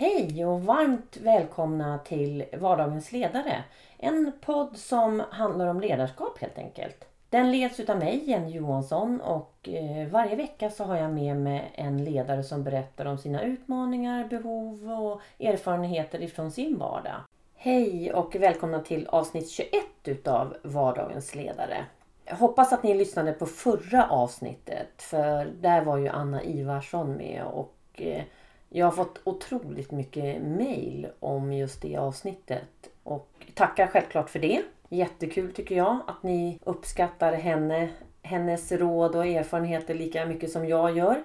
Hej 0.00 0.46
och 0.46 0.62
varmt 0.62 1.16
välkomna 1.16 1.98
till 1.98 2.44
Vardagens 2.52 3.12
ledare. 3.12 3.64
En 3.96 4.32
podd 4.40 4.76
som 4.76 5.22
handlar 5.30 5.66
om 5.66 5.80
ledarskap 5.80 6.38
helt 6.38 6.58
enkelt. 6.58 7.04
Den 7.30 7.52
leds 7.52 7.80
utav 7.80 7.98
mig, 7.98 8.30
Jenny 8.30 8.50
Johansson 8.50 9.20
och 9.20 9.68
eh, 9.68 10.08
varje 10.08 10.36
vecka 10.36 10.70
så 10.70 10.84
har 10.84 10.96
jag 10.96 11.10
med 11.10 11.36
mig 11.36 11.72
en 11.74 12.04
ledare 12.04 12.42
som 12.42 12.64
berättar 12.64 13.04
om 13.04 13.18
sina 13.18 13.42
utmaningar, 13.42 14.28
behov 14.28 14.90
och 14.90 15.44
erfarenheter 15.44 16.22
ifrån 16.22 16.50
sin 16.50 16.78
vardag. 16.78 17.20
Hej 17.54 18.12
och 18.12 18.36
välkomna 18.36 18.80
till 18.80 19.06
avsnitt 19.06 19.50
21 19.50 19.70
utav 20.04 20.56
Vardagens 20.62 21.34
ledare. 21.34 21.84
Jag 22.24 22.36
hoppas 22.36 22.72
att 22.72 22.82
ni 22.82 22.94
lyssnade 22.94 23.32
på 23.32 23.46
förra 23.46 24.10
avsnittet 24.10 25.02
för 25.02 25.44
där 25.60 25.84
var 25.84 25.96
ju 25.96 26.08
Anna 26.08 26.42
Ivarsson 26.42 27.16
med 27.16 27.44
och 27.44 27.74
eh, 27.94 28.22
jag 28.68 28.86
har 28.86 28.92
fått 28.92 29.20
otroligt 29.24 29.90
mycket 29.90 30.42
mail 30.42 31.08
om 31.20 31.52
just 31.52 31.82
det 31.82 31.96
avsnittet 31.96 32.90
och 33.02 33.28
tackar 33.54 33.86
självklart 33.86 34.30
för 34.30 34.38
det. 34.38 34.62
Jättekul 34.88 35.52
tycker 35.52 35.76
jag 35.76 35.98
att 36.06 36.22
ni 36.22 36.58
uppskattar 36.64 37.32
henne, 37.32 37.88
hennes 38.22 38.72
råd 38.72 39.16
och 39.16 39.26
erfarenheter 39.26 39.94
lika 39.94 40.26
mycket 40.26 40.50
som 40.50 40.68
jag 40.68 40.96
gör. 40.96 41.22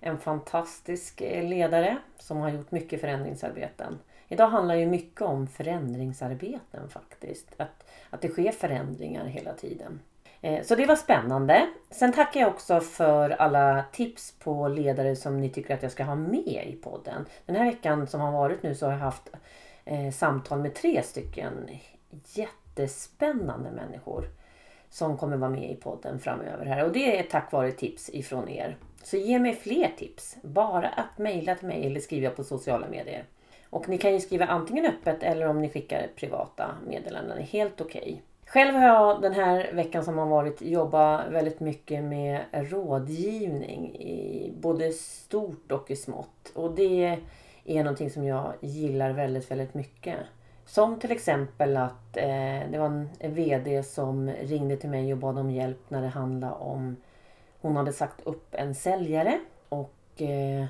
En 0.00 0.18
fantastisk 0.18 1.20
eh, 1.20 1.48
ledare 1.48 1.96
som 2.18 2.36
har 2.36 2.50
gjort 2.50 2.70
mycket 2.70 3.00
förändringsarbeten. 3.00 3.98
Idag 4.28 4.48
handlar 4.48 4.74
ju 4.74 4.86
mycket 4.86 5.22
om 5.22 5.46
förändringsarbeten 5.46 6.88
faktiskt. 6.88 7.48
Att, 7.56 7.90
att 8.10 8.20
det 8.20 8.28
sker 8.28 8.52
förändringar 8.52 9.24
hela 9.24 9.52
tiden. 9.52 10.00
Eh, 10.44 10.62
så 10.62 10.74
det 10.74 10.86
var 10.86 10.96
spännande. 10.96 11.66
Sen 11.90 12.12
tackar 12.12 12.40
jag 12.40 12.48
också 12.48 12.80
för 12.80 13.30
alla 13.30 13.84
tips 13.92 14.34
på 14.38 14.68
ledare 14.68 15.16
som 15.16 15.40
ni 15.40 15.50
tycker 15.50 15.74
att 15.74 15.82
jag 15.82 15.92
ska 15.92 16.04
ha 16.04 16.14
med 16.14 16.64
i 16.66 16.78
podden. 16.82 17.26
Den 17.46 17.56
här 17.56 17.64
veckan 17.64 18.06
som 18.06 18.20
har 18.20 18.32
varit 18.32 18.62
nu 18.62 18.74
så 18.74 18.86
har 18.86 18.92
jag 18.92 18.98
haft 18.98 19.30
eh, 19.84 20.10
samtal 20.10 20.58
med 20.58 20.74
tre 20.74 21.02
stycken 21.02 21.68
jättespännande 22.34 23.70
människor 23.70 24.28
som 24.90 25.16
kommer 25.16 25.36
vara 25.36 25.50
med 25.50 25.70
i 25.70 25.74
podden 25.74 26.18
framöver 26.18 26.66
här 26.66 26.84
och 26.84 26.92
det 26.92 27.18
är 27.18 27.22
tack 27.22 27.52
vare 27.52 27.72
tips 27.72 28.10
ifrån 28.12 28.48
er. 28.48 28.76
Så 29.02 29.16
ge 29.16 29.38
mig 29.38 29.54
fler 29.54 29.90
tips. 29.98 30.36
Bara 30.42 30.88
att 30.88 31.18
mejla 31.18 31.54
till 31.54 31.68
mig 31.68 31.86
eller 31.86 32.00
skriva 32.00 32.30
på 32.30 32.44
sociala 32.44 32.88
medier. 32.88 33.24
Och 33.70 33.88
ni 33.88 33.98
kan 33.98 34.12
ju 34.12 34.20
skriva 34.20 34.46
antingen 34.46 34.86
öppet 34.86 35.22
eller 35.22 35.46
om 35.46 35.60
ni 35.60 35.68
skickar 35.68 36.08
privata 36.16 36.74
meddelanden. 36.86 37.38
Helt 37.38 37.80
okej. 37.80 38.02
Okay. 38.02 38.18
Själv 38.54 38.74
har 38.74 38.86
jag 38.86 39.22
den 39.22 39.32
här 39.32 39.72
veckan 39.72 40.04
som 40.04 40.18
har 40.18 40.26
varit 40.26 40.62
jobbat 40.62 41.28
väldigt 41.30 41.60
mycket 41.60 42.04
med 42.04 42.40
rådgivning 42.52 43.96
i 43.96 44.52
både 44.56 44.92
stort 44.92 45.72
och 45.72 45.90
i 45.90 45.96
smått. 45.96 46.52
Och 46.54 46.74
det 46.74 47.18
är 47.64 47.84
någonting 47.84 48.10
som 48.10 48.24
jag 48.24 48.52
gillar 48.60 49.10
väldigt, 49.10 49.50
väldigt 49.50 49.74
mycket. 49.74 50.16
Som 50.66 50.98
till 50.98 51.12
exempel 51.12 51.76
att 51.76 52.16
eh, 52.16 52.70
det 52.70 52.78
var 52.78 52.86
en 52.86 53.34
VD 53.34 53.82
som 53.82 54.30
ringde 54.30 54.76
till 54.76 54.90
mig 54.90 55.12
och 55.12 55.18
bad 55.18 55.38
om 55.38 55.50
hjälp 55.50 55.90
när 55.90 56.02
det 56.02 56.08
handlade 56.08 56.54
om 56.54 56.96
hon 57.60 57.76
hade 57.76 57.92
sagt 57.92 58.20
upp 58.26 58.54
en 58.54 58.74
säljare 58.74 59.40
och 59.68 60.22
eh, 60.22 60.64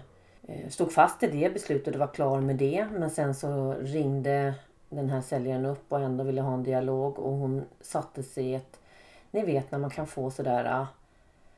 eh 0.48 0.68
stod 0.68 0.92
fast 0.92 1.22
i 1.22 1.26
det 1.26 1.52
beslutet 1.54 1.94
och 1.94 2.00
var 2.00 2.14
klar 2.14 2.40
med 2.40 2.56
det. 2.56 2.86
Men 2.92 3.10
sen 3.10 3.34
så 3.34 3.74
ringde 3.80 4.54
den 4.96 5.10
här 5.10 5.20
säljaren 5.20 5.66
upp 5.66 5.92
och 5.92 6.00
ändå 6.00 6.24
ville 6.24 6.40
ha 6.40 6.54
en 6.54 6.62
dialog 6.62 7.18
och 7.18 7.32
hon 7.32 7.64
satte 7.80 8.22
sig 8.22 8.44
i 8.44 8.54
ett... 8.54 8.80
Ni 9.30 9.44
vet 9.44 9.70
när 9.70 9.78
man 9.78 9.90
kan 9.90 10.06
få 10.06 10.30
sådär... 10.30 10.64
Äh, 10.64 10.86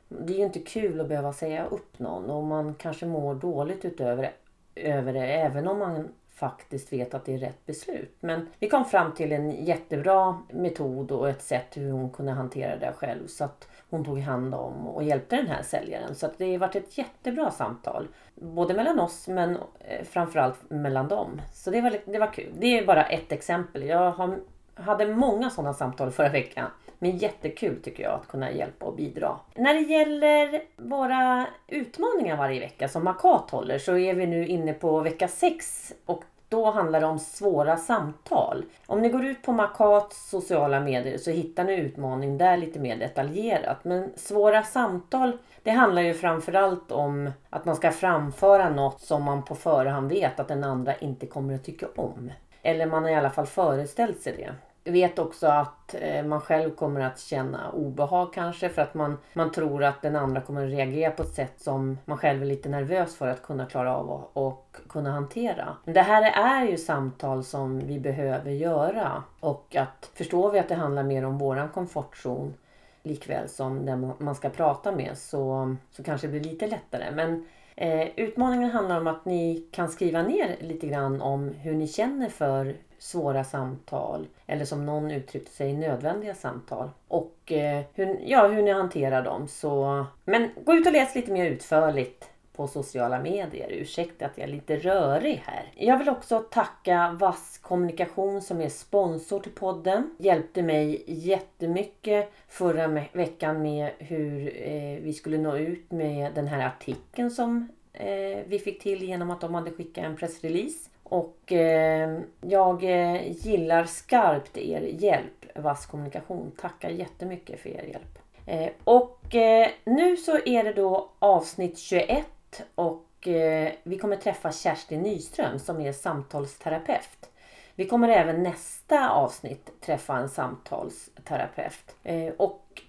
det 0.09 0.33
är 0.33 0.39
ju 0.39 0.45
inte 0.45 0.59
kul 0.59 1.01
att 1.01 1.09
behöva 1.09 1.33
säga 1.33 1.67
upp 1.67 1.99
någon 1.99 2.31
och 2.31 2.45
man 2.45 2.75
kanske 2.75 3.07
mår 3.07 3.35
dåligt 3.35 3.85
utöver 3.85 4.33
över 4.75 5.13
det 5.13 5.27
även 5.27 5.69
om 5.69 5.79
man 5.79 6.09
faktiskt 6.31 6.93
vet 6.93 7.15
att 7.15 7.25
det 7.25 7.35
är 7.35 7.39
rätt 7.39 7.67
beslut. 7.67 8.17
Men 8.21 8.49
vi 8.59 8.69
kom 8.69 8.85
fram 8.85 9.15
till 9.15 9.33
en 9.33 9.65
jättebra 9.65 10.43
metod 10.51 11.13
och 11.13 11.29
ett 11.29 11.43
sätt 11.43 11.77
hur 11.77 11.93
hon 11.93 12.11
kunde 12.11 12.33
hantera 12.33 12.77
det 12.77 12.93
själv. 12.97 13.27
Så 13.27 13.45
att 13.45 13.69
hon 13.91 14.05
tog 14.05 14.21
hand 14.21 14.55
om 14.55 14.87
och 14.87 15.03
hjälpte 15.03 15.37
den 15.37 15.47
här 15.47 15.63
säljaren. 15.63 16.15
Så 16.15 16.27
att 16.27 16.39
det 16.39 16.53
har 16.53 16.59
varit 16.59 16.77
ett 16.77 16.99
jättebra 16.99 17.51
samtal. 17.51 18.09
Både 18.35 18.75
mellan 18.75 19.01
oss 19.01 19.29
men 19.29 19.57
eh, 19.79 20.05
framförallt 20.05 20.71
mellan 20.71 21.09
dem. 21.09 21.41
Så 21.55 21.71
det 21.71 21.81
var, 21.81 21.97
det 22.05 22.19
var 22.19 22.33
kul. 22.33 22.53
Det 22.59 22.79
är 22.79 22.87
bara 22.87 23.05
ett 23.05 23.33
exempel. 23.33 23.87
Jag 23.87 24.11
har, 24.11 24.39
hade 24.75 25.15
många 25.15 25.51
sådana 25.51 25.75
samtal 25.75 26.11
förra 26.11 26.29
veckan. 26.29 26.71
Men 26.99 27.17
jättekul 27.17 27.83
tycker 27.83 28.03
jag 28.03 28.13
att 28.13 28.29
kunna 28.29 28.53
hjälpa 28.53 28.87
och 28.87 28.97
bidra. 28.97 29.37
När 29.55 29.75
det 29.75 29.81
gäller 29.81 30.63
våra 30.77 31.47
utmaningar 31.69 32.37
varje 32.37 32.61
vecka 32.61 32.89
som 32.89 33.05
Makat 33.05 33.51
håller 33.51 33.79
så 33.79 33.97
är 33.97 34.15
vi 34.15 34.27
nu 34.27 34.47
inne 34.47 34.73
på 34.73 35.01
vecka 35.01 35.29
6 35.29 35.93
och 36.07 36.25
då 36.49 36.71
handlar 36.71 37.01
det 37.01 37.07
om 37.07 37.19
svåra 37.19 37.77
samtal. 37.77 38.65
Om 38.87 39.03
ni 39.03 39.09
går 39.09 39.25
ut 39.25 39.43
på 39.43 39.53
Makats 39.53 40.31
sociala 40.31 40.81
medier 40.81 41.19
så 41.19 41.31
hittar 41.31 41.65
ni 41.65 41.75
utmaning 41.77 42.39
där 42.39 42.57
lite 42.57 42.79
mer 42.79 42.97
detaljerat. 42.97 43.85
Men 43.85 44.11
svåra 44.17 44.63
samtal, 44.63 45.39
det 45.63 45.71
handlar 45.71 46.03
ju 46.03 46.15
framförallt 46.15 46.93
om 46.93 47.31
att 47.51 47.65
man 47.65 47.77
ska 47.77 47.91
framföra 47.93 48.71
något 48.71 49.01
som 49.01 49.23
man 49.23 49.45
på 49.45 49.55
förhand 49.55 50.09
vet 50.09 50.41
att 50.41 50.49
den 50.49 50.65
andra 50.65 50.95
inte 50.95 51.27
kommer 51.27 51.55
att 51.55 51.65
tycka 51.65 51.87
om. 51.97 52.33
Eller 52.63 52.87
man 52.87 53.03
har 53.03 53.11
i 53.11 53.15
alla 53.15 53.31
fall 53.31 53.47
föreställt 53.47 54.21
sig 54.21 54.37
det 54.37 54.55
vet 54.87 55.19
också 55.19 55.47
att 55.47 55.95
eh, 56.01 56.25
man 56.25 56.41
själv 56.41 56.75
kommer 56.75 57.01
att 57.01 57.21
känna 57.21 57.71
obehag 57.71 58.33
kanske 58.33 58.69
för 58.69 58.83
att 58.83 58.95
man, 58.95 59.19
man 59.33 59.53
tror 59.53 59.85
att 59.85 60.03
den 60.03 60.17
andra 60.17 60.41
kommer 60.41 60.65
att 60.65 60.73
reagera 60.73 61.11
på 61.11 61.23
ett 61.23 61.35
sätt 61.35 61.61
som 61.61 61.99
man 62.05 62.19
själv 62.19 62.43
är 62.43 62.47
lite 62.47 62.69
nervös 62.69 63.17
för 63.17 63.29
att 63.29 63.43
kunna 63.43 63.67
klara 63.67 63.97
av 63.97 64.11
och, 64.11 64.47
och 64.47 64.77
kunna 64.89 65.11
hantera. 65.11 65.77
Men 65.85 65.95
det 65.95 66.03
här 66.03 66.23
är 66.23 66.71
ju 66.71 66.77
samtal 66.77 67.45
som 67.45 67.79
vi 67.79 68.01
behöver 68.01 68.51
göra 68.51 69.23
och 69.41 69.77
att 69.77 70.11
förstår 70.15 70.51
vi 70.51 70.59
att 70.59 70.69
det 70.69 70.75
handlar 70.75 71.03
mer 71.03 71.25
om 71.25 71.39
våran 71.39 71.69
komfortzon 71.69 72.55
likväl 73.03 73.49
som 73.49 73.87
den 73.87 74.13
man 74.19 74.35
ska 74.35 74.51
prata 74.51 74.93
med 74.93 75.19
så, 75.19 75.77
så 75.91 76.03
kanske 76.03 76.27
det 76.27 76.31
blir 76.31 76.51
lite 76.51 76.67
lättare. 76.67 77.11
Men 77.11 77.47
eh, 77.77 78.09
utmaningen 78.17 78.71
handlar 78.71 79.01
om 79.01 79.07
att 79.07 79.25
ni 79.25 79.67
kan 79.71 79.89
skriva 79.89 80.23
ner 80.23 80.57
lite 80.61 80.87
grann 80.87 81.23
om 81.23 81.49
hur 81.49 81.75
ni 81.75 81.89
känner 81.89 82.29
för 82.29 82.77
svåra 82.99 83.45
samtal 83.45 84.27
eller 84.47 84.65
som 84.65 84.87
någon 84.87 85.11
uttryckte 85.11 85.51
sig 85.51 85.73
nödvändiga 85.73 86.35
samtal. 86.35 86.91
Och 87.09 87.53
eh, 87.53 87.85
hur, 87.95 88.21
ja, 88.27 88.47
hur 88.47 88.63
ni 88.63 88.73
hanterar 88.73 89.23
dem. 89.23 89.49
Så, 89.49 90.05
men 90.25 90.51
gå 90.65 90.75
ut 90.75 90.87
och 90.87 90.93
läs 90.93 91.15
lite 91.15 91.33
mer 91.33 91.51
utförligt 91.51 92.31
på 92.57 92.67
sociala 92.67 93.21
medier. 93.21 93.69
Ursäkta 93.71 94.27
att 94.27 94.39
jag 94.39 94.49
är 94.49 94.53
lite 94.53 94.77
rörig 94.77 95.43
här. 95.47 95.73
Jag 95.75 95.99
vill 95.99 96.09
också 96.09 96.39
tacka 96.39 97.17
Vass 97.21 97.59
Kommunikation 97.63 98.43
som 98.43 98.61
är 98.61 98.69
sponsor 98.69 99.41
till 99.41 99.53
podden. 99.53 100.11
Hjälpte 100.19 100.63
mig 100.63 101.05
jättemycket 101.07 102.33
förra 102.49 103.05
veckan 103.13 103.63
med 103.63 103.91
hur 103.99 104.63
eh, 104.67 104.99
vi 105.03 105.13
skulle 105.13 105.39
nå 105.39 105.57
ut 105.57 105.91
med 105.91 106.35
den 106.35 106.47
här 106.47 106.67
artikeln 106.67 107.31
som 107.31 107.69
eh, 107.93 108.39
vi 108.47 108.59
fick 108.59 108.83
till 108.83 109.03
genom 109.03 109.31
att 109.31 109.41
de 109.41 109.55
hade 109.55 109.71
skickat 109.71 110.05
en 110.05 110.17
pressrelease. 110.17 110.91
Och 111.03 111.53
eh, 111.53 112.19
jag 112.41 112.85
eh, 112.85 113.47
gillar 113.47 113.85
skarpt 113.85 114.59
er 114.59 114.81
hjälp, 114.81 115.47
Vass 115.55 115.87
kommunikation. 115.87 116.53
Tackar 116.61 116.91
jättemycket 116.91 117.61
för 117.61 117.69
er 117.69 117.85
hjälp. 117.85 118.19
Eh, 118.47 118.73
och 118.85 119.35
eh, 119.35 119.69
nu 119.85 120.17
så 120.17 120.39
är 120.47 120.65
det 120.65 120.73
då 120.73 121.11
avsnitt 121.19 121.79
21 121.79 122.27
och 122.75 123.29
eh, 123.29 123.73
vi 123.83 123.99
kommer 123.99 124.17
träffa 124.17 124.53
Kerstin 124.53 125.03
Nyström 125.03 125.59
som 125.59 125.81
är 125.81 125.93
samtalsterapeut. 125.93 127.31
Vi 127.75 127.87
kommer 127.87 128.09
även 128.09 128.43
nästa 128.43 129.11
avsnitt 129.11 129.81
träffa 129.81 130.17
en 130.17 130.29
samtalsterapeut. 130.29 131.97
Eh, 132.03 132.33
och 132.37 132.83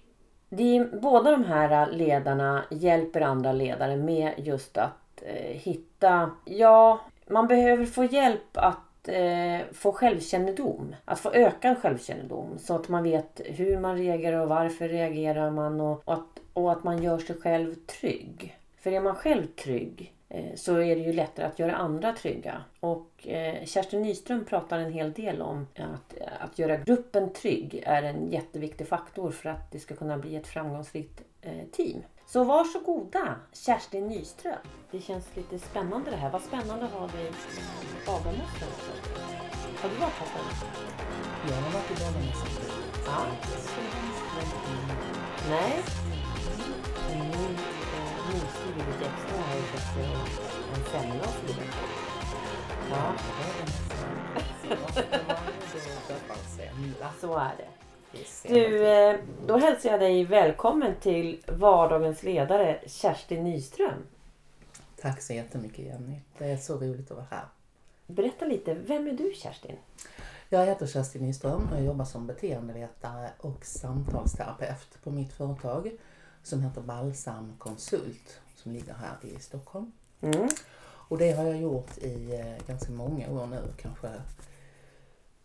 de, 0.48 0.84
båda 1.02 1.30
de 1.30 1.44
här 1.44 1.90
ledarna 1.90 2.64
hjälper 2.70 3.20
andra 3.20 3.52
ledare 3.52 3.96
med 3.96 4.34
just 4.36 4.78
att 4.78 5.22
eh, 5.22 5.56
hitta, 5.56 6.30
ja, 6.44 7.00
man 7.26 7.46
behöver 7.46 7.86
få 7.86 8.04
hjälp 8.04 8.56
att 8.56 9.08
eh, 9.08 9.60
få 9.72 9.92
självkännedom. 9.92 10.94
Att 11.04 11.20
få 11.20 11.30
ökad 11.32 11.78
självkännedom. 11.78 12.58
Så 12.58 12.74
att 12.74 12.88
man 12.88 13.02
vet 13.02 13.40
hur 13.44 13.78
man 13.78 13.96
reagerar 13.96 14.40
och 14.40 14.48
varför 14.48 14.88
reagerar 14.88 15.50
man. 15.50 15.80
Och, 15.80 16.02
och, 16.04 16.14
att, 16.14 16.40
och 16.52 16.72
att 16.72 16.84
man 16.84 17.02
gör 17.02 17.18
sig 17.18 17.36
själv 17.40 17.74
trygg. 17.74 18.57
För 18.88 18.92
är 18.92 19.00
man 19.00 19.14
själv 19.14 19.46
trygg 19.46 20.14
eh, 20.28 20.54
så 20.54 20.76
är 20.76 20.96
det 20.96 21.02
ju 21.02 21.12
lättare 21.12 21.46
att 21.46 21.58
göra 21.58 21.76
andra 21.76 22.12
trygga. 22.12 22.64
Och 22.80 23.28
eh, 23.28 23.64
Kerstin 23.64 24.02
Nyström 24.02 24.44
pratar 24.44 24.78
en 24.78 24.92
hel 24.92 25.12
del 25.12 25.42
om 25.42 25.66
att, 25.74 26.14
att 26.40 26.58
göra 26.58 26.76
gruppen 26.76 27.32
trygg 27.32 27.82
är 27.86 28.02
en 28.02 28.30
jätteviktig 28.30 28.88
faktor 28.88 29.30
för 29.30 29.48
att 29.48 29.72
det 29.72 29.78
ska 29.78 29.96
kunna 29.96 30.18
bli 30.18 30.36
ett 30.36 30.46
framgångsrikt 30.46 31.22
eh, 31.40 31.64
team. 31.72 32.02
Så 32.26 32.44
varsågoda 32.44 33.34
Kerstin 33.52 34.06
Nyström. 34.06 34.58
Det 34.90 35.00
känns 35.00 35.36
lite 35.36 35.58
spännande 35.58 36.10
det 36.10 36.16
här. 36.16 36.30
Vad 36.30 36.42
spännande 36.42 36.84
att 36.84 36.92
ha 36.92 37.06
dig 37.06 37.26
i 37.26 38.06
Bagarmossen 38.06 38.68
också. 38.68 38.92
Har 39.82 39.88
du 39.88 39.96
varit 39.96 40.12
här 40.12 40.26
förut? 40.26 40.70
Jag 41.48 41.56
har 41.56 41.72
varit 41.72 41.90
i 41.90 41.94
Bagarmossen. 42.04 42.48
Ja. 43.06 43.26
Nej. 45.50 45.82
Min 47.10 47.77
lite 48.78 49.04
extra 49.04 49.42
har 49.42 49.56
ju 49.56 49.62
fått 49.62 49.96
en 50.76 50.84
semla 50.84 51.24
och 51.24 51.30
så 51.30 51.46
vidare. 51.46 51.66
Ja. 52.90 53.14
Så 57.20 57.36
är 57.36 57.54
det. 57.56 57.68
Du, 58.48 58.86
eh, 58.88 59.16
då 59.46 59.56
hälsar 59.56 59.90
jag 59.90 60.00
dig 60.00 60.24
välkommen 60.24 60.94
till 61.00 61.42
vardagens 61.46 62.22
ledare 62.22 62.80
Kerstin 62.86 63.44
Nyström. 63.44 64.06
Tack 65.00 65.22
så 65.22 65.32
jättemycket 65.32 65.78
Jenny. 65.78 66.20
Det 66.38 66.44
är 66.44 66.56
så 66.56 66.76
roligt 66.76 67.10
att 67.10 67.16
vara 67.16 67.26
här. 67.30 67.44
Berätta 68.06 68.44
lite, 68.44 68.74
vem 68.74 69.08
är 69.08 69.12
du 69.12 69.32
Kerstin? 69.34 69.76
Jag 70.48 70.66
heter 70.66 70.86
Kerstin 70.86 71.22
Nyström 71.22 71.68
och 71.72 71.76
jag 71.78 71.84
jobbar 71.84 72.04
som 72.04 72.26
beteendevetare 72.26 73.30
och 73.38 73.64
samtalsterapeut 73.64 75.02
på 75.04 75.10
mitt 75.10 75.32
företag 75.32 75.90
som 76.42 76.62
heter 76.62 76.80
Balsam 76.80 77.54
Konsult 77.58 78.40
som 78.58 78.72
ligger 78.72 78.94
här 78.94 79.16
i 79.22 79.40
Stockholm. 79.40 79.92
Mm. 80.20 80.48
Och 81.08 81.18
det 81.18 81.32
har 81.32 81.44
jag 81.44 81.56
gjort 81.60 81.98
i 81.98 82.34
eh, 82.40 82.66
ganska 82.66 82.92
många 82.92 83.30
år 83.30 83.46
nu, 83.46 83.62
kanske 83.76 84.10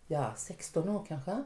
ja, 0.08 0.32
16 0.36 0.90
år 0.90 1.06
kanske. 1.08 1.44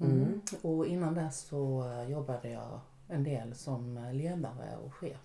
Mm. 0.00 0.40
Och 0.62 0.86
innan 0.86 1.14
dess 1.14 1.40
så 1.40 1.84
eh, 1.92 2.10
jobbade 2.10 2.50
jag 2.50 2.80
en 3.08 3.24
del 3.24 3.54
som 3.54 3.96
eh, 3.96 4.12
ledare 4.14 4.76
och 4.84 4.94
chef. 4.94 5.16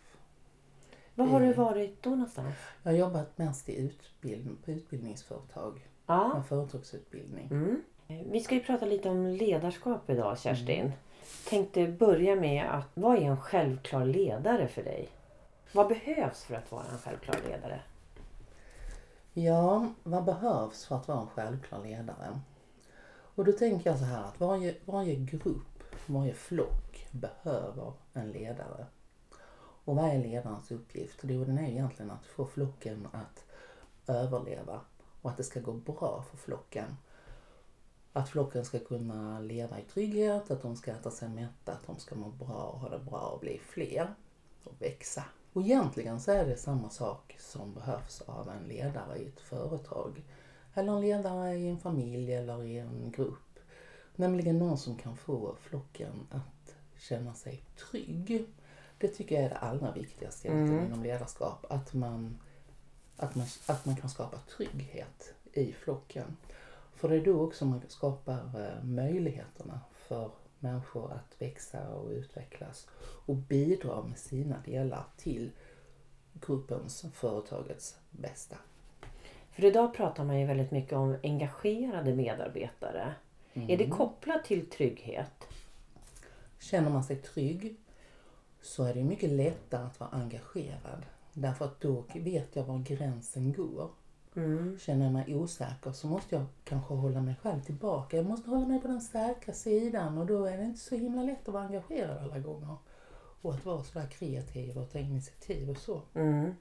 Var 1.16 1.26
har 1.26 1.40
du 1.40 1.46
Mm. 1.46 1.58
varit 1.58 2.04
då 2.04 2.10
någonstans? 2.10 2.56
Jag 2.84 2.92
har 2.92 2.98
jobbat 2.98 3.38
mest 3.38 3.70
i 3.70 3.76
utbild, 3.78 4.58
på 4.66 4.72
utbildningsföretag, 4.72 5.88
Ja. 6.08 6.34
med 6.34 6.46
företagsutbildning. 6.46 7.48
Mm. 7.52 7.82
Vi 8.08 8.40
ska 8.40 8.56
ju 8.56 8.62
prata 8.64 8.86
lite 8.86 9.10
om 9.10 9.26
ledarskap 9.28 10.10
idag 10.10 10.40
Kerstin. 10.40 10.92
Tänkte 11.50 11.88
börja 11.88 12.36
med 12.36 12.66
att 12.72 12.88
vad 12.94 13.18
är 13.18 13.22
en 13.22 13.42
självklar 13.42 14.06
ledare 14.06 14.68
för 14.68 14.84
dig? 14.84 15.10
Vad 15.76 15.88
behövs 15.88 16.44
för 16.44 16.56
att 16.56 16.72
vara 16.72 16.84
en 16.84 16.98
självklar 16.98 17.40
ledare? 17.48 17.82
Ja, 19.34 19.88
vad 20.04 20.26
behövs 20.26 20.86
för 20.86 20.96
att 20.96 21.08
vara 21.08 21.22
en 21.22 21.28
självklar 21.28 21.84
ledare? 21.84 22.40
Och 23.08 23.46
då 23.46 23.52
tänker 23.52 23.90
jag 23.90 24.00
så 24.00 24.06
här 24.06 24.24
att 24.24 24.40
varje, 24.40 24.76
varje 24.86 25.16
grupp, 25.16 25.84
varje 26.06 26.34
flock 26.34 27.08
behöver 27.12 27.94
en 28.14 28.32
ledare. 28.32 28.86
Och 29.86 29.96
vad 29.96 30.06
är 30.06 30.18
ledarens 30.18 30.72
uppgift? 30.72 31.20
Jo, 31.22 31.46
den 31.46 31.58
är 31.58 31.70
egentligen 31.70 32.12
att 32.12 32.26
få 32.26 32.46
flocken 32.46 33.08
att 33.12 33.46
överleva 34.08 34.82
och 35.22 35.30
att 35.30 35.38
det 35.38 35.44
ska 35.44 35.60
gå 35.60 35.74
bra 35.74 36.26
för 36.30 36.38
flocken. 36.38 36.98
Att 38.14 38.30
flocken 38.30 38.66
ska 38.66 38.80
kunna 38.80 39.40
leva 39.40 39.80
i 39.80 39.84
trygghet, 39.84 40.52
att 40.52 40.62
de 40.62 40.76
ska 40.76 40.92
äta 40.92 41.12
sig 41.12 41.30
mätta, 41.30 41.72
att 41.72 41.88
de 41.88 42.00
ska 42.00 42.16
må 42.16 42.30
bra 42.30 42.64
och 42.74 42.80
ha 42.80 42.90
det 42.90 43.00
bra 43.00 43.20
och 43.20 43.40
bli 43.40 43.60
fler 43.60 44.14
och 44.64 44.82
växa. 44.82 45.24
Och 45.56 45.62
egentligen 45.62 46.20
så 46.20 46.32
är 46.32 46.46
det 46.46 46.58
samma 46.58 46.90
sak 46.90 47.36
som 47.40 47.74
behövs 47.74 48.22
av 48.22 48.50
en 48.50 48.64
ledare 48.64 49.18
i 49.18 49.28
ett 49.28 49.40
företag. 49.40 50.24
Eller 50.74 50.94
en 50.94 51.02
ledare 51.02 51.56
i 51.56 51.68
en 51.68 51.80
familj 51.80 52.34
eller 52.34 52.64
i 52.64 52.80
en 52.80 53.12
grupp. 53.12 53.60
Nämligen 54.16 54.60
någon 54.60 54.78
som 54.78 54.98
kan 54.98 55.18
få 55.18 55.56
flocken 55.60 56.28
att 56.32 56.76
känna 56.98 57.34
sig 57.34 57.64
trygg. 57.90 58.46
Det 58.98 59.08
tycker 59.08 59.36
jag 59.36 59.44
är 59.44 59.50
det 59.50 59.56
allra 59.56 59.92
viktigaste 59.92 60.48
Mm. 60.48 60.86
inom 60.86 61.04
ledarskap. 61.04 61.66
Att 61.70 61.94
man, 61.94 62.38
att, 63.18 63.36
man, 63.36 63.48
att 63.68 63.86
man 63.86 63.96
kan 63.96 64.10
skapa 64.10 64.38
trygghet 64.58 65.34
i 65.54 65.72
flocken. 65.74 66.38
För 66.96 67.10
det 67.10 67.16
är 67.16 67.26
då 67.26 67.42
också 67.42 67.66
man 67.66 67.82
skapar 67.88 68.40
eh, 68.62 68.84
möjligheterna 68.84 69.80
för 69.94 70.32
människor 70.66 71.12
att 71.12 71.42
växa 71.42 71.90
och 71.90 72.10
utvecklas 72.10 72.88
och 73.26 73.36
bidra 73.36 74.04
med 74.04 74.18
sina 74.18 74.56
delar 74.66 75.04
till 75.18 75.52
gruppens, 76.34 77.06
företagets 77.14 77.98
bästa. 78.12 78.56
För 79.52 79.66
idag 79.66 79.94
pratar 79.94 80.24
man 80.24 80.40
ju 80.40 80.46
väldigt 80.46 80.72
mycket 80.72 80.94
om 80.94 81.18
engagerade 81.24 82.14
medarbetare. 82.14 83.14
Är 83.54 83.78
det 83.78 83.90
kopplat 83.90 84.46
till 84.46 84.70
trygghet? 84.70 85.48
Känner 86.60 86.90
man 86.90 87.04
sig 87.04 87.16
trygg 87.16 87.76
så 88.62 88.84
är 88.84 88.94
det 88.94 89.04
mycket 89.04 89.30
lättare 89.30 89.86
att 89.86 90.00
vara 90.00 90.10
engagerad. 90.10 91.06
Därför 91.34 91.66
att 91.66 91.82
då 91.82 92.04
vet 92.16 92.56
jag 92.56 92.64
var 92.64 92.80
gränsen 92.80 93.54
går. 93.54 93.90
Mm. 94.36 94.80
Känner 94.80 95.06
jag 95.06 95.14
mig 95.14 95.36
osäker 95.36 95.92
så 95.92 96.08
måste 96.08 96.36
jag 96.36 96.46
kanske 96.64 96.94
hålla 96.94 97.22
mig 97.22 97.36
själv 97.42 97.62
tillbaka. 97.62 98.18
Jag 98.18 98.26
måste 98.26 98.50
hålla 98.50 98.68
mig 98.68 98.82
på 98.82 98.88
den 98.88 99.02
säkra 99.02 99.54
sidan 99.54 100.18
och 100.18 100.26
då 100.26 100.46
är 100.46 100.58
det 100.58 100.64
inte 100.64 100.80
så 100.80 100.96
himla 100.96 101.24
lätt 101.24 101.48
att 101.48 101.54
vara 101.54 101.64
engagerad 101.64 102.18
alla 102.18 102.40
gånger. 102.40 102.78
Och 103.42 103.54
att 103.54 103.66
vara 103.66 103.84
sådär 103.84 104.08
kreativ 104.08 104.78
och 104.78 104.92
ta 104.92 105.00
initiativ 105.00 105.70
och 105.70 105.78
så. 105.78 106.02
Mm. 106.14 106.54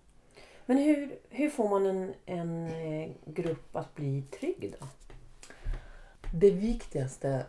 Men 0.67 0.79
hur, 0.79 1.19
hur 1.29 1.51
får 1.51 1.69
man 1.69 1.87
en, 1.87 2.15
en 2.27 2.67
eh, 2.67 3.11
grupp 3.25 3.77
att 3.77 3.95
bli 3.95 4.23
trygg 4.23 4.75
då? 4.81 4.87
Det 6.35 6.51
viktigaste 6.51 7.47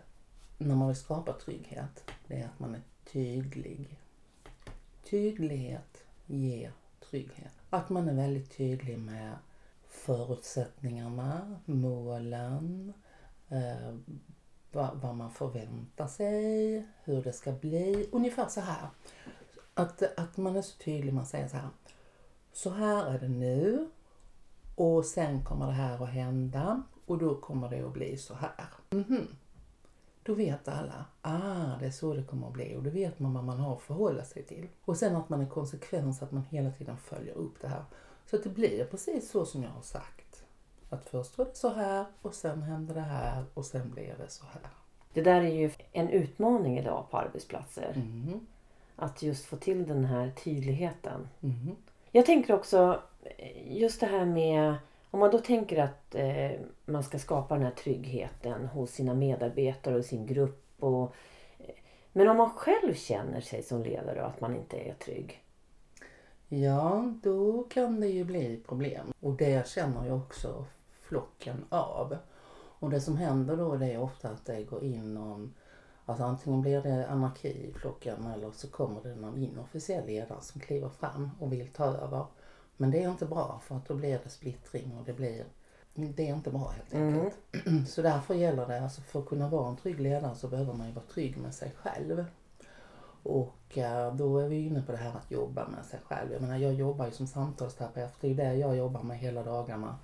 när 0.57 0.75
man 0.75 0.88
vill 0.88 0.98
skapa 0.98 1.33
trygghet, 1.33 2.12
det 2.28 2.36
är 2.36 2.45
att 2.45 2.60
man 2.60 2.75
är 2.75 2.81
tydlig. 3.12 4.00
Tydlighet 5.10 6.04
ger 6.25 6.71
trygghet. 7.10 7.54
Att 7.69 7.89
man 7.89 8.10
är 8.10 8.13
väldigt 8.13 8.57
tydlig 8.57 9.00
med 9.00 9.36
förutsättningarna, 9.95 11.59
målen, 11.65 12.94
eh, 13.50 13.95
vad, 14.71 14.89
vad 15.01 15.15
man 15.15 15.31
förväntar 15.31 16.07
sig, 16.07 16.88
hur 17.03 17.24
det 17.24 17.33
ska 17.33 17.51
bli. 17.51 18.09
Ungefär 18.12 18.47
så 18.47 18.62
här. 18.62 18.89
Att, 19.74 20.19
att 20.19 20.38
man 20.38 20.56
är 20.56 20.62
så 20.62 20.77
tydlig, 20.77 21.13
man 21.13 21.25
säger 21.25 21.47
så 21.47 21.57
här. 21.57 21.69
Så 22.53 22.69
här 22.69 23.06
är 23.06 23.19
det 23.19 23.27
nu 23.27 23.89
och 24.75 25.06
sen 25.06 25.44
kommer 25.44 25.68
det 25.68 25.74
här 25.74 26.03
att 26.03 26.09
hända 26.09 26.83
och 27.06 27.18
då 27.18 27.36
kommer 27.36 27.69
det 27.69 27.81
att 27.81 27.94
bli 27.94 28.18
så 28.18 28.33
här. 28.33 28.68
Mhm. 28.89 29.27
Då 30.24 30.33
vet 30.33 30.68
alla, 30.68 31.06
ah 31.21 31.77
det 31.80 31.86
är 31.86 31.92
så 31.92 32.13
det 32.13 32.24
kommer 32.24 32.47
att 32.47 32.53
bli 32.53 32.75
och 32.75 32.83
då 32.83 32.89
vet 32.89 33.19
man 33.19 33.33
vad 33.33 33.44
man 33.44 33.59
har 33.59 33.75
att 33.75 33.81
förhålla 33.81 34.24
sig 34.24 34.44
till. 34.44 34.68
Och 34.86 34.97
sen 34.97 35.15
att 35.15 35.30
man 35.30 35.42
är 35.42 35.50
konsekvent 35.50 36.21
att 36.21 36.31
man 36.31 36.44
hela 36.44 36.71
tiden 36.71 36.97
följer 36.97 37.33
upp 37.33 37.62
det 37.62 37.68
här. 37.68 37.83
Så 38.25 38.36
att 38.36 38.44
det 38.44 38.50
blir 38.50 38.86
precis 38.86 39.31
så 39.31 39.45
som 39.45 39.63
jag 39.63 39.69
har 39.69 39.81
sagt. 39.81 40.44
Att 40.89 41.10
först 41.10 41.38
var 41.38 41.45
det 41.45 41.56
så 41.56 41.69
här 41.69 42.06
och 42.22 42.33
sen 42.33 42.62
hände 42.62 42.94
det 42.94 43.00
här 43.00 43.45
och 43.54 43.66
sen 43.66 43.89
blev 43.89 44.18
det 44.18 44.30
så 44.30 44.45
här. 44.45 44.62
Det 45.13 45.22
där 45.22 45.42
är 45.42 45.54
ju 45.54 45.72
en 45.92 46.10
utmaning 46.10 46.80
idag 46.80 47.06
på 47.12 47.18
arbetsplatser. 47.18 47.94
Mhm. 47.95 48.48
Att 48.95 49.22
just 49.22 49.45
få 49.45 49.56
till 49.56 49.88
den 49.88 50.06
här 50.06 50.31
tydligheten. 50.44 51.27
Mhm. 51.39 51.75
Jag 52.12 52.25
tänker 52.25 52.54
också 52.54 53.01
just 53.66 54.00
det 54.00 54.06
här 54.06 54.25
med 54.25 54.75
om 55.12 55.19
man 55.19 55.31
då 55.31 55.39
tänker 55.39 55.83
att 55.83 56.16
eh, 56.16 56.51
man 56.86 57.04
ska 57.04 57.19
skapa 57.19 57.56
den 57.56 57.63
här 57.63 57.71
tryggheten 57.71 58.66
hos 58.66 58.92
sina 58.92 59.14
medarbetare 59.14 59.95
och 59.95 60.06
sin 60.06 60.26
grupp. 60.26 60.66
Och, 60.80 61.04
eh, 61.59 61.76
men 62.14 62.28
om 62.28 62.38
man 62.38 62.50
själv 62.50 62.94
känner 62.94 63.42
sig 63.42 63.64
som 63.64 63.83
ledare 63.83 64.21
och 64.21 64.28
att 64.28 64.42
man 64.42 64.56
inte 64.56 64.78
är 64.78 64.94
trygg. 64.94 65.42
Ja, 66.62 67.14
då 67.24 67.64
kan 67.64 68.00
det 68.00 68.07
ju 68.07 68.24
bli 68.24 68.62
problem. 68.68 69.14
Och 69.19 69.33
det 69.33 69.68
känner 69.68 70.06
ju 70.06 70.12
också 70.12 70.66
flocken 71.02 71.66
av. 71.69 72.18
Och 72.80 72.90
det 72.90 73.02
som 73.02 73.18
händer 73.18 73.57
då 73.57 73.76
det 73.76 73.94
är 73.94 74.02
ofta 74.02 74.30
att 74.30 74.45
det 74.45 74.64
går 74.64 74.83
in 74.83 75.14
någon, 75.14 75.54
alltså 76.06 76.24
antingen 76.24 76.62
blir 76.62 76.81
det 76.81 77.07
anarki 77.07 77.47
i 77.47 77.74
flocken 77.74 78.26
eller 78.26 78.52
så 78.52 78.68
kommer 78.68 79.04
det 79.04 79.16
någon 79.16 79.38
inofficiell 79.38 80.06
ledare 80.06 80.42
som 80.42 80.62
kliver 80.62 80.90
fram 80.90 81.30
och 81.40 81.54
vill 81.54 81.68
ta 81.68 81.85
över. 81.85 82.26
Men 82.78 82.92
det 82.92 83.04
är 83.04 83.09
inte 83.09 83.26
bra 83.26 83.62
för 83.64 83.76
att 83.76 83.88
då 83.88 83.94
blir 83.94 84.19
det 84.24 84.30
splittring 84.30 84.97
och 85.00 85.06
det 85.06 85.14
blir, 85.14 85.45
det 85.94 86.30
är 86.30 86.35
inte 86.35 86.52
bra 86.52 86.69
helt 86.69 86.94
enkelt. 86.94 87.38
Så 87.90 88.02
därför 88.02 88.33
gäller 88.33 88.68
det, 88.68 88.83
alltså 88.83 89.02
för 89.02 89.19
att 89.19 89.26
kunna 89.26 89.50
vara 89.50 89.69
en 89.69 89.78
trygg 89.78 90.00
ledare 90.00 90.35
så 90.35 90.47
behöver 90.47 90.74
man 90.74 90.88
ju 90.88 90.94
vara 90.94 91.06
trygg 91.06 91.38
med 91.38 91.54
sig 91.54 91.71
själv. 91.78 92.26
Och 93.26 93.78
eh, 93.78 94.16
då 94.16 94.40
är 94.40 94.48
vi 94.48 94.66
inne 94.66 94.82
på 94.82 94.92
det 94.92 94.98
här 94.98 95.10
att 95.18 95.32
jobba 95.32 95.68
med 95.68 95.86
sig 95.86 96.00
själv. 96.04 96.32
Jag 96.32 96.42
menar 96.42 96.58
jag 96.58 96.74
jobbar 96.74 97.06
ju 97.06 97.12
som 97.12 97.28
samtalsterapeut, 97.28 98.14
det 98.22 98.28
är 98.28 98.30
ju 98.30 98.36
det 98.36 98.56
jag 98.56 98.78
jobbar 98.78 99.04
med 99.04 99.18
hela 99.18 99.44
dagarna. 99.44 99.96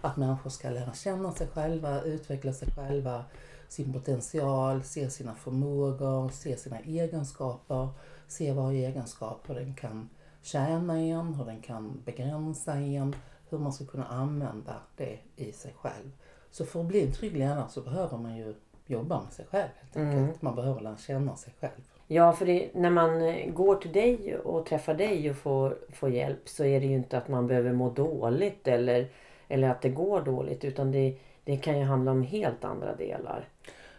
Att 0.00 0.16
människor 0.16 0.50
ska 0.50 0.70
lära 0.70 0.92
känna 0.92 1.32
sig 1.32 1.46
själva, 1.46 2.02
utveckla 2.02 2.52
sig 2.52 2.68
själva, 2.70 3.24
sin 3.68 3.92
potential, 3.92 4.82
se 4.82 5.10
sina 5.10 5.34
förmågor, 5.34 6.28
se 6.28 6.56
sina 6.56 6.78
egenskaper, 6.78 7.88
se 8.26 8.52
varje 8.52 8.88
egenskap, 8.88 9.40
hur 9.46 9.54
den 9.54 9.74
kan 9.74 10.08
tjäna 10.42 10.98
en, 10.98 11.34
hur 11.34 11.44
den 11.44 11.60
kan 11.62 12.02
begränsa 12.04 12.74
en, 12.74 13.16
hur 13.48 13.58
man 13.58 13.72
ska 13.72 13.84
kunna 13.84 14.06
använda 14.06 14.76
det 14.96 15.18
i 15.36 15.52
sig 15.52 15.74
själv. 15.76 16.10
Så 16.50 16.64
för 16.64 16.80
att 16.80 16.86
bli 16.86 17.06
en 17.06 17.12
trygg 17.12 17.36
ledare 17.36 17.68
så 17.68 17.80
behöver 17.80 18.18
man 18.18 18.36
ju 18.36 18.54
jobba 18.90 19.20
med 19.22 19.32
sig 19.32 19.46
själv 19.50 19.68
helt 19.80 19.96
enkelt. 19.96 20.42
Man 20.42 20.54
behöver 20.54 20.80
lära 20.80 20.96
känna 20.96 21.36
sig 21.36 21.52
själv. 21.60 21.80
Ja, 22.06 22.32
för 22.32 22.46
det, 22.46 22.70
när 22.74 22.90
man 22.90 23.22
eh, 23.22 23.50
går 23.50 23.76
till 23.76 23.92
dig 23.92 24.38
och 24.38 24.66
träffar 24.66 24.94
dig 24.94 25.30
och 25.30 25.36
får, 25.36 25.78
får 25.92 26.10
hjälp 26.10 26.48
så 26.48 26.64
är 26.64 26.80
det 26.80 26.86
ju 26.86 26.94
inte 26.94 27.18
att 27.18 27.28
man 27.28 27.46
behöver 27.46 27.72
må 27.72 27.90
dåligt 27.90 28.68
eller, 28.68 29.08
eller 29.48 29.68
att 29.68 29.82
det 29.82 29.88
går 29.88 30.20
dåligt 30.20 30.64
utan 30.64 30.92
det, 30.92 31.16
det 31.44 31.56
kan 31.56 31.78
ju 31.78 31.84
handla 31.84 32.10
om 32.10 32.22
helt 32.22 32.64
andra 32.64 32.96
delar. 32.96 33.48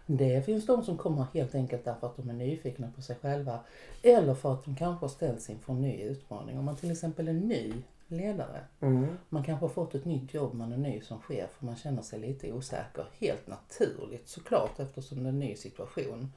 Det 0.06 0.46
finns 0.46 0.66
de 0.66 0.84
som 0.84 0.98
kommer 0.98 1.26
helt 1.34 1.56
enkelt 1.56 1.86
därför 1.86 2.08
att 2.08 2.18
de 2.18 2.30
är 2.30 2.34
nyfikna 2.34 2.92
på 2.96 3.02
sig 3.02 3.16
själva 3.22 3.60
eller 4.04 4.34
för 4.34 4.54
att 4.54 4.66
de 4.66 4.76
kanske 4.76 5.04
har 5.04 5.10
ställts 5.10 5.50
inför 5.50 5.74
en 5.74 5.82
ny 5.82 6.02
utmaning. 6.02 6.60
Om 6.60 6.66
man 6.66 6.76
till 6.76 6.92
exempel 6.92 7.28
är 7.28 7.34
ny 7.34 7.74
ledare. 8.12 8.60
Mm. 8.80 9.08
Man 9.30 9.44
kanske 9.44 9.64
har 9.66 9.74
fått 9.74 9.96
ett 9.96 10.06
nytt 10.06 10.34
jobb, 10.34 10.54
man 10.54 10.74
är 10.74 10.78
ny 10.78 11.02
som 11.02 11.22
chef 11.22 11.50
och 11.58 11.64
man 11.64 11.76
känner 11.76 12.02
sig 12.02 12.20
lite 12.20 12.52
osäker. 12.52 13.06
Helt 13.20 13.48
naturligt 13.48 14.28
såklart 14.28 14.80
eftersom 14.80 15.18
det 15.24 15.30
är 15.30 15.30
en 15.30 15.40
ny 15.40 15.56
situation. 15.56 16.32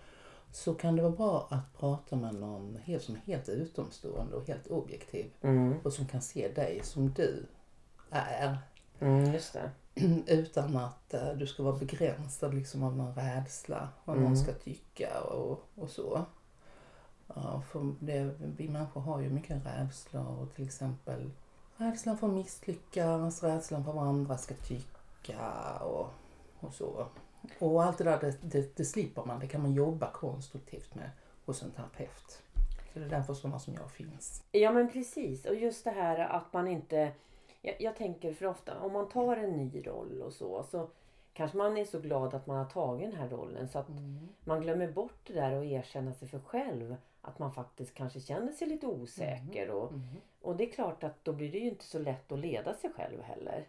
Så 0.52 0.74
kan 0.74 0.96
det 0.96 1.02
vara 1.02 1.12
bra 1.12 1.48
att 1.50 1.78
prata 1.80 2.16
med 2.16 2.34
någon 2.34 2.78
helt, 2.84 3.02
som 3.02 3.14
är 3.14 3.20
helt 3.20 3.48
utomstående 3.48 4.36
och 4.36 4.46
helt 4.48 4.66
objektiv. 4.66 5.26
Mm. 5.40 5.74
Och 5.82 5.92
som 5.92 6.06
kan 6.06 6.22
se 6.22 6.48
dig 6.48 6.80
som 6.82 7.12
du 7.12 7.46
är. 8.10 8.58
Mm, 9.00 9.32
just 9.32 9.52
det. 9.52 9.70
Utan 10.26 10.76
att 10.76 11.14
eh, 11.14 11.32
du 11.36 11.46
ska 11.46 11.62
vara 11.62 11.76
begränsad 11.76 12.54
liksom 12.54 12.82
av 12.82 12.96
någon 12.96 13.14
rädsla. 13.14 13.88
Vad 14.04 14.16
någon 14.16 14.26
Mm. 14.26 14.36
ska 14.36 14.52
tycka 14.52 15.20
och, 15.20 15.60
och 15.74 15.90
så. 15.90 16.24
Ja, 17.26 17.62
för 17.70 17.94
det, 18.00 18.30
vi 18.38 18.68
människor 18.68 19.00
har 19.00 19.20
ju 19.20 19.30
mycket 19.30 19.66
rädslor. 19.66 20.40
Och 20.40 20.54
till 20.54 20.64
exempel 20.64 21.30
rädslan 21.76 22.18
för 22.18 22.26
att 22.26 22.32
misslyckas, 22.32 23.42
rädslan 23.42 23.84
för 23.84 23.92
vad 23.92 24.08
andra 24.08 24.38
ska 24.38 24.54
tycka 24.54 25.78
och, 25.78 26.10
och 26.60 26.74
så. 26.74 27.06
Och 27.58 27.84
allt 27.84 27.98
det 27.98 28.04
där 28.04 28.20
det, 28.20 28.36
det, 28.42 28.76
det 28.76 28.84
slipper 28.84 29.24
man. 29.24 29.40
Det 29.40 29.46
kan 29.46 29.62
man 29.62 29.72
jobba 29.72 30.10
konstruktivt 30.10 30.94
med 30.94 31.10
hos 31.44 31.62
en 31.62 31.70
terapeut. 31.70 32.42
Så 32.92 32.98
det 32.98 33.04
är 33.04 33.08
därför 33.08 33.34
sådana 33.34 33.58
som 33.58 33.74
jag 33.74 33.90
finns. 33.90 34.42
Ja 34.52 34.72
men 34.72 34.90
precis. 34.90 35.44
Och 35.44 35.54
just 35.54 35.84
det 35.84 35.90
här 35.90 36.18
att 36.18 36.52
man 36.52 36.68
inte... 36.68 37.12
Jag, 37.62 37.76
jag 37.80 37.96
tänker 37.96 38.34
för 38.34 38.46
ofta 38.46 38.80
om 38.80 38.92
man 38.92 39.08
tar 39.08 39.36
en 39.36 39.50
ny 39.50 39.86
roll 39.86 40.22
och 40.22 40.32
så. 40.32 40.62
Så 40.70 40.88
kanske 41.32 41.56
man 41.56 41.76
är 41.76 41.84
så 41.84 42.00
glad 42.00 42.34
att 42.34 42.46
man 42.46 42.56
har 42.56 42.64
tagit 42.64 43.10
den 43.10 43.20
här 43.20 43.28
rollen. 43.28 43.68
Så 43.68 43.78
att 43.78 43.86
man 44.44 44.60
glömmer 44.60 44.92
bort 44.92 45.18
det 45.26 45.32
där 45.32 45.52
och 45.52 45.64
erkänna 45.64 46.14
sig 46.14 46.28
för 46.28 46.38
själv. 46.38 46.96
Att 47.24 47.38
man 47.38 47.52
faktiskt 47.52 47.94
kanske 47.94 48.20
känner 48.20 48.52
sig 48.52 48.68
lite 48.68 48.86
osäker. 48.86 49.70
Och, 49.70 49.92
och 50.42 50.56
det 50.56 50.68
är 50.68 50.72
klart 50.72 51.04
att 51.04 51.24
då 51.24 51.32
blir 51.32 51.52
det 51.52 51.58
ju 51.58 51.68
inte 51.68 51.84
så 51.84 51.98
lätt 51.98 52.32
att 52.32 52.38
leda 52.38 52.74
sig 52.74 52.90
själv 52.96 53.22
heller. 53.22 53.68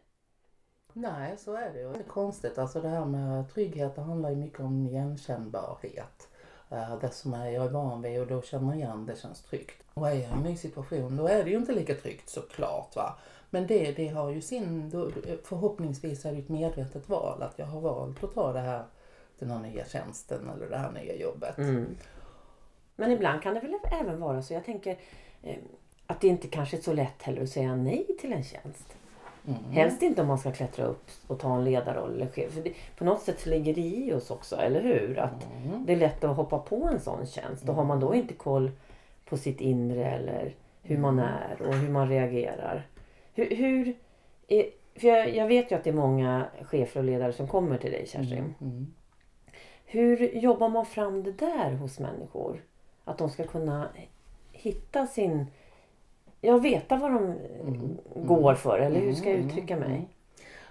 Nej, 0.93 1.37
så 1.37 1.53
är 1.55 1.73
det 1.73 1.79
ju. 1.79 1.93
Det 1.93 1.99
är 1.99 2.03
konstigt. 2.03 2.57
Alltså 2.57 2.81
det 2.81 2.89
här 2.89 3.05
med 3.05 3.53
trygghet, 3.53 3.95
det 3.95 4.01
handlar 4.01 4.29
ju 4.29 4.35
mycket 4.35 4.59
om 4.59 4.85
igenkännbarhet. 4.87 6.27
Eh, 6.69 6.99
Det 6.99 7.09
som 7.09 7.33
är 7.33 7.49
jag 7.49 7.65
är 7.65 7.69
van 7.69 8.01
vid 8.01 8.21
och 8.21 8.27
då 8.27 8.41
känner 8.41 8.67
jag 8.67 8.77
igen 8.77 9.05
det 9.05 9.19
känns 9.19 9.41
tryggt. 9.41 9.83
Och 9.93 10.09
är 10.09 10.13
jag 10.13 10.21
i 10.21 10.23
en 10.23 10.43
ny 10.43 10.57
situation 10.57 11.17
då 11.17 11.27
är 11.27 11.43
det 11.43 11.49
ju 11.49 11.57
inte 11.57 11.71
lika 11.71 11.95
tryggt 11.95 12.29
såklart. 12.29 12.95
Va? 12.95 13.17
Men 13.49 13.67
det, 13.67 13.91
det 13.91 14.07
har 14.07 14.29
ju 14.29 14.41
sin, 14.41 14.89
då, 14.89 15.09
förhoppningsvis 15.43 16.25
är 16.25 16.31
det 16.31 16.39
ett 16.39 16.49
medvetet 16.49 17.09
val 17.09 17.41
att 17.41 17.59
jag 17.59 17.65
har 17.65 17.81
valt 17.81 18.23
att 18.23 18.33
ta 18.33 18.53
det 18.53 18.59
här, 18.59 18.85
den 19.39 19.51
här 19.51 19.59
nya 19.59 19.85
tjänsten 19.85 20.49
eller 20.49 20.69
det 20.69 20.77
här 20.77 20.91
nya 20.91 21.15
jobbet. 21.15 21.57
Mm. 21.57 21.95
Men 22.95 23.11
ibland 23.11 23.41
kan 23.41 23.53
det 23.53 23.59
väl 23.59 23.75
även 24.01 24.19
vara 24.19 24.41
så. 24.41 24.53
Jag 24.53 24.65
tänker 24.65 24.97
eh, 25.43 25.55
att 26.07 26.21
det 26.21 26.27
inte 26.27 26.47
kanske 26.47 26.77
är 26.77 26.81
så 26.81 26.93
lätt 26.93 27.23
heller 27.23 27.43
att 27.43 27.49
säga 27.49 27.75
nej 27.75 28.05
till 28.19 28.33
en 28.33 28.43
tjänst. 28.43 28.97
Mm. 29.47 29.59
Helst 29.71 30.01
inte 30.01 30.21
om 30.21 30.27
man 30.27 30.37
ska 30.37 30.51
klättra 30.51 30.85
upp 30.85 31.09
och 31.27 31.39
ta 31.39 31.55
en 31.55 31.63
ledarroll 31.63 32.15
eller 32.15 32.27
chef. 32.27 32.53
För 32.53 32.61
det, 32.61 32.73
på 32.97 33.03
något 33.05 33.21
sätt 33.21 33.39
så 33.39 33.49
ligger 33.49 33.73
det 33.75 33.81
i 33.81 34.13
oss 34.13 34.31
också, 34.31 34.55
eller 34.55 34.81
hur? 34.81 35.19
Att 35.19 35.47
Mm. 35.65 35.85
det 35.85 35.93
är 35.93 35.97
lätt 35.97 36.23
att 36.23 36.35
hoppa 36.35 36.59
på 36.59 36.89
en 36.93 36.99
sån 36.99 37.25
tjänst. 37.25 37.69
Och 37.69 37.75
har 37.75 37.83
man 37.83 37.99
då 37.99 38.15
inte 38.15 38.33
koll 38.33 38.71
på 39.25 39.37
sitt 39.37 39.61
inre 39.61 40.05
eller 40.11 40.53
hur 40.81 40.97
man 40.97 41.19
är 41.19 41.61
och 41.61 41.73
hur 41.73 41.89
man 41.89 42.09
reagerar. 42.09 42.87
Hur, 43.33 43.55
hur 43.55 43.93
är, 44.47 44.65
för 44.95 45.07
jag, 45.07 45.35
jag 45.35 45.47
vet 45.47 45.71
ju 45.71 45.75
att 45.75 45.83
det 45.83 45.89
är 45.89 45.93
många 45.93 46.45
chefer 46.61 46.99
och 46.99 47.05
ledare 47.05 47.33
som 47.33 47.47
kommer 47.47 47.77
till 47.77 47.91
dig 47.91 48.07
Kerstin. 48.07 48.55
Mm. 48.61 48.93
Hur 49.85 50.35
jobbar 50.35 50.69
man 50.69 50.85
fram 50.85 51.23
det 51.23 51.31
där 51.31 51.71
hos 51.71 51.99
människor? 51.99 52.61
Att 53.05 53.17
de 53.17 53.29
ska 53.29 53.43
kunna 53.47 53.89
hitta 54.51 55.07
sin... 55.07 55.47
Ja, 56.41 56.57
veta 56.57 56.95
vad 56.97 57.11
de 57.11 57.17
Mm. 57.61 57.97
går 58.15 58.55
för. 58.55 58.79
Eller 58.79 58.99
hur 58.99 59.13
ska 59.13 59.29
jag 59.29 59.39
Mm, 59.39 59.49
uttrycka 59.49 59.75
mig? 59.77 59.89
mm. 59.95 60.05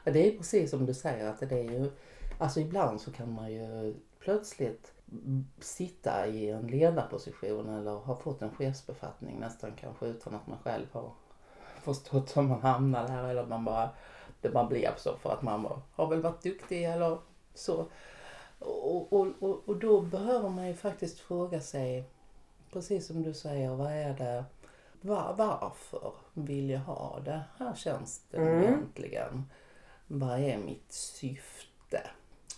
Ja, 0.04 0.12
det 0.12 0.28
är 0.28 0.36
precis 0.38 0.70
som 0.70 0.86
du 0.86 0.94
säger 0.94 1.28
att 1.28 1.40
det 1.40 1.52
är 1.58 1.62
ju, 1.62 1.90
alltså 2.38 2.60
ibland 2.60 3.00
så 3.00 3.12
kan 3.12 3.32
man 3.32 3.52
ju 3.52 3.94
plötsligt 4.20 4.92
sitta 5.60 6.26
i 6.26 6.50
en 6.50 6.66
ledarposition 6.66 7.68
eller 7.68 7.90
ha 7.90 8.16
fått 8.16 8.42
en 8.42 8.50
chefsbefattning 8.50 9.40
nästan 9.40 9.72
kanske 9.80 10.06
utan 10.06 10.34
att 10.34 10.46
man 10.46 10.58
själv 10.58 10.86
har 10.92 11.10
förstått 11.82 12.36
hur 12.36 12.42
man 12.42 12.60
hamnar 12.60 13.08
där 13.08 13.24
eller 13.28 13.46
man 13.46 13.64
bara, 13.64 13.90
det 14.40 14.48
bara 14.48 14.64
blev 14.66 14.96
så 14.96 15.16
för 15.16 15.30
att 15.32 15.42
man 15.42 15.68
har 15.94 16.06
väl 16.06 16.22
varit 16.22 16.42
duktig 16.42 16.84
eller 16.84 17.18
så. 17.54 17.86
Och, 18.58 19.12
och, 19.12 19.26
och, 19.40 19.62
och 19.68 19.76
då 19.76 20.00
behöver 20.00 20.48
man 20.48 20.66
ju 20.68 20.74
faktiskt 20.74 21.18
fråga 21.20 21.60
sig, 21.60 22.04
precis 22.74 23.06
som 23.06 23.22
du 23.22 23.34
säger, 23.34 23.70
vad 23.70 23.92
är 23.92 24.14
det 24.14 24.44
var, 25.00 25.34
varför 25.38 26.12
vill 26.34 26.70
jag 26.70 26.80
ha 26.80 27.20
det 27.24 27.42
här 27.58 27.74
tjänsten 27.74 28.42
Mm. 28.42 28.62
egentligen? 28.62 29.44
Vad 30.06 30.38
är 30.38 30.58
mitt 30.58 30.92
syfte? 30.92 32.00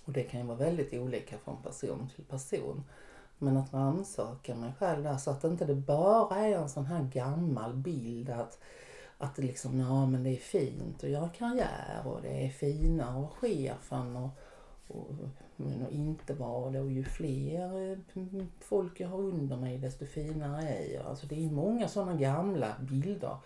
Och 0.04 0.12
det 0.12 0.22
kan 0.22 0.40
ju 0.40 0.46
vara 0.46 0.58
väldigt 0.58 0.92
olika 0.94 1.38
från 1.38 1.62
person 1.62 2.08
till 2.14 2.24
person. 2.24 2.84
Men 3.38 3.56
att 3.56 3.74
rannsaka 3.74 4.54
mig 4.54 4.72
själv 4.78 5.02
där 5.02 5.16
så 5.16 5.30
att 5.30 5.44
inte 5.44 5.64
det 5.64 5.74
bara 5.74 6.36
är 6.36 6.58
en 6.58 6.68
sån 6.68 6.86
här 6.86 7.02
gammal 7.02 7.74
bild 7.74 8.30
att, 8.30 8.58
att 9.18 9.36
det 9.36 9.42
liksom, 9.42 9.80
ja 9.80 10.06
men 10.06 10.22
det 10.22 10.30
är 10.30 10.36
fint 10.36 11.04
att 11.04 11.10
göra 11.10 11.28
karriär 11.28 12.02
och 12.04 12.22
det 12.22 12.46
är 12.46 12.50
finare 12.50 13.16
vara 13.16 13.32
chefen 13.32 14.16
och, 14.16 14.30
och, 14.88 15.06
men 15.56 15.82
att 15.82 15.92
inte 15.92 16.34
vara 16.34 16.70
det 16.70 16.80
och 16.80 16.90
ju 16.90 17.04
fler 17.04 17.92
eh, 17.92 17.98
folk 18.60 19.00
jag 19.00 19.08
har 19.08 19.18
under 19.18 19.56
mig 19.56 19.78
desto 19.78 20.06
finare 20.06 20.62
är 20.62 20.94
jag. 20.94 21.06
Alltså 21.06 21.26
det 21.26 21.44
är 21.44 21.50
många 21.50 21.88
sådana 21.88 22.14
gamla 22.14 22.68
bilder. 22.80 23.36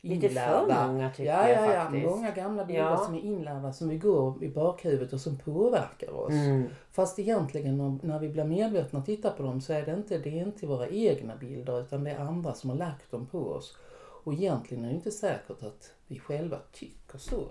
Lite 0.00 0.28
för 0.28 0.28
inlärda. 0.28 0.86
många 0.86 1.10
tycker 1.10 1.30
ja, 1.30 1.48
jag 1.48 1.68
ja, 1.68 1.74
ja, 1.74 1.82
faktiskt. 1.82 2.06
Många 2.06 2.30
gamla 2.30 2.64
bilder 2.64 2.82
Ja. 2.82 2.96
som 2.96 3.14
är 3.14 3.20
inlärda 3.20 3.72
som 3.72 3.88
vi 3.88 3.98
går 3.98 4.44
i 4.44 4.48
bakhuvudet 4.48 5.12
och 5.12 5.20
som 5.20 5.38
påverkar 5.38 6.12
oss. 6.12 6.32
Mm. 6.32 6.68
Fast 6.90 7.18
egentligen 7.18 8.00
när 8.02 8.18
vi 8.18 8.28
blir 8.28 8.44
medvetna 8.44 8.98
och 8.98 9.06
tittar 9.06 9.30
på 9.30 9.42
dem 9.42 9.60
så 9.60 9.72
är 9.72 9.86
det 9.86 9.94
inte, 9.94 10.18
det 10.18 10.38
är 10.38 10.42
inte 10.42 10.66
våra 10.66 10.88
egna 10.88 11.36
bilder 11.36 11.80
utan 11.80 12.04
det 12.04 12.10
är 12.10 12.18
andra 12.18 12.54
som 12.54 12.70
har 12.70 12.76
lagt 12.76 13.10
dem 13.10 13.26
på 13.26 13.38
oss. 13.38 13.76
Och 14.24 14.32
egentligen 14.32 14.84
är 14.84 14.88
det 14.88 14.94
inte 14.94 15.10
säkert 15.10 15.62
att 15.62 15.92
vi 16.06 16.18
själva 16.18 16.58
tycker 16.72 17.18
så 17.18 17.42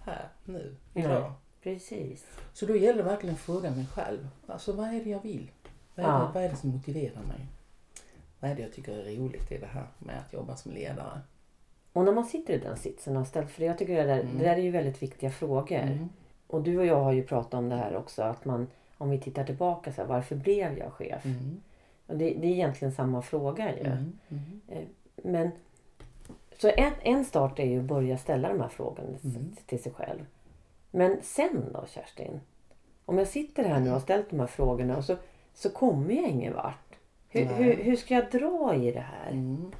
här 0.00 0.28
nu, 0.44 0.76
idag. 0.94 1.32
Precis. 1.62 2.26
Så 2.52 2.66
då 2.66 2.76
gäller 2.76 3.02
det 3.02 3.08
verkligen 3.08 3.34
att 3.34 3.40
fråga 3.40 3.70
mig 3.70 3.86
själv. 3.86 4.28
Alltså 4.46 4.72
vad 4.72 4.88
är 4.88 5.04
det 5.04 5.10
jag 5.10 5.22
vill? 5.22 5.50
Vad 5.94 6.06
är, 6.06 6.10
Ja. 6.10 6.18
det, 6.18 6.30
vad 6.34 6.44
är 6.44 6.48
det 6.48 6.56
som 6.56 6.70
motiverar 6.70 7.22
mig? 7.22 7.46
Vad 8.40 8.50
är 8.50 8.54
det 8.54 8.62
jag 8.62 8.72
tycker 8.72 8.92
är 8.92 9.16
roligt 9.16 9.52
i 9.52 9.58
det 9.58 9.66
här 9.66 9.86
med 9.98 10.18
att 10.18 10.32
jobba 10.32 10.56
som 10.56 10.72
ledare? 10.72 11.20
Och 11.92 12.04
när 12.04 12.12
man 12.12 12.24
sitter 12.24 12.54
i 12.54 12.58
den 12.58 12.76
sitsen 12.76 13.16
och 13.16 13.26
ställt, 13.26 13.50
för 13.50 13.64
jag 13.64 13.78
tycker 13.78 13.94
det 13.96 14.02
där, 14.14 14.20
Mm. 14.20 14.38
det 14.38 14.44
där 14.44 14.52
är 14.56 14.60
ju 14.62 14.70
väldigt 14.70 15.02
viktiga 15.02 15.30
frågor. 15.30 15.78
Mm. 15.78 16.08
Och 16.46 16.62
du 16.62 16.78
och 16.78 16.86
jag 16.86 17.00
har 17.04 17.12
ju 17.12 17.22
pratat 17.26 17.54
om 17.54 17.68
det 17.68 17.76
här 17.76 17.96
också, 17.96 18.22
att 18.22 18.44
man, 18.44 18.66
om 18.98 19.10
vi 19.10 19.18
tittar 19.20 19.44
tillbaka, 19.44 19.92
så 19.92 20.00
här, 20.00 20.08
varför 20.08 20.36
blev 20.36 20.78
jag 20.78 20.92
chef? 20.92 21.24
Mm. 21.24 21.60
Och 22.06 22.16
det, 22.16 22.24
det 22.30 22.46
är 22.46 22.50
egentligen 22.52 22.92
samma 22.92 23.22
fråga 23.22 23.76
ju. 23.76 23.80
Mm. 23.86 24.12
Mm. 24.28 24.86
Men, 25.16 25.50
så 26.58 26.68
en, 26.68 26.92
en 27.02 27.24
start 27.24 27.58
är 27.58 27.64
ju 27.66 27.78
att 27.78 27.84
börja 27.84 28.18
ställa 28.18 28.48
de 28.48 28.60
här 28.60 28.68
frågorna 28.68 29.08
Mm. 29.24 29.56
till 29.66 29.82
sig 29.82 29.92
själv. 29.92 30.26
Men 30.94 31.18
sen 31.22 31.72
då 31.72 31.84
Kerstin? 31.86 32.40
Om 33.04 33.18
jag 33.18 33.26
sitter 33.26 33.64
här 33.64 33.80
nu 33.80 33.86
och 33.86 33.92
har 33.92 34.00
ställt 34.00 34.30
de 34.30 34.40
här 34.40 34.46
frågorna 34.46 34.96
och 34.96 35.04
så, 35.04 35.16
så 35.54 35.70
kommer 35.70 36.14
jag 36.14 36.28
ingen 36.28 36.54
vart. 36.54 36.96
Hur, 37.28 37.44
hur, 37.44 37.76
hur 37.76 37.96
ska 37.96 38.14
jag 38.14 38.30
dra 38.30 38.74
i 38.74 38.92
det 38.92 39.00
här? 39.00 39.30
Mm. 39.30 39.72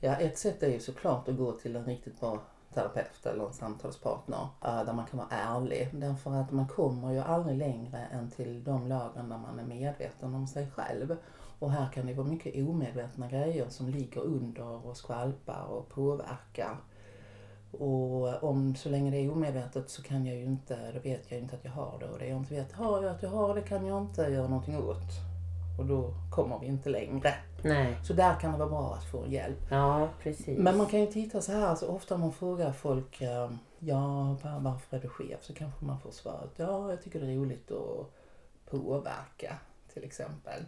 Ja, 0.00 0.16
ett 0.16 0.38
sätt 0.38 0.62
är 0.62 0.68
ju 0.68 0.80
såklart 0.80 1.28
att 1.28 1.36
gå 1.36 1.52
till 1.52 1.76
en 1.76 1.84
riktigt 1.84 2.20
bra 2.20 2.38
terapeut 2.74 3.26
eller 3.26 3.46
en 3.46 3.52
samtalspartner 3.52 4.48
eh, 4.64 4.84
där 4.84 4.92
man 4.92 5.06
kan 5.06 5.18
vara 5.18 5.28
ärlig. 5.30 5.88
Därför 5.92 6.30
att 6.30 6.50
man 6.50 6.68
kommer 6.68 7.12
ju 7.12 7.18
aldrig 7.18 7.58
längre 7.58 7.98
än 7.98 8.30
till 8.30 8.64
de 8.64 8.88
lagren 8.88 9.28
där 9.28 9.38
man 9.38 9.58
är 9.58 9.64
medveten 9.64 10.34
om 10.34 10.46
sig 10.46 10.70
själv. 10.70 11.16
Och 11.58 11.72
här 11.72 11.88
kan 11.92 12.06
det 12.06 12.14
vara 12.14 12.26
mycket 12.26 12.68
omedvetna 12.68 13.28
grejer 13.28 13.68
som 13.68 13.88
ligger 13.88 14.20
under 14.20 14.86
och 14.86 14.96
skvalpar 14.96 15.64
och 15.64 15.88
påverkar. 15.88 16.76
Och 17.72 18.42
om 18.44 18.74
så 18.74 18.88
länge 18.88 19.10
det 19.10 19.16
är 19.16 19.32
omedvetet 19.32 19.90
så 19.90 20.02
kan 20.02 20.26
jag 20.26 20.36
ju 20.36 20.44
inte, 20.44 20.92
då 20.92 21.00
vet 21.00 21.30
jag 21.30 21.36
ju 21.36 21.42
inte 21.42 21.56
att 21.56 21.64
jag 21.64 21.72
har 21.72 21.98
det. 22.00 22.08
Och 22.08 22.18
det 22.18 22.26
jag 22.26 22.38
inte 22.38 22.54
vet 22.54 22.72
har 22.72 23.02
jag 23.02 23.14
att 23.14 23.22
jag 23.22 23.30
har 23.30 23.54
det 23.54 23.62
kan 23.62 23.86
jag 23.86 24.02
inte 24.02 24.22
göra 24.22 24.48
någonting 24.48 24.76
åt. 24.78 24.96
Och 25.78 25.86
då 25.86 26.14
kommer 26.30 26.58
vi 26.58 26.66
inte 26.66 26.88
längre. 26.90 27.34
Nej. 27.64 27.96
Så 28.04 28.12
där 28.12 28.40
kan 28.40 28.52
det 28.52 28.58
vara 28.58 28.68
bra 28.68 28.94
att 28.94 29.04
få 29.04 29.26
hjälp. 29.26 29.58
Ja, 29.70 30.08
precis. 30.22 30.58
Men 30.58 30.76
man 30.76 30.86
kan 30.86 31.00
ju 31.00 31.06
titta 31.06 31.40
så 31.40 31.52
här, 31.52 31.74
så 31.74 31.88
ofta 31.88 32.14
om 32.14 32.20
man 32.20 32.32
frågar 32.32 32.72
folk 32.72 33.20
eh, 33.20 33.50
ja, 33.78 34.36
var- 34.42 34.60
varför 34.60 34.96
är 34.96 35.00
du 35.00 35.08
chef? 35.08 35.38
Så 35.44 35.54
kanske 35.54 35.84
man 35.84 36.00
får 36.00 36.10
svaret 36.10 36.50
ja, 36.56 36.90
jag 36.90 37.02
tycker 37.02 37.20
det 37.20 37.26
är 37.32 37.36
roligt 37.36 37.70
att 37.70 38.06
påverka 38.70 39.56
till 39.92 40.04
exempel. 40.04 40.62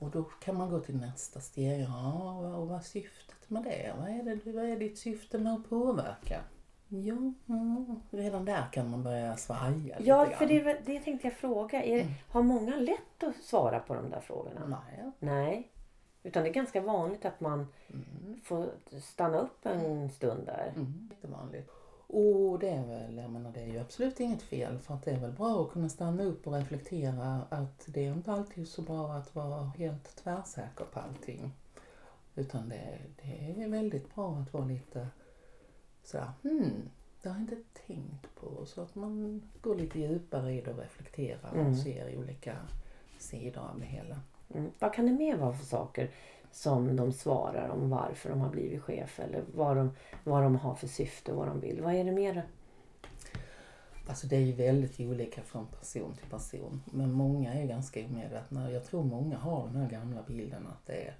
Och 0.00 0.10
då 0.10 0.22
kan 0.22 0.56
man 0.56 0.70
gå 0.70 0.80
till 0.80 0.96
nästa 0.96 1.40
steg. 1.40 1.80
Ja, 1.88 2.32
och 2.56 2.68
vad 2.68 2.78
är 2.78 2.82
syftet 2.82 3.39
med 3.50 3.62
det? 3.62 3.94
Vad 3.98 4.08
är, 4.08 4.22
det, 4.22 4.52
vad 4.52 4.64
är 4.64 4.76
ditt 4.76 4.98
syfte 4.98 5.38
med 5.38 5.54
att 5.54 5.68
påverka? 5.68 6.40
Ja, 6.88 7.32
mm, 7.48 8.00
redan 8.10 8.44
där 8.44 8.68
kan 8.72 8.90
man 8.90 9.02
börja 9.02 9.36
svaja 9.36 9.96
Ja, 10.00 10.24
lite 10.24 10.36
för 10.36 10.46
det, 10.46 10.80
det 10.86 11.00
tänkte 11.00 11.26
jag 11.26 11.36
fråga. 11.36 11.82
Är, 11.82 12.06
Har 12.28 12.42
många 12.42 12.76
lätt 12.76 13.22
att 13.22 13.36
svara 13.36 13.80
på 13.80 13.94
de 13.94 14.10
där 14.10 14.20
frågorna? 14.20 14.66
Nej. 14.66 15.10
Nej. 15.18 15.70
Utan 16.22 16.42
det 16.42 16.48
är 16.48 16.52
ganska 16.52 16.80
vanligt 16.80 17.24
att 17.24 17.40
man 17.40 17.66
får 18.42 18.70
stanna 19.00 19.38
upp 19.38 19.66
en 19.66 20.10
stund 20.10 20.46
där. 20.46 20.72
Mm, 20.76 21.10
jättevanligt. 21.10 21.70
Och 22.06 22.58
det 22.58 22.68
är 22.68 22.86
väl, 22.86 23.16
jag 23.16 23.30
menar 23.30 23.52
det 23.52 23.60
är 23.60 23.66
ju 23.66 23.78
absolut 23.78 24.20
inget 24.20 24.42
fel 24.42 24.78
för 24.78 24.94
att 24.94 25.04
det 25.04 25.10
är 25.10 25.20
väl 25.20 25.32
bra 25.32 25.62
att 25.62 25.72
kunna 25.72 25.88
stanna 25.88 26.22
upp 26.22 26.46
och 26.46 26.52
reflektera 26.52 27.42
att 27.48 27.84
det 27.86 28.06
är 28.06 28.12
inte 28.12 28.32
alltid 28.32 28.68
så 28.68 28.82
bra 28.82 29.12
att 29.12 29.34
vara 29.34 29.64
helt 29.64 30.16
tvärsäker 30.16 30.84
på 30.84 31.00
allting. 31.00 31.52
Utan 32.34 32.68
det, 32.68 32.98
det 33.22 33.62
är 33.62 33.68
väldigt 33.68 34.14
bra 34.14 34.36
att 34.36 34.52
vara 34.52 34.64
lite 34.64 35.08
sådär, 36.02 36.30
hmm, 36.42 36.88
det 37.22 37.28
har 37.28 37.36
jag 37.36 37.42
inte 37.42 37.56
tänkt 37.86 38.34
på. 38.34 38.66
Så 38.66 38.82
att 38.82 38.94
man 38.94 39.42
går 39.60 39.74
lite 39.74 40.00
djupare 40.00 40.52
i 40.52 40.60
det 40.60 40.70
och 40.72 40.78
reflekterar 40.78 41.52
Mm. 41.54 41.66
och 41.66 41.76
ser 41.76 42.18
olika 42.18 42.56
sidor 43.18 43.60
av 43.62 43.80
det 43.80 43.86
hela. 43.86 44.20
Mm. 44.54 44.70
Vad 44.78 44.94
kan 44.94 45.06
det 45.06 45.12
mer 45.12 45.36
vara 45.36 45.52
för 45.52 45.64
saker 45.64 46.10
som 46.52 46.96
de 46.96 47.12
svarar 47.12 47.68
om 47.68 47.90
varför 47.90 48.30
de 48.30 48.40
har 48.40 48.50
blivit 48.50 48.82
chef 48.82 49.20
eller 49.20 49.44
vad 49.54 49.76
de, 49.76 49.90
vad 50.24 50.42
de 50.42 50.56
har 50.56 50.74
för 50.74 50.86
syfte, 50.86 51.32
vad 51.32 51.46
de 51.48 51.60
vill? 51.60 51.82
Vad 51.82 51.94
är 51.94 52.04
det 52.04 52.12
mer? 52.12 52.46
Alltså 54.08 54.26
det 54.26 54.36
är 54.36 54.40
ju 54.40 54.52
väldigt 54.52 55.00
olika 55.00 55.42
från 55.42 55.66
person 55.66 56.14
till 56.14 56.30
person. 56.30 56.82
Men 56.84 57.12
många 57.12 57.54
är 57.54 57.66
ganska 57.66 58.04
omedvetna. 58.04 58.70
Jag 58.70 58.84
tror 58.84 59.04
många 59.04 59.38
har 59.38 59.66
den 59.66 59.76
här 59.76 59.90
gamla 59.90 60.22
bilden 60.26 60.66
att 60.66 60.86
det, 60.86 61.06
är, 61.06 61.14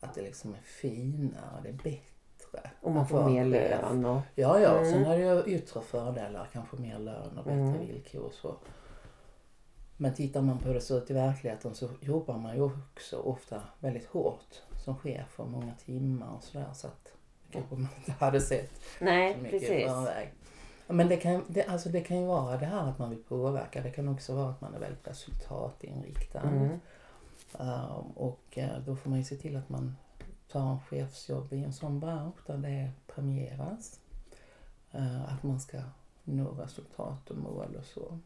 att 0.00 0.14
det 0.14 0.22
liksom 0.22 0.54
är 0.54 0.60
finare, 0.64 1.60
det 1.62 1.68
är 1.68 1.72
bättre. 1.72 2.70
Om 2.82 2.94
man 2.94 3.08
får 3.08 3.28
mer 3.30 3.44
lön 3.44 4.04
och... 4.04 4.20
Ja, 4.34 4.60
ja. 4.60 4.78
Mm. 4.78 4.92
Sen 4.92 5.04
är 5.04 5.18
det 5.18 5.24
ju 5.24 5.56
yttre 5.56 5.80
fördelar, 5.80 6.48
kanske 6.52 6.76
mer 6.76 6.98
lön 6.98 7.38
och 7.38 7.44
bättre 7.44 7.60
Mm. 7.60 7.78
villkor 7.86 8.20
och 8.22 8.32
så. 8.34 8.56
Men 9.96 10.14
tittar 10.14 10.42
man 10.42 10.58
på 10.58 10.66
hur 10.66 10.74
det 10.74 10.80
ser 10.80 10.98
ut 10.98 11.10
i 11.10 11.14
verkligheten 11.14 11.74
så 11.74 11.88
jobbar 12.00 12.38
man 12.38 12.54
ju 12.56 12.62
också 12.62 13.16
ofta 13.16 13.62
väldigt 13.80 14.06
hårt 14.06 14.62
som 14.84 14.96
chef 14.96 15.40
och 15.40 15.48
många 15.48 15.72
timmar 15.84 16.34
och 16.36 16.42
sådär. 16.44 16.66
Så 16.74 16.86
att 16.86 17.12
kanske 17.50 17.74
man 17.74 17.88
inte 17.98 18.12
hade 18.12 18.40
sett 18.40 18.70
så 18.98 19.04
Nej, 19.04 19.36
mycket 19.36 19.62
i 19.62 19.66
precis. 19.66 19.84
förväg. 19.86 20.32
Men 20.88 21.08
det 21.08 21.16
kan, 21.16 21.44
det, 21.48 21.64
alltså 21.64 21.88
det 21.88 22.00
kan 22.00 22.20
ju 22.20 22.26
vara 22.26 22.56
det 22.56 22.66
här 22.66 22.88
att 22.90 22.98
man 22.98 23.10
vill 23.10 23.22
påverka. 23.22 23.82
Det 23.82 23.90
kan 23.90 24.08
också 24.08 24.34
vara 24.34 24.50
att 24.50 24.60
man 24.60 24.74
är 24.74 24.78
väldigt 24.78 25.08
resultatinriktad. 25.08 26.40
Mm. 26.40 26.78
Um, 27.58 28.10
och 28.10 28.58
eh, 28.58 28.78
då 28.86 28.96
får 28.96 29.10
man 29.10 29.18
ju 29.18 29.24
se 29.24 29.36
till 29.36 29.56
att 29.56 29.68
man 29.68 29.96
tar 30.48 30.70
en 30.70 30.80
chefsjobb 30.80 31.52
i 31.52 31.64
en 31.64 31.72
sån 31.72 32.00
bransch 32.00 32.46
där 32.46 32.56
det 32.56 32.90
premieras. 33.06 34.00
Eh, 34.92 35.34
att 35.34 35.42
man 35.42 35.60
ska 35.60 35.78
nå 36.24 36.50
resultat 36.50 37.30
och 37.30 37.36
mål 37.36 37.76
och 37.78 37.84
så. 37.84 38.18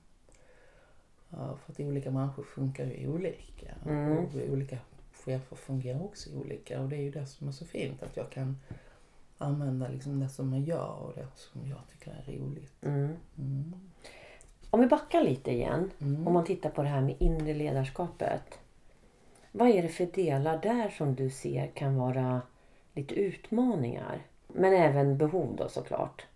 Ja, 1.28 1.56
för 1.56 1.72
att 1.72 1.80
olika 1.80 2.10
branscher 2.10 2.42
funkar 2.42 2.86
ju 2.86 3.08
olika. 3.08 3.74
Mm. 3.86 4.18
Och 4.18 4.34
olika 4.34 4.78
chefer 5.12 5.56
fungerar 5.56 6.02
också 6.04 6.30
olika. 6.34 6.80
Och 6.80 6.88
det 6.88 6.96
är 6.96 7.02
ju 7.02 7.10
det 7.10 7.26
som 7.26 7.48
är 7.48 7.52
så 7.52 7.64
fint 7.64 8.02
att 8.02 8.16
jag 8.16 8.30
kan 8.30 8.56
använda 9.38 9.88
liksom 9.88 10.20
det 10.20 10.28
som 10.28 10.64
jag 10.64 11.02
och 11.02 11.12
det 11.14 11.26
som 11.34 11.68
jag 11.68 11.78
tycker 11.92 12.10
är 12.10 12.38
roligt. 12.38 12.82
Mm. 12.82 13.16
Mm. 13.38 13.74
Om 14.70 14.80
vi 14.80 14.86
backar 14.86 15.22
lite 15.22 15.50
igen. 15.50 15.90
Mm. 15.98 16.26
Om 16.26 16.34
man 16.34 16.44
tittar 16.44 16.70
på 16.70 16.82
det 16.82 16.88
här 16.88 17.00
med 17.00 17.16
inre 17.18 17.54
ledarskapet. 17.54 18.58
Vad 19.52 19.68
är 19.68 19.82
det 19.82 19.88
för 19.88 20.06
delar 20.06 20.58
där 20.58 20.88
som 20.88 21.14
du 21.14 21.30
ser 21.30 21.66
kan 21.66 21.96
vara 21.96 22.42
lite 22.94 23.14
utmaningar? 23.14 24.26
Men 24.46 24.72
även 24.72 25.18
behov 25.18 25.56
då 25.56 25.68
såklart. 25.68 26.26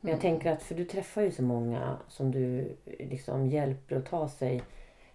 Men 0.00 0.12
jag 0.12 0.20
tänker 0.20 0.52
att, 0.52 0.62
för 0.62 0.74
du 0.74 0.84
träffar 0.84 1.22
ju 1.22 1.30
så 1.30 1.42
många 1.42 1.96
som 2.08 2.30
du 2.30 2.76
liksom 2.84 3.46
hjälper 3.46 3.96
att 3.96 4.06
ta 4.06 4.28
sig 4.28 4.62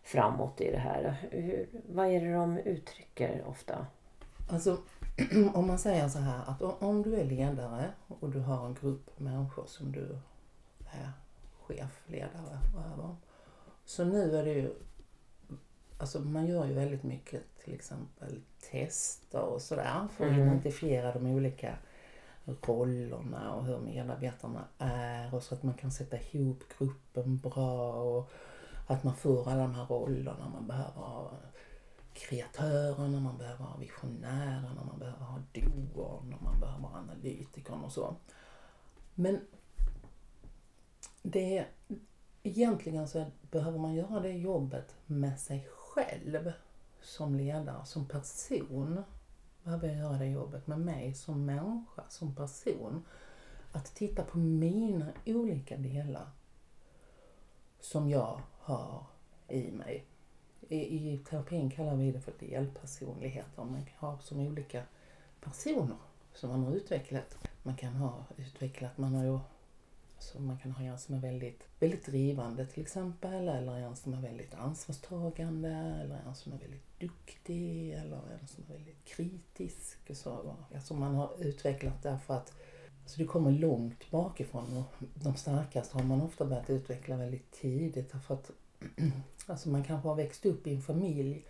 framåt 0.04 0.62
i 0.62 0.72
det 0.72 0.78
här. 0.78 1.16
Hur, 1.32 1.68
vad 1.90 2.08
är 2.08 2.22
det 2.22 2.34
de 2.34 2.58
uttrycker 2.58 3.44
ofta? 3.48 3.86
Alltså, 4.50 4.78
om 5.54 5.68
man 5.68 5.80
säger 5.80 6.08
så 6.08 6.20
här 6.20 6.42
att 6.48 6.62
om 6.62 7.02
du 7.02 7.16
är 7.16 7.26
ledare 7.26 7.90
och 8.20 8.30
du 8.30 8.40
har 8.40 8.66
en 8.66 8.78
grupp 8.82 9.20
människor 9.20 9.66
som 9.68 9.92
du 9.92 10.18
är 10.92 11.12
chef, 11.62 12.04
ledare 12.08 12.60
över. 12.94 13.16
Så 13.86 14.04
nu 14.04 14.38
är 14.38 14.46
det 14.46 14.54
ju, 14.54 14.74
alltså 16.02 16.20
man 16.20 16.48
gör 16.48 16.66
ju 16.66 16.74
väldigt 16.74 17.04
mycket 17.04 17.42
till 17.64 17.74
exempel 17.74 18.42
tester 18.72 19.42
och 19.42 19.62
sådär 19.62 20.08
för 20.18 20.26
att 20.26 20.32
Mm. 20.32 20.48
identifiera 20.48 21.14
de 21.14 21.26
olika 21.26 21.78
rollerna 22.46 23.54
och 23.54 23.66
hur 23.66 23.80
medarbetarna 23.80 24.68
är 24.78 25.36
och 25.36 25.44
så 25.44 25.56
att 25.56 25.64
man 25.64 25.74
kan 25.74 25.92
sätta 25.92 26.18
ihop 26.20 26.64
gruppen 26.78 27.38
bra 27.38 27.94
och 27.94 28.32
att 28.88 29.04
man 29.04 29.16
får 29.16 29.50
alla 29.50 29.62
de 29.62 29.74
här 29.76 29.86
rollerna. 29.86 30.50
Man 30.54 30.68
behöver 30.68 30.92
ha 31.02 31.32
kreatörerna, 32.14 33.20
man 33.20 33.38
behöver 33.38 33.66
ha 33.66 33.78
visionärerna, 33.78 34.84
man 34.86 35.00
behöver 35.00 35.26
ha 35.26 35.40
doern 35.54 36.34
och 36.34 36.44
man 36.44 36.60
behöver 36.60 36.88
ha 36.88 36.98
analytikern 36.98 37.84
och 37.84 37.92
så. 37.92 38.16
Men 39.16 39.40
det 41.22 41.66
egentligen 42.44 43.08
så 43.08 43.26
behöver 43.52 43.80
man 43.80 43.94
göra 43.94 44.20
det 44.20 44.32
jobbet 44.32 44.96
med 45.06 45.40
sig 45.40 45.60
själv 45.60 45.81
själv 45.94 46.52
som 47.02 47.36
ledare, 47.36 47.86
som 47.86 48.08
person. 48.08 49.04
Behöver 49.64 49.88
jag 49.88 49.98
göra 49.98 50.18
det 50.18 50.26
jobbet 50.26 50.68
med 50.68 50.80
mig 50.80 51.14
som 51.14 51.46
människa, 51.46 52.04
som 52.10 52.36
person. 52.36 53.06
Att 53.72 53.96
titta 53.96 54.24
på 54.24 54.38
mina 54.38 55.12
olika 55.26 55.78
delar 55.78 56.30
som 57.80 58.10
jag 58.10 58.42
har 58.60 59.06
i 59.48 59.72
mig. 59.72 60.06
I, 60.70 60.78
I 60.78 61.18
terapin 61.18 61.72
kallar 61.72 61.96
vi 61.96 62.12
det 62.12 62.22
för 62.22 62.34
delpersonligheter. 62.40 63.64
Man 63.64 63.86
kan 63.86 64.10
ha 64.10 64.20
som 64.20 64.40
olika 64.40 64.84
personer 65.42 65.98
som 66.34 66.50
man 66.50 66.64
har 66.64 66.74
utvecklat. 66.74 67.38
Man 67.64 67.76
kan 67.76 67.94
ha 67.94 68.26
utvecklat, 68.38 68.98
man 68.98 69.16
har 69.16 69.24
ju 69.24 69.40
så 70.22 70.42
man 70.42 70.58
kan 70.58 70.72
ha 70.72 70.84
en 70.84 70.98
som 71.00 71.16
är 71.16 71.20
väldigt, 71.20 71.64
väldigt 71.80 72.06
drivande 72.06 72.66
till 72.66 72.82
exempel, 72.82 73.48
eller 73.48 73.78
en 73.78 73.96
som 73.96 74.14
är 74.14 74.22
väldigt 74.22 74.54
ansvarstagande, 74.54 75.70
eller 75.70 76.22
en 76.28 76.36
som 76.36 76.54
är 76.54 76.58
väldigt 76.58 77.00
duktig, 77.00 77.92
eller 77.92 78.18
en 78.42 78.48
som 78.48 78.64
är 78.64 78.74
väldigt 78.74 79.06
kritisk. 79.06 80.00
och 80.10 80.18
Så. 80.18 80.56
Alltså 80.76 80.94
man 80.94 81.16
har 81.16 81.32
utvecklat 81.40 82.04
därför 82.04 82.34
att 82.34 82.54
så 83.06 83.20
det 83.20 83.26
kommer 83.26 83.52
långt 83.52 84.12
bakifrån 84.12 84.78
och 84.78 85.08
de 85.14 85.36
starkaste 85.36 85.98
har 85.98 86.04
man 86.04 86.22
ofta 86.22 86.46
börjat 86.46 86.70
utveckla 86.70 87.18
väldigt 87.18 87.52
tidigt 87.52 88.12
därför 88.12 88.34
att 88.34 88.52
alltså 89.48 89.70
man 89.70 89.84
kanske 89.84 90.08
har 90.08 90.16
växt 90.16 90.46
upp 90.46 90.68
i 90.68 90.76
en 90.76 90.82
familj 90.82 91.46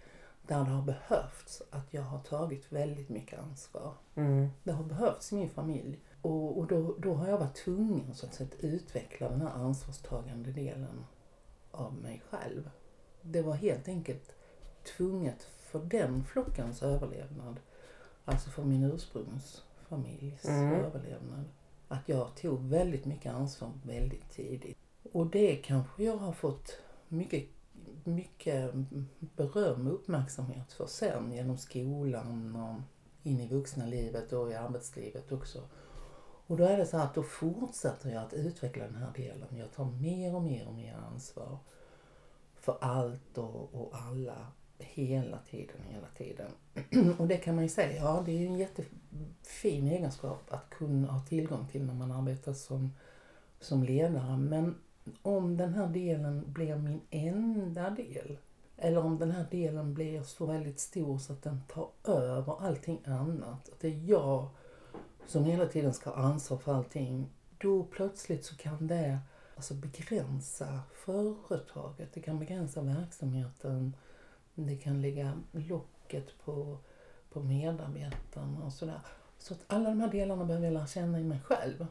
där 0.47 0.65
det 0.65 0.71
har 0.71 0.81
behövts 0.81 1.61
att 1.69 1.93
jag 1.93 2.01
har 2.01 2.19
tagit 2.19 2.71
väldigt 2.71 3.09
mycket 3.09 3.39
ansvar. 3.39 3.93
Mm. 4.15 4.49
Det 4.63 4.71
har 4.71 4.83
behövts 4.83 5.31
i 5.31 5.35
min 5.35 5.49
familj. 5.49 5.99
Och, 6.21 6.57
och 6.57 6.67
då, 6.67 6.95
då 6.97 7.13
har 7.13 7.27
jag 7.27 7.37
varit 7.37 7.55
tvungen 7.55 8.15
så 8.15 8.25
att 8.25 8.33
säga, 8.33 8.49
att 8.53 8.63
utveckla 8.63 9.29
den 9.29 9.41
här 9.41 9.49
ansvarstagande 9.49 10.51
delen 10.51 11.05
av 11.71 11.93
mig 11.93 12.21
själv. 12.29 12.69
Det 13.21 13.41
var 13.41 13.53
helt 13.53 13.87
enkelt 13.87 14.35
tvunget 14.97 15.43
för 15.43 15.79
den 15.79 16.23
flockens 16.23 16.83
överlevnad, 16.83 17.59
alltså 18.25 18.49
för 18.49 18.63
min 18.63 18.83
ursprungsfamiljs 18.83 20.45
Mm. 20.45 20.73
överlevnad, 20.73 21.45
att 21.87 22.09
jag 22.09 22.35
tog 22.35 22.61
väldigt 22.65 23.05
mycket 23.05 23.33
ansvar 23.33 23.71
väldigt 23.83 24.29
tidigt. 24.29 24.77
Och 25.11 25.27
det 25.27 25.55
kanske 25.55 26.03
jag 26.03 26.17
har 26.17 26.33
fått 26.33 26.77
mycket, 27.07 27.43
mycket 28.03 28.73
beröm 29.19 29.87
och 29.87 29.93
uppmärksamhet 29.93 30.73
för 30.73 30.85
sen 30.85 31.31
genom 31.31 31.57
skolan 31.57 32.55
och 32.55 32.81
in 33.23 33.39
i 33.39 33.47
vuxna 33.47 33.85
livet 33.85 34.33
och 34.33 34.51
i 34.51 34.55
arbetslivet 34.55 35.31
också. 35.31 35.61
Och 36.51 36.57
då 36.57 36.63
är 36.63 36.77
det 36.77 36.85
så 36.85 36.97
här 36.97 37.03
att 37.03 37.13
då 37.13 37.23
fortsätter 37.23 38.09
jag 38.09 38.23
att 38.23 38.33
utveckla 38.33 38.83
den 38.83 38.95
här 38.95 39.11
delen. 39.15 39.47
Jag 39.51 39.71
tar 39.71 39.85
mer 39.85 40.35
och 40.35 40.41
mer 40.41 40.67
och 40.67 40.73
mer 40.73 40.95
ansvar 41.11 41.57
för 42.55 42.77
allt 42.81 43.37
och, 43.37 43.75
och 43.75 43.91
alla 43.93 44.47
hela 44.77 45.37
tiden, 45.49 45.81
hela 45.89 46.07
tiden. 46.17 46.51
Och 47.19 47.27
det 47.27 47.37
kan 47.37 47.55
man 47.55 47.63
ju 47.63 47.69
säga, 47.69 47.95
ja 47.95 48.23
det 48.25 48.31
är 48.31 48.39
ju 48.39 48.45
en 48.45 48.57
jättefin 48.57 49.87
egenskap 49.87 50.41
att 50.49 50.69
kunna 50.69 51.11
ha 51.11 51.19
tillgång 51.19 51.67
till 51.71 51.85
när 51.85 51.93
man 51.93 52.11
arbetar 52.11 52.53
som, 52.53 52.91
som 53.59 53.83
ledare. 53.83 54.37
Men 54.37 54.75
om 55.21 55.57
den 55.57 55.73
här 55.73 55.87
delen 55.87 56.43
blir 56.47 56.75
min 56.75 57.01
enda 57.09 57.89
del 57.89 58.37
eller 58.77 59.05
om 59.05 59.19
den 59.19 59.31
här 59.31 59.45
delen 59.51 59.93
blir 59.93 60.23
så 60.23 60.45
väldigt 60.45 60.79
stor 60.79 61.17
så 61.17 61.33
att 61.33 61.43
den 61.43 61.61
tar 61.67 61.89
över 62.03 62.65
allting 62.65 63.01
annat. 63.05 63.69
Att 63.69 63.79
det 63.79 63.87
är 63.87 64.09
jag 64.09 64.49
som 65.27 65.45
hela 65.45 65.65
tiden 65.65 65.93
ska 65.93 66.09
ha 66.09 66.23
ansvar 66.23 66.57
för 66.57 66.73
allting. 66.73 67.29
Då 67.57 67.83
plötsligt 67.83 68.45
så 68.45 68.55
kan 68.57 68.87
det 68.87 69.19
alltså 69.55 69.73
begränsa 69.73 70.79
företaget. 70.93 72.13
Det 72.13 72.21
kan 72.21 72.39
begränsa 72.39 72.81
verksamheten. 72.81 73.95
Det 74.55 74.75
kan 74.75 75.01
lägga 75.01 75.33
locket 75.51 76.43
på, 76.45 76.77
på 77.31 77.39
medarbetarna 77.39 78.65
och 78.65 78.73
sådär. 78.73 78.99
Så 79.37 79.53
att 79.53 79.63
alla 79.67 79.89
de 79.89 80.01
här 80.01 80.11
delarna 80.11 80.45
behöver 80.45 80.65
jag 80.65 80.73
lära 80.73 80.87
känna 80.87 81.19
i 81.19 81.23
mig 81.23 81.39
själv. 81.39 81.87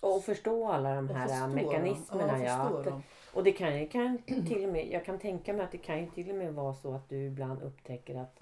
Och 0.00 0.24
förstå 0.24 0.68
alla 0.68 0.94
de 0.94 1.08
här 1.08 1.40
dem. 1.40 1.52
mekanismerna. 1.54 2.44
Ja, 2.44 2.82
Ja, 2.84 3.02
och 3.32 3.44
det 3.44 3.52
kan 3.52 3.88
kan 3.88 4.18
till 4.26 4.64
och 4.64 4.72
med, 4.72 4.88
jag 4.92 5.04
kan 5.04 5.18
tänka 5.18 5.52
mig 5.52 5.64
att 5.64 5.72
det 5.72 5.78
kan 5.78 6.00
ju 6.00 6.10
till 6.10 6.30
och 6.30 6.36
med 6.36 6.54
vara 6.54 6.74
så 6.74 6.94
att 6.94 7.08
du 7.08 7.16
ibland 7.16 7.62
upptäcker 7.62 8.14
att 8.14 8.40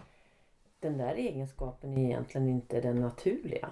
den 0.83 0.99
där 0.99 1.15
egenskapen 1.15 1.99
är 1.99 2.05
egentligen 2.05 2.49
inte 2.49 2.81
den 2.81 3.01
naturliga. 3.01 3.71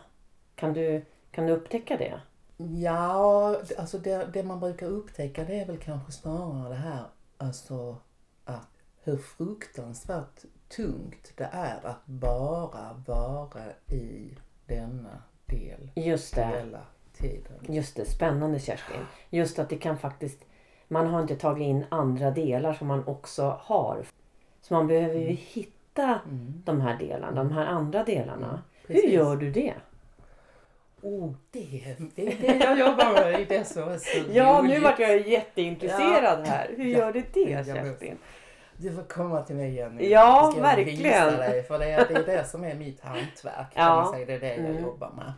Kan 0.54 0.72
du, 0.72 1.04
kan 1.30 1.46
du 1.46 1.52
upptäcka 1.52 1.96
det? 1.96 2.20
Ja, 2.56 3.56
alltså 3.78 3.98
det, 3.98 4.28
det 4.32 4.42
man 4.42 4.60
brukar 4.60 4.86
upptäcka 4.86 5.44
det 5.44 5.60
är 5.60 5.66
väl 5.66 5.78
kanske 5.78 6.12
snarare 6.12 6.68
det 6.68 6.74
här 6.74 7.04
alltså 7.38 7.96
att 8.44 8.68
hur 9.02 9.16
fruktansvärt 9.16 10.44
tungt 10.68 11.32
det 11.36 11.48
är 11.52 11.86
att 11.86 12.06
bara 12.06 13.02
vara 13.06 13.64
i 13.86 14.36
denna 14.66 15.22
del 15.46 15.90
Just 15.94 16.34
det. 16.34 16.46
hela 16.46 16.82
tiden. 17.12 17.74
Just 17.74 17.96
det, 17.96 18.04
spännande 18.04 18.58
Kerstin. 18.58 19.06
Just 19.30 19.58
att 19.58 19.68
det 19.68 19.76
kan 19.76 19.98
faktiskt... 19.98 20.38
Man 20.88 21.06
har 21.06 21.22
inte 21.22 21.36
tagit 21.36 21.64
in 21.64 21.84
andra 21.88 22.30
delar 22.30 22.74
som 22.74 22.88
man 22.88 23.06
också 23.06 23.58
har. 23.60 24.04
Så 24.60 24.74
man 24.74 24.86
behöver 24.86 25.14
ju 25.18 25.26
hitta 25.26 25.79
Mm. 25.98 26.62
de 26.64 26.80
här 26.80 26.98
delarna, 26.98 27.32
de 27.32 27.52
här 27.52 27.66
andra 27.66 28.04
delarna. 28.04 28.62
Hur 28.86 28.94
precis. 28.94 29.10
gör 29.12 29.36
du 29.36 29.50
det? 29.50 29.74
Oh, 31.02 31.32
det, 31.50 31.96
det 32.14 32.26
är 32.26 32.36
det 32.40 32.64
jag 32.64 32.78
jobbar 32.78 33.12
med. 33.12 33.46
Det 33.48 33.64
så, 33.64 33.96
så 33.98 34.18
Ja, 34.32 34.62
nu 34.62 34.80
vart 34.80 34.98
jag 34.98 35.28
jätteintresserad 35.28 36.40
Ja. 36.40 36.50
här. 36.50 36.70
Hur 36.76 36.84
Ja. 36.84 36.98
gör 36.98 37.12
du 37.12 37.24
det 37.34 37.64
Kerstin? 37.66 38.18
Du 38.76 38.92
får 38.92 39.02
komma 39.02 39.42
till 39.42 39.56
mig 39.56 39.74
Jenny. 39.74 40.08
Ja, 40.10 40.52
jag 40.56 40.62
verkligen. 40.62 41.02
Visa 41.02 41.30
dig, 41.36 41.62
för 41.62 41.78
det 41.78 41.90
är, 41.90 42.08
det 42.08 42.14
är 42.14 42.26
det 42.26 42.44
som 42.44 42.64
är 42.64 42.74
mitt 42.74 43.00
hantverk. 43.00 43.66
Ja. 43.74 44.10
säga. 44.14 44.26
Det 44.26 44.34
är 44.34 44.40
det 44.40 44.56
jag 44.56 44.58
Mm. 44.70 44.82
jobbar 44.82 45.10
med. 45.16 45.32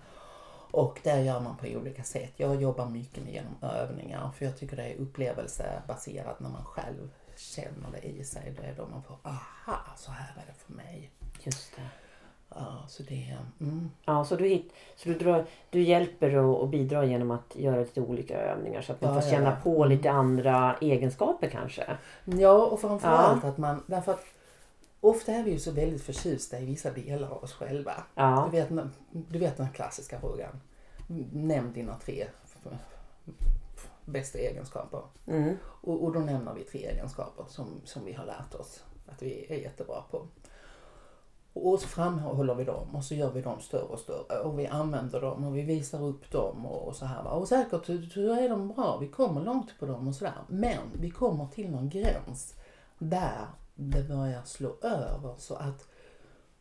Och 0.70 1.00
där 1.02 1.18
gör 1.20 1.40
man 1.40 1.56
på 1.56 1.66
olika 1.66 2.02
sätt. 2.02 2.32
Jag 2.36 2.62
jobbar 2.62 2.86
mycket 2.86 3.24
med 3.24 3.32
genom 3.32 3.56
övningar. 3.62 4.30
För 4.38 4.44
jag 4.44 4.58
tycker 4.58 4.76
det 4.76 4.82
är 4.84 4.96
upplevelsebaserat 5.00 6.40
när 6.40 6.48
man 6.50 6.64
själv 6.64 7.10
känner 7.42 7.90
det 7.92 8.08
i 8.08 8.24
sig. 8.24 8.54
Det 8.60 8.66
är 8.66 8.74
då 8.76 8.86
man 8.86 9.02
får 9.02 9.16
aha, 9.22 9.80
så 9.96 10.10
här 10.12 10.32
är 10.42 10.46
det 10.46 10.54
för 10.66 10.72
mig. 10.72 11.10
Just 11.42 11.76
det. 11.76 11.82
Ja, 12.54 12.84
så 12.88 13.02
det. 13.02 13.36
Mm. 13.60 13.90
Ja, 14.04 14.24
så 14.24 14.36
du, 14.36 14.48
hit, 14.48 14.72
så 14.96 15.08
du, 15.08 15.14
drar, 15.18 15.46
du 15.70 15.82
hjälper 15.82 16.34
och, 16.36 16.60
och 16.60 16.68
bidrar 16.68 17.02
genom 17.04 17.30
att 17.30 17.56
göra 17.56 17.76
lite 17.80 18.00
olika 18.00 18.38
övningar 18.40 18.82
så 18.82 18.92
att 18.92 19.00
man 19.00 19.14
Ja, 19.14 19.20
får 19.20 19.30
känna 19.30 19.50
ja. 19.50 19.56
på 19.62 19.84
lite 19.84 20.10
andra 20.10 20.76
egenskaper 20.80 21.48
kanske. 21.50 21.96
Ja, 22.24 22.52
och 22.66 22.80
framförallt 22.80 23.42
Ja. 23.42 23.48
att 23.48 23.58
man... 23.58 23.82
Därför 23.86 24.12
att 24.12 24.24
ofta 25.00 25.32
är 25.32 25.42
vi 25.42 25.50
ju 25.50 25.58
så 25.58 25.70
väldigt 25.72 26.02
förtjusta 26.02 26.58
i 26.60 26.66
vissa 26.66 26.90
delar 26.90 27.28
av 27.28 27.42
oss 27.44 27.52
själva. 27.52 27.92
Ja, 28.14 28.48
Du, 28.52 28.56
vet, 28.60 28.70
du 29.10 29.38
vet 29.38 29.56
den 29.56 29.68
klassiska 29.72 30.20
frågan. 30.20 30.60
Nämn 31.32 31.72
dina 31.72 31.94
tre 31.94 32.26
bästa 34.04 34.38
egenskaper. 34.38 35.02
mm. 35.26 35.56
Och, 35.64 36.04
och 36.04 36.12
då 36.12 36.20
nämner 36.20 36.54
vi 36.54 36.64
tre 36.64 36.86
egenskaper 36.86 37.44
som, 37.48 37.80
som 37.84 38.04
vi 38.04 38.12
har 38.12 38.24
lärt 38.24 38.54
oss 38.54 38.84
att 39.06 39.22
vi 39.22 39.46
är 39.48 39.56
jättebra 39.56 40.02
på. 40.10 40.26
Och 41.54 41.80
så 41.80 41.88
framhåller 41.88 42.54
vi 42.54 42.64
dem 42.64 42.96
och 42.96 43.04
så 43.04 43.14
gör 43.14 43.30
vi 43.30 43.42
dem 43.42 43.60
större 43.60 43.82
och 43.82 43.98
större 43.98 44.38
och 44.38 44.58
vi 44.58 44.66
använder 44.66 45.20
dem 45.20 45.44
och 45.44 45.56
vi 45.56 45.62
visar 45.62 46.02
upp 46.02 46.30
dem 46.30 46.66
och, 46.66 46.88
och 46.88 46.96
så 46.96 47.04
här. 47.04 47.26
Och 47.26 47.48
säkert 47.48 47.86
så 48.12 48.20
är 48.20 48.48
de 48.48 48.68
bra, 48.68 48.98
vi 49.00 49.08
kommer 49.08 49.40
långt 49.40 49.78
på 49.78 49.86
dem 49.86 50.08
och 50.08 50.14
sådär. 50.14 50.44
Men 50.48 50.80
vi 51.00 51.10
kommer 51.10 51.46
till 51.46 51.70
någon 51.70 51.88
gräns 51.88 52.54
där 52.98 53.46
det 53.74 54.08
börjar 54.08 54.42
slå 54.44 54.76
över 54.82 55.34
så 55.38 55.54
att 55.54 55.88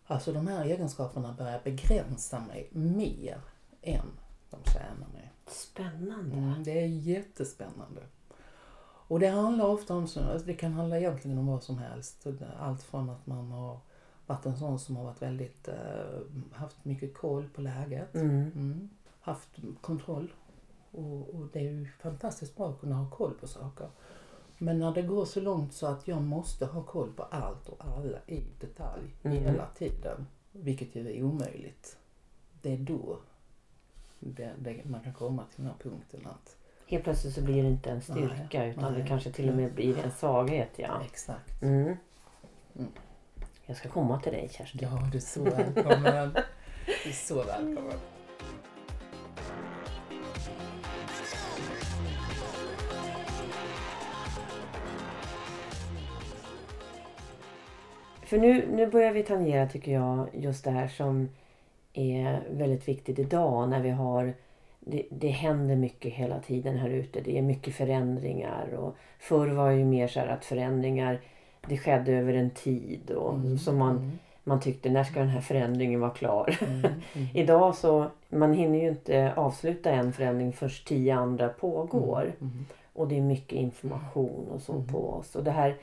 alltså 0.05 0.33
de 0.33 0.47
här 0.47 0.65
egenskaperna 0.65 1.33
börjar 1.33 1.61
begränsa 1.63 2.39
mig 2.39 2.69
mer 2.71 3.41
än 3.81 4.05
de 4.49 4.57
tjänar 4.63 5.07
mig. 5.13 5.30
Spännande. 5.47 6.35
Mm, 6.35 6.63
det 6.63 6.81
är 6.83 6.87
jättespännande. 6.87 8.01
Och 9.07 9.19
det 9.19 9.27
handlar 9.27 9.65
ofta 9.67 9.95
om, 9.95 10.07
så- 10.07 10.19
alltså 10.23 10.47
det 10.47 10.53
kan 10.53 10.73
handla 10.73 10.97
egentligen 10.99 11.37
om 11.37 11.47
vad 11.47 11.63
som 11.63 11.77
helst. 11.77 12.27
Allt 12.59 12.83
från 12.83 13.09
att 13.09 13.27
man 13.27 13.51
har 13.51 13.79
varit 14.27 14.45
en 14.45 14.57
sån 14.57 14.79
som 14.79 14.95
har 14.95 15.03
varit 15.03 15.21
väldigt, 15.21 15.67
eh, 15.67 16.21
haft 16.51 16.85
mycket 16.85 17.13
koll 17.17 17.49
på 17.55 17.61
läget. 17.61 18.15
Mm. 18.15 18.51
Mm. 18.55 18.89
Haft 19.21 19.49
kontroll. 19.81 20.33
Och, 20.91 21.29
och 21.35 21.47
det 21.53 21.59
är 21.59 21.63
ju 21.71 21.87
fantastiskt 22.01 22.55
bra 22.57 22.69
att 22.69 22.79
kunna 22.79 22.95
ha 22.95 23.09
koll 23.09 23.33
på 23.33 23.47
saker. 23.47 23.89
Men 24.57 24.79
när 24.79 24.91
det 24.93 25.01
går 25.01 25.25
så 25.25 25.41
långt 25.41 25.73
så 25.73 25.85
att 25.87 26.07
jag 26.07 26.21
måste 26.21 26.65
ha 26.65 26.83
koll 26.83 27.11
på 27.13 27.23
allt 27.23 27.69
och 27.69 27.77
alla 27.85 28.17
i 28.27 28.43
detalj 28.59 29.15
Mm. 29.23 29.37
hela 29.37 29.65
tiden. 29.65 30.27
Vilket 30.51 30.95
ju 30.95 31.09
är 31.17 31.23
omöjligt. 31.23 31.97
Det 32.61 32.73
är 32.73 32.77
då 32.77 33.19
det, 34.21 34.51
det, 34.59 34.85
man 34.85 35.01
kan 35.01 35.13
komma 35.13 35.43
till 35.43 35.63
den 35.63 35.65
här 35.65 35.89
punkten 35.89 36.27
att 36.27 36.57
Helt 36.87 37.03
plötsligt 37.03 37.33
så 37.33 37.41
blir 37.41 37.63
det 37.63 37.69
inte 37.69 37.89
en 37.89 38.01
styrka 38.01 38.59
Nej, 38.59 38.69
utan 38.69 38.93
det 38.93 38.99
nej. 38.99 39.07
kanske 39.07 39.31
till 39.31 39.49
och 39.49 39.55
med 39.55 39.73
blir 39.73 39.97
en 40.05 40.11
svaghet. 40.11 40.69
Ja. 40.75 41.01
exakt. 41.05 41.61
Mm. 41.61 41.97
Mm. 42.75 42.91
Jag 43.65 43.77
ska 43.77 43.89
komma 43.89 44.19
till 44.19 44.31
dig 44.31 44.49
Kerstin. 44.51 44.79
Ja, 44.91 45.09
du 45.11 45.17
är 45.17 45.21
så 45.21 45.43
välkommen. 45.43 46.33
Du 47.03 47.09
är 47.09 47.13
så 47.13 47.43
välkommen. 47.43 47.99
För 58.21 58.37
nu, 58.37 58.67
nu 58.71 58.87
börjar 58.87 59.11
vi 59.11 59.23
tangera 59.23 59.67
tycker 59.67 59.91
jag 59.91 60.29
just 60.33 60.63
det 60.63 60.71
här 60.71 60.87
som 60.87 61.29
är 61.93 62.43
väldigt 62.51 62.87
viktigt 62.87 63.19
idag 63.19 63.69
när 63.69 63.79
vi 63.81 63.89
har 63.89 64.33
det, 64.79 65.03
det 65.09 65.27
händer 65.29 65.75
mycket 65.75 66.13
hela 66.13 66.39
tiden 66.39 66.77
här 66.77 66.89
ute. 66.89 67.21
Det 67.21 67.37
är 67.37 67.41
mycket 67.41 67.75
förändringar. 67.75 68.73
Och 68.73 68.95
förr 69.19 69.47
var 69.47 69.69
ju 69.69 69.85
mer 69.85 70.07
så 70.07 70.19
här 70.19 70.27
att 70.27 70.45
förändringar 70.45 71.19
det 71.67 71.77
skedde 71.77 72.13
över 72.13 72.33
en 72.33 72.49
tid. 72.49 73.11
Och 73.11 73.33
Mm, 73.35 73.57
som 73.57 73.77
man, 73.77 73.97
mm, 73.97 74.11
man 74.43 74.59
tyckte, 74.59 74.89
när 74.89 75.03
ska 75.03 75.19
den 75.19 75.29
här 75.29 75.41
förändringen 75.41 75.99
vara 75.99 76.11
klar? 76.11 76.57
mm, 76.61 76.79
mm. 76.79 77.27
Idag 77.33 77.75
så, 77.75 78.07
man 78.29 78.53
hinner 78.53 78.79
ju 78.79 78.87
inte 78.87 79.33
avsluta 79.35 79.91
en 79.91 80.13
förändring 80.13 80.53
först 80.53 80.87
tio 80.87 81.15
andra 81.15 81.49
pågår. 81.49 82.33
Mm, 82.41 82.65
Och 82.93 83.07
det 83.07 83.17
är 83.17 83.21
mycket 83.21 83.59
information 83.59 84.47
och 84.53 84.61
så 84.61 84.83
på 84.91 85.09
oss. 85.13 85.35
Och 85.35 85.43
det 85.43 85.51
här, 85.51 85.75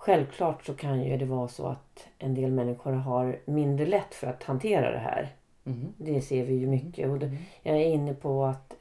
självklart 0.00 0.64
så 0.64 0.74
kan 0.74 1.02
ju 1.04 1.16
det 1.16 1.24
vara 1.24 1.48
så 1.48 1.66
att 1.66 2.06
en 2.18 2.34
del 2.34 2.50
människor 2.52 2.92
har 2.92 3.38
mindre 3.44 3.86
lätt 3.86 4.14
för 4.14 4.26
att 4.26 4.42
hantera 4.42 4.90
det 4.90 4.98
här. 4.98 5.28
mm, 5.64 5.92
Det 5.96 6.20
ser 6.20 6.44
vi 6.44 6.54
ju 6.54 6.66
mycket. 6.66 7.08
Och 7.08 7.16
mm. 7.22 7.36
jag 7.62 7.76
är 7.76 7.84
inne 7.86 8.14
på 8.14 8.44
att 8.44 8.74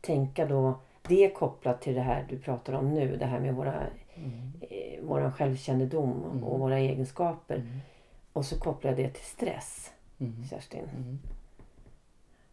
tänka 0.00 0.46
då 0.46 0.74
det 1.08 1.28
kopplat 1.30 1.80
till 1.82 1.94
det 1.94 2.00
här 2.00 2.26
du 2.28 2.38
pratar 2.38 2.72
om 2.72 2.94
nu. 2.94 3.16
Det 3.16 3.26
här 3.26 3.40
med 3.40 3.54
våra, 3.54 3.74
Mm, 4.18 4.52
eh, 4.70 5.04
våran 5.04 5.32
självkännedom 5.32 6.24
Mm. 6.30 6.44
och 6.44 6.58
våra 6.58 6.78
egenskaper. 6.78 7.54
mm, 7.56 7.68
Och 8.32 8.44
så 8.44 8.58
kopplar 8.60 8.90
jag 8.90 8.98
det 8.98 9.08
till 9.10 9.24
stress, 9.24 9.92
mm, 10.18 10.44
Kerstin. 10.50 10.84
mm. 10.96 11.18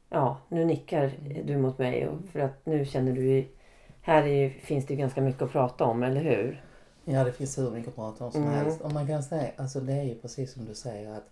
Ja, 0.09 0.37
nu 0.47 0.65
nickar 0.65 1.11
du 1.45 1.57
mot 1.57 1.77
mig 1.77 2.07
och 2.07 2.17
för 2.31 2.39
att 2.39 2.65
nu 2.65 2.85
känner 2.85 3.11
du 3.13 3.25
ju- 3.31 3.45
här 4.01 4.23
är, 4.27 4.49
finns 4.49 4.85
det 4.85 4.95
ganska 4.95 5.21
mycket 5.21 5.41
att 5.41 5.51
prata 5.51 5.85
om, 5.85 6.03
eller 6.03 6.21
hur? 6.23 6.61
Ja, 7.05 7.23
det 7.23 7.33
finns 7.33 7.57
hur 7.57 7.71
mycket 7.71 7.89
att 7.89 7.95
prata 7.95 8.25
om 8.25 8.31
som 8.31 8.41
Mm. 8.41 8.53
helst. 8.53 8.81
Och 8.81 8.91
man 8.91 9.07
kan 9.07 9.23
säga, 9.23 9.51
alltså 9.57 9.79
det 9.79 9.93
är 9.93 10.03
ju 10.03 10.15
precis 10.15 10.53
som 10.53 10.65
du 10.65 10.75
säger 10.75 11.13
att 11.13 11.29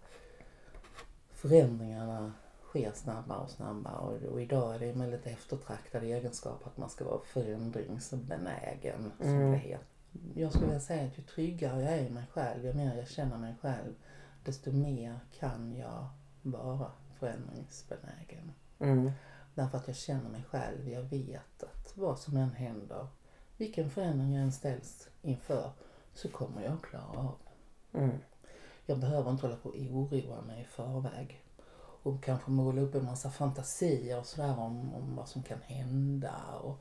förändringarna 1.32 2.34
sker 2.64 2.92
snabbare 2.96 3.40
och 3.40 3.50
snabbare. 3.50 3.96
Och, 3.98 4.24
och 4.34 4.42
idag 4.42 4.76
är 4.76 4.80
det 4.80 4.90
en 4.90 5.00
väldigt 5.00 5.26
eftertraktad 5.28 6.04
egenskap 6.04 6.68
att 6.68 6.78
man 6.78 6.90
ska 6.90 7.06
vara 7.06 7.22
förändringsbenägen. 7.26 9.12
Som 9.20 9.30
Mm. 9.30 9.52
det 9.52 9.58
heter. 9.58 9.86
Jag 10.36 10.52
skulle 10.52 10.66
vilja 10.66 10.80
säga 10.82 11.08
att 11.08 11.18
ju 11.18 11.24
tryggare 11.24 11.82
jag 11.84 11.94
är 11.94 12.06
i 12.06 12.10
mig 12.10 12.24
själv, 12.32 12.66
ju 12.66 12.74
mer 12.74 12.96
jag 12.98 13.08
känner 13.08 13.38
mig 13.38 13.56
själv, 13.62 13.94
desto 14.46 14.72
mer 14.72 15.20
kan 15.40 15.76
jag 15.76 16.08
vara 16.42 16.92
förändringsbenägen. 17.20 18.52
Mm. 18.80 19.12
Därför 19.56 19.78
att 19.78 19.88
jag 19.88 19.96
känner 19.96 20.30
mig 20.30 20.44
själv. 20.44 20.90
Jag 20.90 21.02
vet 21.04 21.64
att 21.64 21.92
vad 21.98 22.20
som 22.20 22.38
än 22.38 22.52
händer, 22.52 23.08
vilken 23.62 23.90
förändring 23.90 24.34
jag 24.34 24.44
än 24.44 24.52
ställs 24.52 25.10
inför, 25.22 25.72
så 26.14 26.30
kommer 26.30 26.62
jag 26.64 26.82
klara 26.82 27.20
av. 27.20 27.36
Mm. 27.94 28.18
Jag 28.86 29.00
behöver 29.00 29.32
inte 29.32 29.46
hålla 29.48 29.56
på 29.60 29.70
och 29.70 29.76
oroa 29.76 30.42
mig 30.42 30.62
i 30.62 30.66
förväg. 30.66 31.44
Och 32.04 32.24
kanske 32.24 32.52
måla 32.52 32.82
upp 32.82 32.96
en 32.96 33.06
massa 33.06 33.32
fantasier 33.32 34.20
och 34.20 34.26
sådär 34.26 34.60
om, 34.60 34.94
om 34.94 35.16
vad 35.16 35.30
som 35.30 35.44
kan 35.44 35.62
hända. 35.62 36.60
Och 36.64 36.78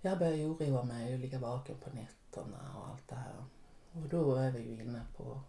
jag 0.00 0.18
börjar 0.18 0.46
oroa 0.48 0.82
mig 0.82 1.14
och 1.14 1.18
ligga 1.20 1.38
vaken 1.38 1.76
på 1.84 1.90
nätterna 1.90 2.74
och 2.78 2.88
allt 2.88 3.08
det 3.08 3.14
här. 3.14 3.44
Och 3.92 4.08
då 4.08 4.34
är 4.34 4.50
vi 4.50 4.60
ju 4.62 4.82
inne 4.82 5.02
på, 5.16 5.40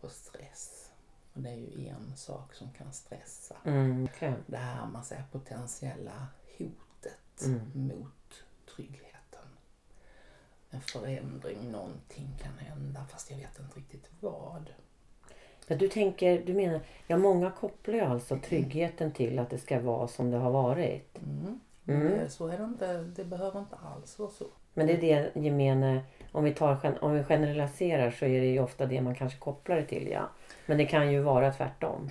på 0.00 0.08
stress. 0.08 0.90
Och 1.32 1.40
det 1.40 1.50
är 1.50 1.56
ju 1.56 1.88
en 1.88 2.16
sak 2.16 2.54
som 2.54 2.70
kan 2.72 2.92
stressa 2.92 3.56
Mm. 3.64 4.04
okej. 4.04 4.34
det 4.46 4.56
här 4.56 4.86
man 4.86 5.04
säger 5.04 5.24
potentiella 5.32 6.26
hotet 6.58 7.42
Mm. 7.44 7.70
mot 7.74 8.44
tryggheten. 8.76 9.09
En 10.70 10.80
förändring, 10.80 11.70
någonting 11.72 12.28
kan 12.42 12.52
hända 12.66 13.04
fast 13.10 13.30
jag 13.30 13.38
vet 13.38 13.58
inte 13.58 13.78
riktigt 13.78 14.10
vad. 14.20 14.70
Ja, 15.66 15.76
du 15.76 15.88
tänker, 15.88 16.42
du 16.46 16.54
menar, 16.54 16.80
ja 17.06 17.16
många 17.16 17.50
kopplar 17.50 17.94
ju 17.94 18.00
alltså 18.00 18.38
tryggheten 18.38 19.12
till 19.12 19.38
att 19.38 19.50
det 19.50 19.58
ska 19.58 19.80
vara 19.80 20.08
som 20.08 20.30
det 20.30 20.36
har 20.36 20.50
varit. 20.50 21.18
Mm. 21.18 21.60
Mm. 21.86 22.18
Det, 22.18 22.30
så 22.30 22.46
är 22.48 22.58
det 22.58 22.64
inte. 22.64 22.98
Det 23.16 23.24
behöver 23.24 23.60
inte 23.60 23.76
alls 23.76 24.18
vara 24.18 24.30
så. 24.30 24.46
Men 24.74 24.86
det 24.86 24.92
är 24.92 25.00
det 25.34 25.40
gemene, 25.40 26.02
om 26.32 26.44
vi, 26.44 26.54
tar, 26.54 26.98
om 27.04 27.12
vi 27.12 27.24
generaliserar 27.24 28.10
så 28.10 28.24
är 28.24 28.40
det 28.40 28.46
ju 28.46 28.60
ofta 28.60 28.86
det 28.86 29.00
man 29.00 29.14
kanske 29.14 29.38
kopplar 29.38 29.76
det 29.76 29.86
till 29.86 30.08
ja. 30.08 30.28
Men 30.66 30.78
det 30.78 30.86
kan 30.86 31.12
ju 31.12 31.20
vara 31.20 31.52
tvärtom. 31.52 32.10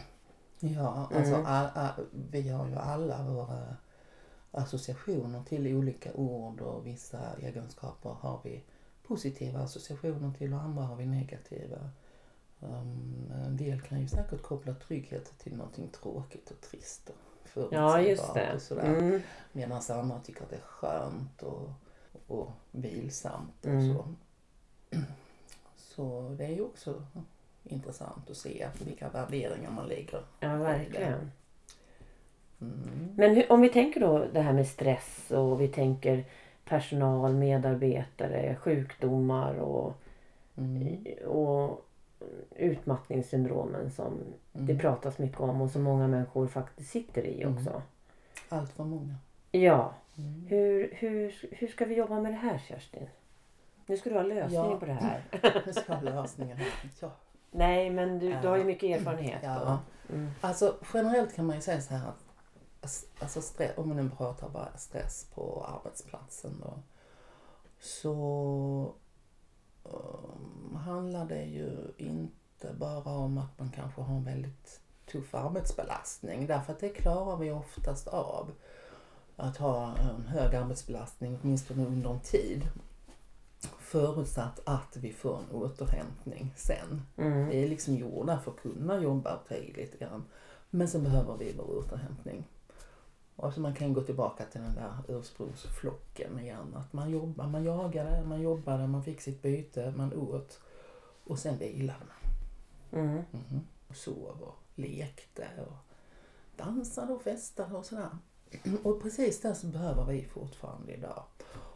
Ja, 0.59 1.09
alltså 1.15 1.33
Mm. 1.33 1.45
all, 1.45 1.67
all, 1.73 2.05
vi 2.31 2.49
har 2.49 2.67
ju 2.67 2.75
alla 2.75 3.23
våra 3.23 3.75
associationer 4.51 5.43
till 5.43 5.67
olika 5.75 6.13
ord 6.13 6.62
och 6.62 6.85
vissa 6.88 7.35
egenskaper 7.41 8.09
har 8.09 8.39
vi 8.43 8.63
positiva 9.07 9.59
associationer 9.59 10.31
till 10.38 10.53
och 10.53 10.59
andra 10.62 10.83
har 10.83 10.95
vi 10.95 11.05
negativa. 11.05 11.89
Um, 12.59 13.31
en 13.45 13.57
del 13.57 13.81
kan 13.81 14.01
ju 14.01 14.07
säkert 14.07 14.41
koppla 14.41 14.73
trygghet 14.73 15.33
till 15.38 15.55
någonting 15.57 15.88
tråkigt 16.01 16.51
och 16.51 16.62
trist 16.62 17.09
och 17.09 17.67
Ja, 17.71 18.01
just 18.01 18.21
förutsägbart 18.23 18.49
det. 18.49 18.55
och 18.55 18.62
sådär. 18.62 18.95
Mm. 18.95 19.21
Medan 19.51 19.81
andra 19.89 20.19
tycker 20.19 20.43
att 20.43 20.49
det 20.49 20.55
är 20.55 20.62
skönt 20.62 21.43
och, 21.43 21.69
och 22.27 22.49
vilsamt 22.71 23.65
och 23.65 23.71
Mm. 23.71 23.93
så. 23.95 24.13
Så 25.77 26.35
det 26.38 26.45
är 26.45 26.49
ju 26.49 26.62
också 26.62 27.05
intressant 27.63 28.29
att 28.29 28.38
se 28.38 28.69
vilka 28.85 29.09
värderingar 29.09 29.71
man 29.71 29.88
lägger. 29.88 30.25
Ja, 30.39 30.55
verkligen. 30.57 31.31
Mm. 32.61 33.09
Men 33.17 33.35
hur, 33.35 33.51
om 33.51 33.61
vi 33.61 33.69
tänker 33.69 33.99
då 33.99 34.25
det 34.33 34.41
här 34.41 34.53
med 34.53 34.67
stress 34.67 35.31
och 35.31 35.61
vi 35.61 35.67
tänker 35.67 36.25
personal, 36.65 37.33
medarbetare, 37.33 38.55
sjukdomar 38.55 39.53
och, 39.55 39.93
Mm. 40.57 41.03
och 41.27 41.85
utmattningssyndromen 42.55 43.91
som 43.91 44.13
det 44.51 44.71
Mm. 44.71 44.79
pratas 44.79 45.17
mycket 45.17 45.39
om 45.39 45.61
och 45.61 45.69
som 45.69 45.83
många 45.83 46.07
människor 46.07 46.47
faktiskt 46.47 46.89
sitter 46.91 47.21
i 47.25 47.41
Mm. 47.41 47.55
också. 47.57 47.81
Allt 48.49 48.71
för 48.71 48.83
många. 48.83 49.15
Ja, 49.51 49.93
Mm. 50.17 50.45
hur, 50.49 50.89
hur, 50.93 51.35
hur 51.51 51.67
ska 51.67 51.85
vi 51.85 51.95
jobba 51.95 52.19
med 52.19 52.31
det 52.31 52.35
här 52.37 52.57
Kerstin? 52.67 53.07
Nu 53.85 53.97
ska 53.97 54.09
du 54.09 54.15
ha 54.15 54.23
lösningen 54.23 54.71
Ja. 54.71 54.77
på 54.79 54.85
det 54.85 54.93
här. 54.93 55.21
Nu 55.65 55.73
ska 55.73 55.83
jag 55.87 55.95
ha 55.95 56.01
lösningen. 56.21 56.57
Ja. 57.01 57.11
Nej, 57.51 57.89
men 57.89 58.19
du, 58.19 58.35
du 58.41 58.47
har 58.47 58.57
ju 58.57 58.63
mycket 58.63 58.99
erfarenhet. 58.99 59.39
Ja. 59.43 59.79
Mm. 60.13 60.29
Alltså 60.41 60.75
generellt 60.93 61.35
kan 61.35 61.45
man 61.45 61.55
ju 61.55 61.61
säga 61.61 61.81
så 61.81 61.93
här 61.93 62.09
att 62.09 62.23
alltså 63.19 63.41
stress, 63.41 63.77
om 63.77 63.87
man 63.87 63.97
nu 63.97 64.09
pratar 64.09 64.49
bara 64.49 64.77
stress 64.77 65.27
på 65.33 65.65
arbetsplatsen 65.65 66.59
då. 66.61 66.79
Så 67.79 68.93
um, 69.83 70.75
handlar 70.75 71.25
det 71.25 71.43
ju 71.43 71.93
inte 71.97 72.73
bara 72.79 73.13
om 73.13 73.37
att 73.37 73.59
man 73.59 73.71
kanske 73.71 74.01
har 74.01 74.15
en 74.15 74.23
väldigt 74.23 74.81
tuff 75.11 75.35
arbetsbelastning. 75.35 76.47
Därför 76.47 76.73
att 76.73 76.79
det 76.79 76.89
klarar 76.89 77.37
vi 77.37 77.51
oftast 77.51 78.07
av. 78.07 78.51
Att 79.35 79.57
ha 79.57 79.97
en 79.97 80.25
hög 80.25 80.55
arbetsbelastning 80.55 81.39
åtminstone 81.41 81.85
under 81.85 82.09
en 82.09 82.19
tid. 82.19 82.69
Förutsatt 83.79 84.59
att 84.65 84.97
vi 84.97 85.13
får 85.13 85.39
en 85.39 85.51
återhämtning 85.51 86.53
sen. 86.57 87.01
Mm. 87.17 87.47
Vi 87.47 87.63
är 87.63 87.69
liksom 87.69 87.95
gjorda 87.95 88.39
för 88.39 88.51
att 88.51 88.57
kunna 88.57 88.99
jobba 89.01 89.35
och 89.35 89.47
ta 89.47 89.55
i 89.55 89.73
lite 89.73 89.97
grann. 89.97 90.25
Men 90.69 90.87
sen 90.87 91.03
behöver 91.03 91.37
vi 91.37 91.53
vår 91.57 91.77
återhämtning. 91.77 92.47
Och 93.39 93.45
alltså 93.45 93.62
man 93.62 93.75
kan 93.75 93.93
gå 93.93 94.02
tillbaka 94.02 94.45
till 94.45 94.62
den 94.62 94.75
där 94.75 94.93
ursprungsflocken 95.08 96.39
igen. 96.39 96.75
Att 96.75 96.93
man 96.93 97.10
jobbar, 97.10 97.47
man 97.47 97.63
jagade, 97.63 98.23
man 98.25 98.41
jobbade, 98.41 98.88
man 98.88 99.04
fick 99.04 99.21
sitt 99.21 99.41
byte, 99.41 99.93
man 99.97 100.13
åt. 100.13 100.60
Och 101.23 101.39
sen 101.39 101.58
vilade 101.58 101.99
man. 101.99 103.04
Mm. 103.04 103.23
Och 103.88 103.95
sov 103.95 104.38
och 104.41 104.56
lekte 104.75 105.47
och 105.58 105.73
dansade 106.58 107.13
och 107.13 107.21
festade 107.21 107.75
och 107.75 107.86
sådär. 107.86 108.10
Och 108.84 109.02
precis 109.02 109.41
det 109.41 109.56
så 109.56 109.67
behöver 109.67 110.06
vi 110.06 110.23
fortfarande 110.23 110.93
idag. 110.93 111.23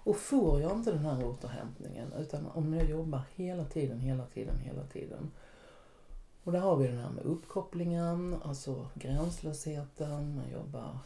Och 0.03 0.17
får 0.17 0.61
jag 0.61 0.71
inte 0.71 0.91
den 0.91 1.05
här 1.05 1.25
återhämtningen 1.25 2.13
utan 2.13 2.47
om 2.47 2.73
jag 2.73 2.89
jobbar 2.89 3.21
hela 3.35 3.65
tiden, 3.65 3.99
hela 3.99 4.25
tiden, 4.25 4.57
hela 4.59 4.83
tiden. 4.83 5.31
Och 6.43 6.51
där 6.51 6.59
har 6.59 6.75
vi 6.75 6.87
den 6.87 6.97
här 6.97 7.09
med 7.09 7.23
uppkopplingen, 7.23 8.35
alltså 8.43 8.87
gränslösheten, 8.95 10.35
man 10.35 10.51
jobbar 10.51 10.97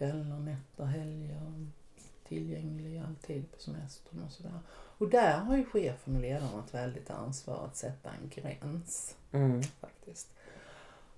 kvällar, 0.00 0.38
nätter, 0.38 0.84
helger, 0.84 1.66
tillgänglig 2.28 2.98
alltid 2.98 3.52
på 3.52 3.58
semestern 3.58 4.22
och 4.22 4.32
sådär. 4.32 4.58
Och 4.72 5.08
där 5.08 5.38
har 5.38 5.56
ju 5.56 5.64
chefen 5.64 6.14
och 6.14 6.20
ledaren 6.20 6.58
ett 6.66 6.74
väldigt 6.74 7.10
ansvar 7.10 7.64
att 7.66 7.76
sätta 7.76 8.10
en 8.10 8.28
gräns 8.28 9.16
Mm. 9.32 9.62
faktiskt. 9.62 10.28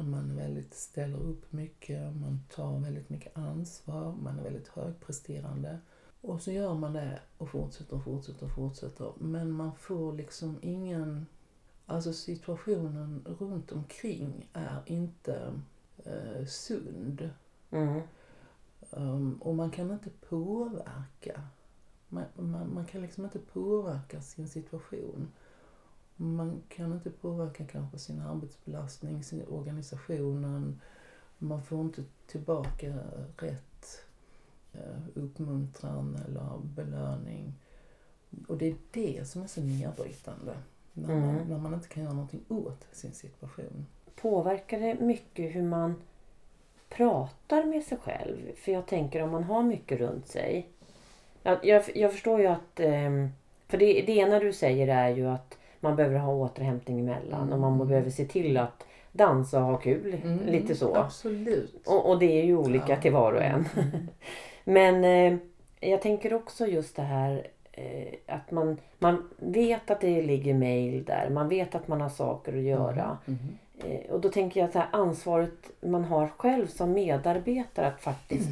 Man 0.00 0.30
är 0.30 0.34
väldigt, 0.34 0.74
ställer 0.74 1.18
upp 1.18 1.52
mycket, 1.52 2.16
man 2.16 2.40
tar 2.54 2.78
väldigt 2.78 3.08
mycket 3.08 3.38
ansvar, 3.38 4.12
man 4.22 4.38
är 4.38 4.42
väldigt 4.42 4.68
högpresterande. 4.68 5.78
Och 6.20 6.42
så 6.42 6.52
gör 6.52 6.74
man 6.74 6.92
det 6.92 7.20
och 7.38 7.50
fortsätter 7.50 7.96
och 7.96 8.04
fortsätter 8.04 8.46
och 8.46 8.54
fortsätter. 8.54 9.12
Men 9.18 9.50
man 9.50 9.74
får 9.74 10.12
liksom 10.12 10.58
ingen... 10.62 11.26
Alltså 11.90 12.12
situationen 12.12 13.24
runt 13.38 13.72
omkring 13.72 14.48
är 14.52 14.82
inte 14.86 15.60
eh, 16.04 16.46
sund. 16.46 17.30
Mm. 17.70 18.00
Um, 18.90 19.34
och 19.42 19.54
man 19.54 19.70
kan 19.70 19.90
inte 19.90 20.10
påverka. 20.28 21.42
Man, 22.08 22.24
man, 22.36 22.74
man 22.74 22.86
kan 22.86 23.02
liksom 23.02 23.24
inte 23.24 23.38
påverka 23.38 24.20
sin 24.20 24.48
situation. 24.48 25.28
Man 26.16 26.62
kan 26.68 26.92
inte 26.92 27.10
påverka 27.10 27.66
kanske 27.66 27.98
sin 27.98 28.20
arbetsbelastning, 28.20 29.24
sin 29.24 29.46
organisationen. 29.48 30.80
Man 31.38 31.62
får 31.62 31.80
inte 31.80 32.04
tillbaka 32.26 32.98
rätt 33.36 34.04
eh, 34.72 34.98
uppmuntran 35.14 36.16
eller 36.16 36.58
belöning. 36.58 37.54
Och 38.48 38.58
det 38.58 38.68
är 38.68 38.76
det 38.90 39.28
som 39.28 39.42
är 39.42 39.46
så 39.46 39.60
nedbrytande. 39.60 40.56
När, 41.06 41.14
man, 41.14 41.30
Mm. 41.30 41.48
när 41.48 41.58
man 41.58 41.74
inte 41.74 41.88
kan 41.88 42.02
göra 42.02 42.12
någonting 42.12 42.40
åt 42.48 42.86
sin 42.92 43.12
situation. 43.12 43.86
Påverkar 44.16 44.80
det 44.80 44.94
mycket 45.00 45.54
hur 45.54 45.62
man 45.62 45.94
pratar 46.88 47.64
med 47.64 47.82
sig 47.84 47.98
själv? 47.98 48.36
För 48.56 48.72
jag 48.72 48.86
tänker 48.86 49.22
om 49.22 49.30
man 49.30 49.44
har 49.44 49.62
mycket 49.62 49.98
runt 49.98 50.26
sig. 50.28 50.68
Jag, 51.42 51.64
jag, 51.64 51.82
jag 51.94 52.12
förstår 52.12 52.40
ju 52.40 52.46
att... 52.46 52.80
ehm, 52.80 53.28
För 53.68 53.78
det, 53.78 54.02
det 54.02 54.12
ena 54.12 54.38
du 54.38 54.52
säger 54.52 54.88
är 54.88 55.08
ju 55.08 55.28
att 55.28 55.58
man 55.80 55.96
behöver 55.96 56.18
ha 56.18 56.32
återhämtning 56.34 57.00
emellan 57.00 57.52
och 57.52 57.58
man 57.60 57.74
Mm. 57.74 57.88
behöver 57.88 58.10
se 58.10 58.24
till 58.24 58.56
att 58.56 58.84
dansa 59.12 59.58
och 59.60 59.64
ha 59.66 59.76
kul. 59.78 60.20
Mm, 60.24 60.46
Lite 60.46 60.74
så. 60.74 60.94
Absolut. 60.96 61.86
Och, 61.86 62.10
och 62.10 62.18
det 62.18 62.40
är 62.40 62.44
ju 62.44 62.56
olika 62.56 62.92
Ja. 62.92 63.00
till 63.00 63.12
var 63.12 63.32
och 63.32 63.42
en. 63.42 63.64
Mm. 63.76 64.08
Men 64.64 65.04
eh, 65.04 65.38
jag 65.90 66.02
tänker 66.02 66.34
också 66.34 66.66
just 66.66 66.96
det 66.96 67.02
här 67.02 67.46
att 68.26 68.50
man, 68.50 68.76
man 68.98 69.28
vet 69.36 69.90
att 69.90 70.00
det 70.00 70.22
ligger 70.22 70.54
mejl 70.54 71.04
där. 71.04 71.30
Man 71.30 71.48
vet 71.48 71.74
att 71.74 71.88
man 71.88 72.00
har 72.00 72.08
saker 72.08 72.56
att 72.56 72.62
göra. 72.62 73.18
Mm. 73.26 73.38
Eh, 73.84 74.10
och 74.10 74.20
då 74.20 74.28
tänker 74.28 74.60
jag 74.60 74.72
så 74.72 74.78
här, 74.78 74.88
ansvaret 74.92 75.70
man 75.80 76.04
har 76.04 76.28
själv 76.28 76.66
som 76.66 76.92
medarbetare 76.92 77.86
att 77.86 78.00
faktiskt 78.00 78.48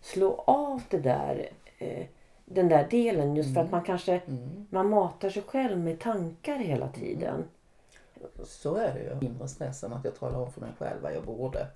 slå 0.00 0.44
av 0.46 0.82
det 0.88 0.98
där, 0.98 1.48
eh, 1.78 2.06
den 2.44 2.68
där 2.68 2.86
delen. 2.90 3.36
Just 3.36 3.54
för 3.54 3.60
att 3.60 3.66
Mm. 3.66 3.76
man 3.76 3.84
kanske 3.84 4.20
Mm. 4.26 4.66
man 4.70 4.90
matar 4.90 5.30
sig 5.30 5.42
själv 5.42 5.78
med 5.78 6.00
tankar 6.00 6.56
hela 6.58 6.88
tiden. 6.88 7.44
Så 8.44 8.74
är 8.74 8.94
det 8.94 9.26
ju. 9.42 9.48
Stress 9.48 9.84
än 9.84 9.92
att 9.92 10.04
jag 10.04 10.18
talar 10.18 10.38
om 10.38 10.52
för 10.52 10.60
mig 10.60 10.70
själv 10.78 11.02
vad 11.02 11.14
jag 11.14 11.22
borde. 11.24 11.66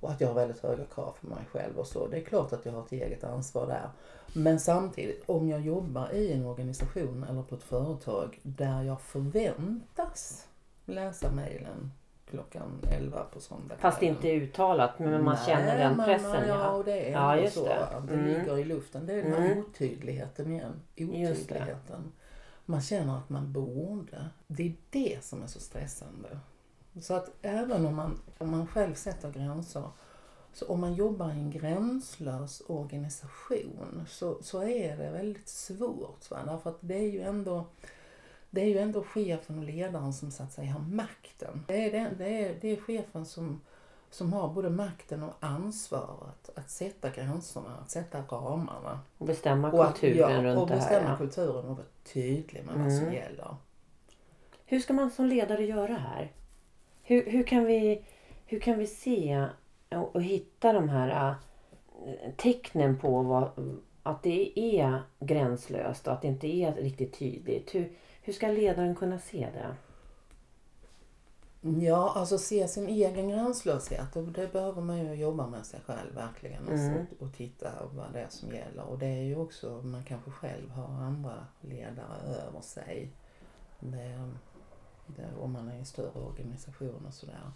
Och 0.00 0.10
att 0.10 0.20
jag 0.20 0.28
har 0.28 0.34
väldigt 0.34 0.62
höga 0.62 0.84
krav 0.84 1.14
för 1.20 1.26
mig 1.26 1.44
själv 1.52 1.78
och 1.78 1.86
så. 1.86 2.06
Det 2.06 2.16
är 2.16 2.24
klart 2.24 2.52
att 2.52 2.66
jag 2.66 2.72
har 2.72 2.82
ett 2.84 2.92
eget 2.92 3.24
ansvar 3.24 3.66
där. 3.66 3.90
Men 4.32 4.60
samtidigt, 4.60 5.22
om 5.26 5.48
jag 5.48 5.60
jobbar 5.60 6.12
i 6.14 6.32
en 6.32 6.44
organisation 6.46 7.24
eller 7.30 7.42
på 7.42 7.54
ett 7.54 7.62
företag 7.62 8.38
där 8.42 8.82
jag 8.82 9.00
förväntas 9.00 10.48
läsa 10.84 11.30
mejlen 11.32 11.92
klockan 12.30 12.80
11 12.90 13.24
på 13.32 13.40
söndag 13.40 13.74
Fast 13.78 14.02
inte 14.02 14.30
uttalat 14.30 14.98
men 14.98 15.24
man 15.24 15.34
Nej, 15.34 15.44
känner 15.46 15.78
den 15.78 15.96
men 15.96 16.06
pressen. 16.06 16.30
Man, 16.30 16.48
ja, 16.48 16.54
ja. 16.54 16.70
och 16.70 16.84
det 16.84 17.08
är 17.08 17.12
Ja, 17.12 17.36
just 17.36 17.54
så. 17.54 17.64
det. 17.64 17.86
Det 18.08 18.14
Mm. 18.14 18.26
ligger 18.26 18.58
i 18.58 18.64
luften. 18.64 19.06
Det 19.06 19.12
är 19.12 19.22
den 19.22 19.32
här 19.32 19.46
Mm. 19.52 19.58
otydligheten 19.58 20.52
igen. 20.52 20.72
Otydligheten. 20.96 22.12
Man 22.64 22.80
känner 22.80 23.18
att 23.18 23.28
man 23.28 23.52
borde. 23.52 24.24
Det 24.46 24.62
är 24.66 24.74
det 24.90 25.24
som 25.24 25.42
är 25.42 25.46
så 25.46 25.60
stressande. 25.60 26.28
Så 27.00 27.14
att 27.14 27.30
även 27.42 27.86
om 27.86 27.94
man, 27.96 28.18
om 28.38 28.50
man 28.50 28.66
själv 28.66 28.94
sätter 28.94 29.30
gränser 29.32 29.82
så 30.52 30.66
om 30.66 30.80
man 30.80 30.94
jobbar 30.94 31.28
i 31.28 31.38
en 31.38 31.50
gränslös 31.50 32.62
organisation 32.66 34.04
så, 34.08 34.38
så 34.42 34.62
är 34.62 34.96
det 34.96 35.10
väldigt 35.10 35.48
svårt. 35.48 36.30
Va? 36.30 36.38
Därför 36.46 36.70
att 36.70 36.78
det 36.80 36.94
är 36.94 37.10
ju 37.10 37.22
ändå 37.22 37.64
det 38.50 38.60
är 38.60 38.66
ju 38.66 38.78
ändå 38.78 39.02
chefen 39.04 39.58
och 39.58 39.64
ledaren 39.64 40.12
som 40.12 40.30
så 40.30 40.42
att 40.42 40.52
säga 40.52 40.72
har 40.72 40.80
makten. 40.80 41.64
Det 41.68 41.84
är, 41.86 41.92
det, 41.92 42.10
det 42.18 42.44
är, 42.48 42.56
det 42.60 42.68
är 42.68 42.76
chefen 42.76 43.26
som, 43.26 43.60
som 44.10 44.32
har 44.32 44.48
både 44.48 44.70
makten 44.70 45.22
och 45.22 45.34
ansvaret 45.40 46.50
att 46.54 46.70
sätta 46.70 47.10
gränserna, 47.10 47.76
att 47.82 47.90
sätta 47.90 48.20
ramarna. 48.22 49.00
Och 49.18 49.26
bestämma 49.26 49.72
Och 49.72 49.84
att, 49.84 49.98
kulturen 50.00 50.44
ja, 50.44 50.50
runt 50.50 50.60
och 50.60 50.66
det 50.68 50.74
här. 50.74 50.80
bestämma 50.80 51.10
Ja. 51.10 51.16
kulturen 51.16 51.64
och 51.68 51.76
vara 51.76 51.86
tydlig 52.12 52.64
med 52.64 52.74
vad 52.74 52.92
som 52.92 53.02
Mm. 53.02 53.14
gäller. 53.14 53.56
Hur 54.66 54.80
ska 54.80 54.92
man 54.92 55.10
som 55.10 55.26
ledare 55.26 55.64
göra 55.64 55.94
här? 55.94 56.32
Hur, 57.08 57.30
hur, 57.30 57.42
kan, 57.42 57.64
vi, 57.64 58.04
hur 58.46 58.60
kan 58.60 58.78
vi 58.78 58.86
se 58.86 59.46
och, 59.88 60.16
och 60.16 60.22
hitta 60.22 60.72
de 60.72 60.88
här 60.88 61.28
äh, 61.28 61.34
tecknen 62.36 62.98
på 62.98 63.22
vad, 63.22 63.50
att 64.02 64.22
det 64.22 64.58
är 64.58 65.02
gränslöst 65.20 66.06
och 66.06 66.12
att 66.12 66.22
det 66.22 66.28
inte 66.28 66.46
är 66.46 66.72
riktigt 66.72 67.18
tydligt? 67.18 67.74
Hur, 67.74 67.92
hur 68.22 68.32
ska 68.32 68.48
ledaren 68.48 68.94
kunna 68.94 69.18
se 69.18 69.48
det? 69.52 69.76
Ja, 71.80 72.12
alltså 72.16 72.38
se 72.38 72.68
sin 72.68 72.88
egen 72.88 73.28
gränslöshet. 73.28 74.16
Och 74.16 74.22
det 74.22 74.52
behöver 74.52 74.82
man 74.82 74.98
ju 74.98 75.14
jobba 75.14 75.46
med 75.46 75.66
sig 75.66 75.80
själv 75.86 76.14
verkligen. 76.14 76.68
Alltså, 76.68 76.86
Mm. 76.86 77.06
och, 77.18 77.26
och 77.26 77.32
titta 77.34 77.70
vad 77.92 78.12
det 78.12 78.20
är 78.20 78.28
som 78.28 78.54
gäller. 78.54 78.84
Och 78.84 78.98
det 78.98 79.06
är 79.06 79.22
ju 79.22 79.36
också, 79.36 79.82
man 79.84 80.04
kanske 80.04 80.30
själv 80.30 80.70
har 80.70 81.04
andra 81.04 81.46
ledare 81.60 82.34
över 82.46 82.60
sig. 82.60 83.10
Det, 83.80 84.30
om 85.40 85.52
man 85.52 85.68
är 85.68 85.74
i 85.74 85.78
en 85.78 85.86
större 85.86 86.20
organisation 86.20 87.04
och 87.08 87.14
sådär. 87.14 87.50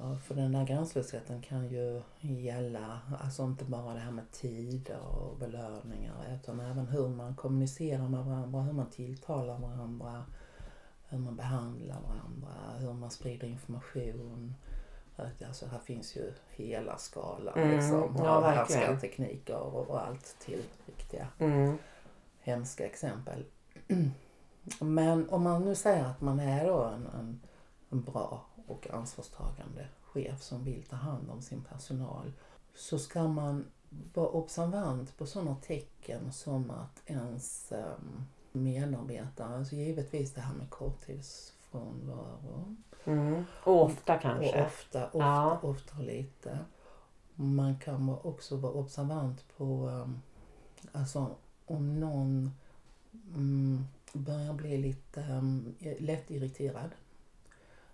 Ja, 0.00 0.16
för 0.24 0.34
den 0.34 0.52
där 0.52 0.64
gränslösheten 0.66 1.42
kan 1.42 1.68
ju 1.68 2.02
gälla, 2.20 3.00
alltså 3.22 3.42
inte 3.42 3.64
bara 3.64 3.94
det 3.94 4.00
här 4.00 4.10
med 4.10 4.30
tider 4.32 5.00
och 5.00 5.36
belöningar 5.38 6.14
utan 6.40 6.60
även 6.60 6.86
hur 6.86 7.08
man 7.08 7.34
kommunicerar 7.34 8.08
med 8.08 8.24
varandra, 8.24 8.60
hur 8.62 8.72
man 8.72 8.90
tilltalar 8.90 9.58
varandra, 9.58 10.24
hur 11.08 11.18
man 11.18 11.36
behandlar 11.36 12.00
varandra, 12.00 12.78
hur 12.78 12.92
man 12.92 13.10
sprider 13.10 13.46
information. 13.48 14.54
Alltså 15.46 15.66
här 15.66 15.78
finns 15.78 16.16
ju 16.16 16.32
hela 16.50 16.98
skalan 16.98 17.54
Mm, 17.58 17.70
liksom, 17.76 18.14
ja, 18.18 18.28
av 18.30 18.42
verkligen. 18.42 18.80
härskartekniker 18.82 19.56
och, 19.58 19.90
och 19.90 20.06
allt 20.06 20.36
till 20.40 20.62
riktiga 20.86 21.28
Mm. 21.38 21.78
hemska 22.40 22.86
exempel. 22.86 23.44
Men 24.80 25.30
om 25.30 25.42
man 25.42 25.62
nu 25.64 25.74
säger 25.74 26.04
att 26.04 26.20
man 26.20 26.40
är 26.40 26.66
då 26.66 26.82
en, 26.82 27.06
en, 27.06 27.40
en 27.90 28.02
bra 28.02 28.44
och 28.66 28.90
ansvarstagande 28.90 29.88
chef 30.02 30.42
som 30.42 30.64
vill 30.64 30.82
ta 30.82 30.96
hand 30.96 31.30
om 31.30 31.42
sin 31.42 31.62
personal 31.62 32.32
så 32.74 32.98
ska 32.98 33.28
man 33.28 33.66
vara 34.14 34.28
observant 34.28 35.18
på 35.18 35.26
sådana 35.26 35.56
tecken 35.56 36.32
som 36.32 36.70
att 36.70 37.02
ens 37.06 37.72
um, 37.72 38.24
medarbetare, 38.52 39.56
alltså 39.56 39.74
givetvis 39.74 40.32
det 40.34 40.40
här 40.40 40.54
med 40.54 40.70
korttidsfrånvaro, 40.70 42.76
Mm. 43.06 43.44
Och 43.64 43.82
ofta 43.82 44.14
och 44.14 44.20
kanske. 44.22 44.64
ofta, 44.64 45.06
ofta, 45.06 45.18
Ja. 45.18 45.58
ofta 45.62 45.98
lite. 45.98 46.58
Man 47.34 47.78
kan 47.78 48.08
också 48.22 48.56
vara 48.56 48.72
observant 48.72 49.44
på 49.56 49.88
um, 49.88 50.22
alltså 50.92 51.26
om 51.66 52.00
någon 52.00 52.50
mm, 53.34 53.84
börjar 54.14 54.52
bli 54.52 54.78
lite 54.78 55.20
um, 55.20 55.74
lättirriterad, 55.98 56.90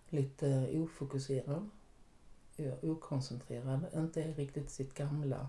lite 0.09 0.71
ofokuserad, 0.75 1.71
okoncentrerad, 2.83 3.87
inte 3.95 4.23
riktigt 4.23 4.71
sitt 4.71 4.95
gamla 4.95 5.49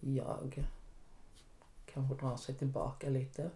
jag. 0.00 0.66
Kanske 1.86 2.14
drar 2.14 2.36
sig 2.36 2.54
tillbaka 2.54 3.08
lite. 3.08 3.50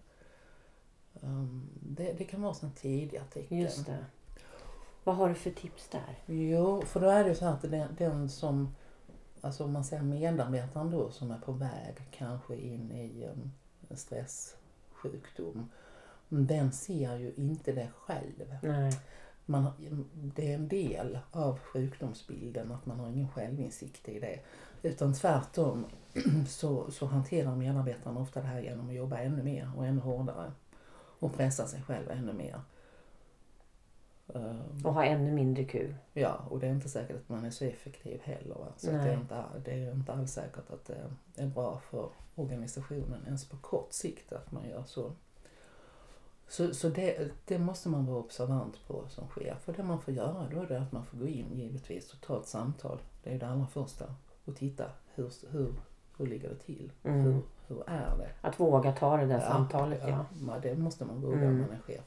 Um, 1.20 1.68
det, 1.80 2.12
det 2.12 2.24
kan 2.24 2.42
vara 2.42 2.54
sådana 2.54 2.74
tidiga 2.74 3.24
tecken. 3.24 3.58
Just 3.58 3.86
det. 3.86 4.04
Vad 5.04 5.16
har 5.16 5.28
du 5.28 5.34
för 5.34 5.50
tips 5.50 5.88
där? 5.88 6.18
Jo, 6.26 6.82
för 6.82 7.00
då 7.00 7.08
är 7.08 7.24
det 7.24 7.30
ju 7.30 7.36
så 7.36 7.46
att 7.46 7.62
den, 7.62 7.94
den 7.98 8.28
som, 8.28 8.74
alltså 9.40 9.64
om 9.64 9.72
man 9.72 9.84
säger 9.84 10.02
medarbetaren 10.02 10.90
då 10.90 11.10
som 11.10 11.30
är 11.30 11.38
på 11.38 11.52
väg 11.52 11.94
kanske 12.10 12.56
in 12.56 12.92
i 12.92 13.24
en 13.88 13.96
stresssjukdom. 13.96 15.70
Den 16.42 16.72
ser 16.72 17.16
ju 17.16 17.32
inte 17.36 17.72
det 17.72 17.88
själv. 17.96 18.54
Nej. 18.62 18.92
Man, 19.46 19.70
det 20.14 20.50
är 20.50 20.54
en 20.54 20.68
del 20.68 21.18
av 21.30 21.58
sjukdomsbilden 21.58 22.72
att 22.72 22.86
man 22.86 23.00
har 23.00 23.08
ingen 23.08 23.28
självinsikt 23.28 24.08
i 24.08 24.20
det. 24.20 24.40
Utan 24.82 25.14
tvärtom 25.14 25.86
så, 26.48 26.90
så 26.90 27.06
hanterar 27.06 27.56
medarbetaren 27.56 28.16
ofta 28.16 28.40
det 28.40 28.46
här 28.46 28.60
genom 28.60 28.88
att 28.88 28.94
jobba 28.94 29.18
ännu 29.18 29.42
mer 29.42 29.70
och 29.76 29.86
ännu 29.86 30.00
hårdare. 30.00 30.52
Och 31.18 31.34
pressa 31.34 31.66
sig 31.66 31.82
själv 31.82 32.10
ännu 32.10 32.32
mer. 32.32 32.60
Ehm, 34.34 34.84
Och 34.84 34.94
ha 34.94 35.04
ännu 35.04 35.32
mindre 35.32 35.64
kul. 35.64 35.94
Ja, 36.12 36.34
och 36.50 36.60
det 36.60 36.66
är 36.66 36.70
inte 36.70 36.88
säkert 36.88 37.16
att 37.16 37.28
man 37.28 37.44
är 37.44 37.50
så 37.50 37.64
effektiv 37.64 38.20
heller. 38.22 38.54
Va? 38.54 38.72
Så 38.76 38.90
det, 38.90 38.96
är 38.96 39.14
inte, 39.20 39.44
det 39.64 39.72
är 39.72 39.92
inte 39.92 40.12
alls 40.12 40.32
säkert 40.32 40.70
att 40.70 40.84
det 40.84 41.42
är 41.42 41.46
bra 41.46 41.80
för 41.90 42.08
organisationen 42.34 43.22
ens 43.26 43.48
på 43.48 43.56
kort 43.56 43.92
sikt 43.92 44.32
att 44.32 44.52
man 44.52 44.68
gör 44.68 44.84
så. 44.86 45.12
Så, 46.48 46.74
så 46.74 46.88
det, 46.88 47.30
det 47.44 47.58
måste 47.58 47.88
man 47.88 48.06
vara 48.06 48.18
observant 48.18 48.86
på 48.86 49.04
som 49.08 49.28
chef. 49.28 49.68
Och 49.68 49.74
det 49.74 49.82
man 49.82 50.00
får 50.00 50.14
göra 50.14 50.48
då 50.52 50.60
är 50.62 50.66
det 50.66 50.80
att 50.80 50.92
man 50.92 51.04
får 51.06 51.18
gå 51.18 51.26
in 51.26 51.46
givetvis 51.54 52.12
och 52.12 52.20
ta 52.20 52.40
ett 52.40 52.46
samtal. 52.48 52.98
Det 53.22 53.34
är 53.34 53.38
det 53.38 53.48
allra 53.48 53.66
första. 53.66 54.04
Och 54.44 54.56
titta, 54.56 54.84
hur, 55.14 55.30
hur, 55.50 55.72
hur 56.16 56.26
ligger 56.26 56.48
det 56.48 56.56
till? 56.58 56.92
Mm. 57.04 57.20
Hur, 57.22 57.40
hur 57.66 57.82
är 57.86 58.16
det? 58.18 58.30
Att 58.40 58.60
våga 58.60 58.92
ta 58.92 59.16
det 59.16 59.26
där 59.26 59.40
samtalet 59.40 59.98
ja. 60.02 60.08
ja. 60.08 60.24
ja, 60.46 60.58
Det 60.62 60.76
måste 60.76 61.04
man 61.04 61.20
våga 61.20 61.36
Mm. 61.36 61.48
om 61.48 61.60
man 61.60 61.70
är 61.70 61.78
chef. 61.80 62.04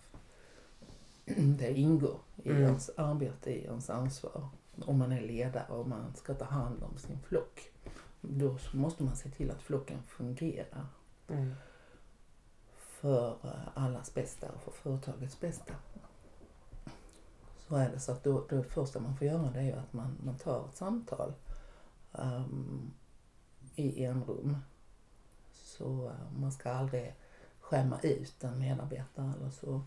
Det 1.60 1.74
ingår 1.74 2.18
i 2.44 2.50
Mm. 2.50 2.64
ens 2.64 2.90
arbete, 2.98 3.52
i 3.52 3.64
ens 3.64 3.90
ansvar. 3.90 4.48
Om 4.86 4.98
man 4.98 5.12
är 5.12 5.22
ledare 5.22 5.66
och 5.70 5.88
man 5.88 6.16
ska 6.16 6.34
ta 6.34 6.46
hand 6.46 6.84
om 6.84 6.98
sin 6.98 7.20
flock. 7.20 7.72
Då 8.22 8.58
måste 8.74 9.04
man 9.04 9.16
se 9.16 9.30
till 9.30 9.52
att 9.52 9.62
flocken 9.62 9.98
fungerar 10.08 10.86
Mm 11.30 11.54
för 13.00 13.38
eh, 13.44 13.84
allas 13.84 14.14
bästa 14.14 14.48
och 14.52 14.62
för 14.62 14.72
företagets 14.72 15.40
bästa. 15.40 15.74
Så 17.58 17.76
är 17.76 17.90
det. 17.90 18.00
Så 18.00 18.12
att 18.12 18.24
då, 18.24 18.46
det 18.50 18.64
första 18.64 19.00
man 19.00 19.18
får 19.18 19.28
göra 19.28 19.52
det 19.52 19.60
är 19.60 19.64
ju 19.64 19.74
att 19.74 19.94
man, 19.94 20.18
man 20.24 20.38
tar 20.38 20.66
ett 20.66 20.78
samtal 20.78 21.34
um, 22.12 22.92
i 23.76 24.04
en 24.04 24.24
rum. 24.24 24.58
Så 25.54 26.06
eh, 26.06 26.40
man 26.40 26.52
ska 26.52 26.72
aldrig 26.72 27.16
skämma 27.60 28.00
ut 28.04 28.44
en 28.44 28.60
medarbetare 28.60 29.34
eller 29.40 29.50
så. 29.50 29.82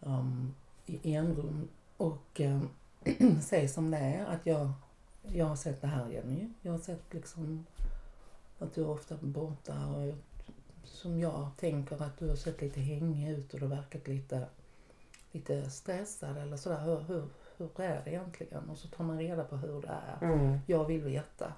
Um, 0.00 0.54
I 0.86 1.14
en 1.14 1.34
rum 1.34 1.68
och 1.96 2.40
um, 2.40 2.68
säg 3.42 3.68
som 3.68 3.90
det 3.90 3.98
är 3.98 4.26
att 4.26 4.46
jag, 4.46 4.72
jag 5.22 5.46
har 5.46 5.56
sett 5.56 5.80
det 5.80 5.86
här 5.86 6.08
Jenny. 6.08 6.48
Jag 6.62 6.72
har 6.72 6.78
sett 6.78 7.14
liksom 7.14 7.66
att 8.58 8.74
du 8.74 8.82
är 8.82 8.88
ofta 8.88 9.16
borta 9.20 9.86
och 9.86 10.14
som 10.86 11.20
jag 11.20 11.50
tänker 11.56 12.02
att 12.02 12.18
du 12.18 12.28
har 12.28 12.36
sett 12.36 12.60
lite 12.60 12.80
hängig 12.80 13.30
ut 13.30 13.54
och 13.54 13.60
du 13.60 13.66
verkat 13.66 14.08
lite, 14.08 14.46
lite 15.32 15.70
stressad 15.70 16.38
eller 16.38 16.56
sådär. 16.56 16.80
Hur, 16.80 17.00
hur, 17.00 17.24
hur 17.56 17.80
är 17.80 18.04
det 18.04 18.10
egentligen? 18.10 18.70
Och 18.70 18.78
så 18.78 18.88
tar 18.88 19.04
man 19.04 19.18
reda 19.18 19.44
på 19.44 19.56
hur 19.56 19.82
det 19.82 19.88
är. 19.88 20.32
Mm. 20.32 20.58
Jag 20.66 20.84
vill 20.84 21.02
veta. 21.02 21.52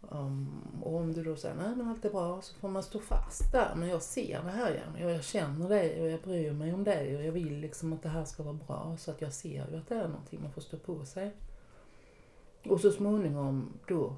Um, 0.00 0.82
och 0.82 0.94
om 0.94 1.12
du 1.12 1.24
då 1.24 1.36
säger 1.36 1.54
nej 1.54 1.76
men 1.76 1.88
allt 1.88 2.04
är 2.04 2.10
bra 2.10 2.42
så 2.42 2.54
får 2.54 2.68
man 2.68 2.82
stå 2.82 3.00
fast 3.00 3.52
där. 3.52 3.74
Men 3.74 3.88
jag 3.88 4.02
ser 4.02 4.42
det 4.42 4.50
här 4.50 4.74
Jenny 4.74 5.04
och 5.04 5.10
jag 5.10 5.24
känner 5.24 5.68
dig 5.68 6.02
och 6.02 6.08
jag 6.08 6.20
bryr 6.20 6.52
mig 6.52 6.74
om 6.74 6.84
dig 6.84 7.16
och 7.16 7.22
jag 7.22 7.32
vill 7.32 7.58
liksom 7.58 7.92
att 7.92 8.02
det 8.02 8.08
här 8.08 8.24
ska 8.24 8.42
vara 8.42 8.54
bra. 8.66 8.96
Så 8.98 9.10
att 9.10 9.20
jag 9.20 9.32
ser 9.32 9.68
ju 9.70 9.76
att 9.78 9.88
det 9.88 9.94
är 9.94 10.08
någonting 10.08 10.42
man 10.42 10.52
får 10.52 10.60
stå 10.60 10.76
på 10.76 11.04
sig. 11.04 11.32
Och 12.68 12.80
så 12.80 12.90
småningom 12.90 13.78
då 13.88 14.16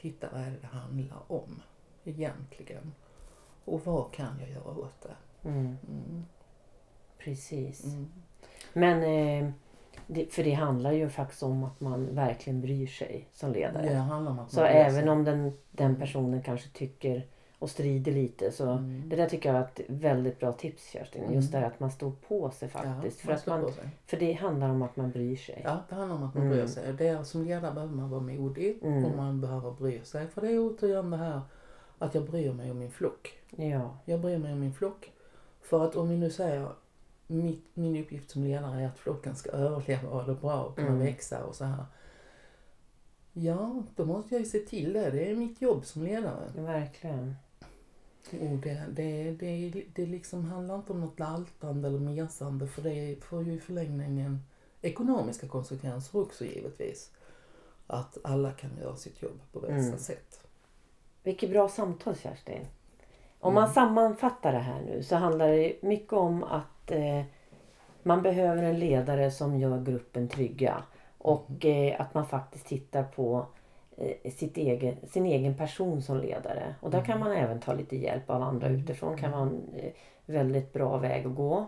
titta 0.00 0.28
vad 0.32 0.40
är 0.40 0.50
det 0.50 0.58
det 0.60 0.66
handlar 0.66 1.32
om 1.32 1.62
egentligen. 2.04 2.92
Och 3.64 3.80
vad 3.84 4.12
kan 4.12 4.40
jag 4.40 4.50
göra 4.50 4.78
åt 4.78 5.00
det? 5.02 5.48
Mm. 5.48 5.76
Mm. 5.88 6.24
Precis. 7.18 7.84
Mm. 7.84 8.06
Men 8.72 9.02
eh, 9.02 9.50
det, 10.06 10.32
för 10.34 10.44
det 10.44 10.52
handlar 10.52 10.92
ju 10.92 11.08
faktiskt 11.08 11.42
om 11.42 11.64
att 11.64 11.80
man 11.80 12.14
verkligen 12.14 12.60
bryr 12.60 12.86
sig 12.86 13.28
som 13.32 13.52
ledare. 13.52 13.88
Det 13.88 13.94
handlar 13.94 14.32
om 14.32 14.38
att 14.38 14.50
Så 14.50 14.60
man 14.60 14.68
även 14.68 15.08
om 15.08 15.24
den, 15.24 15.52
den 15.70 15.96
personen 15.96 16.42
kanske 16.42 16.68
tycker 16.68 17.26
och 17.58 17.70
strider 17.70 18.12
lite 18.12 18.52
så 18.52 18.70
Mm. 18.70 19.08
det 19.08 19.16
där 19.16 19.28
tycker 19.28 19.48
jag 19.52 19.58
är 19.58 19.64
ett 19.64 19.80
väldigt 19.86 20.40
bra 20.40 20.52
tips 20.52 20.90
Kerstin. 20.90 21.32
Just 21.32 21.52
det 21.52 21.58
här 21.58 21.66
att 21.66 21.80
man 21.80 21.90
står 21.90 22.12
på 22.28 22.50
sig 22.50 22.68
faktiskt. 22.68 23.20
för, 23.20 23.28
man 23.28 23.36
att 23.36 23.46
man, 23.46 23.72
för 24.06 24.16
det 24.16 24.32
handlar 24.32 24.68
om 24.70 24.82
att 24.82 24.96
man 24.96 25.10
bryr 25.10 25.36
sig. 25.36 25.60
Ja, 25.64 25.78
det 25.88 25.94
handlar 25.94 26.16
om 26.16 26.22
att 26.22 26.34
man 26.34 26.42
Mm. 26.46 26.56
bryr 26.56 26.66
sig. 26.66 26.92
Det 26.92 27.06
är, 27.08 27.22
som 27.22 27.44
ledare 27.44 27.74
behöver 27.74 27.94
man 27.94 28.10
vara 28.10 28.20
modig 28.20 28.78
Mm. 28.82 29.04
och 29.04 29.16
man 29.16 29.40
behöver 29.40 29.70
bry 29.70 30.00
sig. 30.04 30.26
För 30.28 30.40
det 30.40 30.48
är 30.52 30.58
återigen 30.58 31.10
det 31.10 31.16
här 31.16 31.40
att 31.98 32.14
jag 32.14 32.24
bryr 32.30 32.52
mig 32.52 32.70
om 32.70 32.78
min 32.78 32.90
flock. 32.90 33.38
Ja. 33.56 33.98
Jag 34.04 34.20
bryr 34.20 34.38
mig 34.38 34.52
om 34.52 34.60
min 34.60 34.74
flock. 34.74 35.12
För 35.60 35.84
att 35.84 35.96
om 35.96 36.08
vi 36.08 36.16
nu 36.16 36.30
säger 36.30 36.68
mitt, 37.26 37.64
min 37.74 37.96
uppgift 38.02 38.30
som 38.30 38.44
ledare 38.44 38.82
är 38.82 38.86
att 38.86 38.98
flocken 38.98 39.36
ska 39.36 39.50
överleva 39.50 40.08
och 40.08 40.16
ha 40.16 40.22
det 40.26 40.34
bra 40.34 40.62
och 40.64 40.76
kunna 40.76 40.88
Mm. 40.88 41.00
växa 41.00 41.44
och 41.44 41.54
så 41.54 41.64
här. 41.64 41.84
Ja, 43.32 43.82
då 43.96 44.04
måste 44.04 44.34
jag 44.34 44.40
ju 44.40 44.46
se 44.48 44.58
till 44.58 44.92
det. 44.92 45.10
Det 45.10 45.30
är 45.30 45.36
mitt 45.36 45.62
jobb 45.62 45.84
som 45.84 46.02
ledare. 46.02 46.50
Verkligen. 46.56 47.34
Och 48.30 48.56
det, 48.62 48.84
det, 48.90 49.30
det, 49.30 49.84
det 49.94 50.06
liksom 50.06 50.44
handlar 50.44 50.74
inte 50.76 50.92
om 50.92 51.00
något 51.00 51.16
daltande 51.16 51.88
eller 51.88 51.98
mesande 51.98 52.66
för 52.66 52.82
det 52.82 53.24
får 53.24 53.42
ju 53.42 53.52
i 53.52 53.60
förlängningen 53.60 54.42
ekonomiska 54.82 55.48
konsekvenser 55.48 56.18
också 56.20 56.44
givetvis. 56.44 57.10
Att 57.86 58.18
alla 58.24 58.52
kan 58.52 58.70
göra 58.80 58.96
sitt 58.96 59.22
jobb 59.22 59.40
på 59.52 59.60
bästa 59.60 59.74
Mm. 59.76 59.98
sätt. 59.98 60.43
Vilket 61.24 61.50
bra 61.50 61.68
samtal 61.68 62.16
Kerstin. 62.16 62.66
Om 63.40 63.54
man 63.54 63.68
sammanfattar 63.68 64.52
det 64.52 64.58
här 64.58 64.80
nu 64.80 65.02
så 65.02 65.16
handlar 65.16 65.48
det 65.48 65.82
mycket 65.82 66.12
om 66.12 66.42
att 66.44 66.90
eh, 66.90 67.22
man 68.02 68.22
behöver 68.22 68.62
en 68.62 68.78
ledare 68.78 69.30
som 69.30 69.58
gör 69.58 69.80
gruppen 69.80 70.28
trygga. 70.28 70.82
Och 71.18 71.64
eh, 71.64 72.00
att 72.00 72.14
man 72.14 72.26
faktiskt 72.26 72.66
tittar 72.66 73.02
på 73.02 73.46
eh, 73.96 74.32
sitt 74.32 74.56
egen, 74.56 74.96
sin 75.08 75.26
egen 75.26 75.56
person 75.56 76.02
som 76.02 76.18
ledare. 76.18 76.74
Och 76.80 76.90
där 76.90 77.04
kan 77.04 77.20
man 77.20 77.32
även 77.32 77.60
ta 77.60 77.72
lite 77.72 77.96
hjälp 77.96 78.30
av 78.30 78.42
andra 78.42 78.68
utifrån. 78.68 79.16
kan 79.16 79.30
vara 79.32 79.42
en 79.42 79.62
eh, 79.76 79.92
väldigt 80.26 80.72
bra 80.72 80.96
väg 80.98 81.26
att 81.26 81.34
gå. 81.34 81.66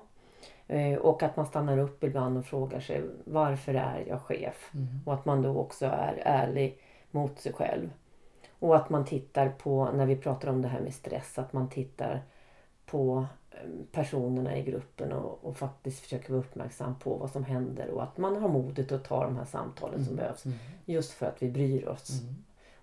Eh, 0.66 0.98
och 0.98 1.22
att 1.22 1.36
man 1.36 1.46
stannar 1.46 1.78
upp 1.78 2.04
ibland 2.04 2.38
och 2.38 2.46
frågar 2.46 2.80
sig 2.80 3.02
varför 3.24 3.74
är 3.74 4.04
jag 4.08 4.22
chef? 4.22 4.72
Och 5.06 5.14
att 5.14 5.24
man 5.24 5.42
då 5.42 5.56
också 5.58 5.86
är 5.86 6.22
ärlig 6.24 6.78
mot 7.10 7.38
sig 7.38 7.52
själv. 7.52 7.90
Och 8.58 8.76
att 8.76 8.90
man 8.90 9.04
tittar 9.04 9.48
på, 9.48 9.90
när 9.94 10.06
vi 10.06 10.16
pratar 10.16 10.48
om 10.48 10.62
det 10.62 10.68
här 10.68 10.80
med 10.80 10.94
stress, 10.94 11.38
att 11.38 11.52
man 11.52 11.68
tittar 11.68 12.22
på 12.86 13.26
eh, 13.50 13.58
personerna 13.92 14.56
i 14.56 14.62
gruppen 14.62 15.12
och, 15.12 15.38
och 15.44 15.56
faktiskt 15.56 16.00
försöker 16.00 16.30
vara 16.32 16.40
uppmärksam 16.40 16.98
på 16.98 17.14
vad 17.14 17.30
som 17.30 17.44
händer 17.44 17.88
och 17.90 18.02
att 18.02 18.18
man 18.18 18.36
har 18.36 18.48
modet 18.48 18.92
att 18.92 19.04
ta 19.04 19.24
de 19.24 19.36
här 19.36 19.44
samtalen 19.44 20.04
som 20.04 20.16
behövs. 20.16 20.44
Just 20.84 21.12
för 21.12 21.26
att 21.26 21.42
vi 21.42 21.50
bryr 21.50 21.88
oss 21.88 22.20
Mm. 22.22 22.34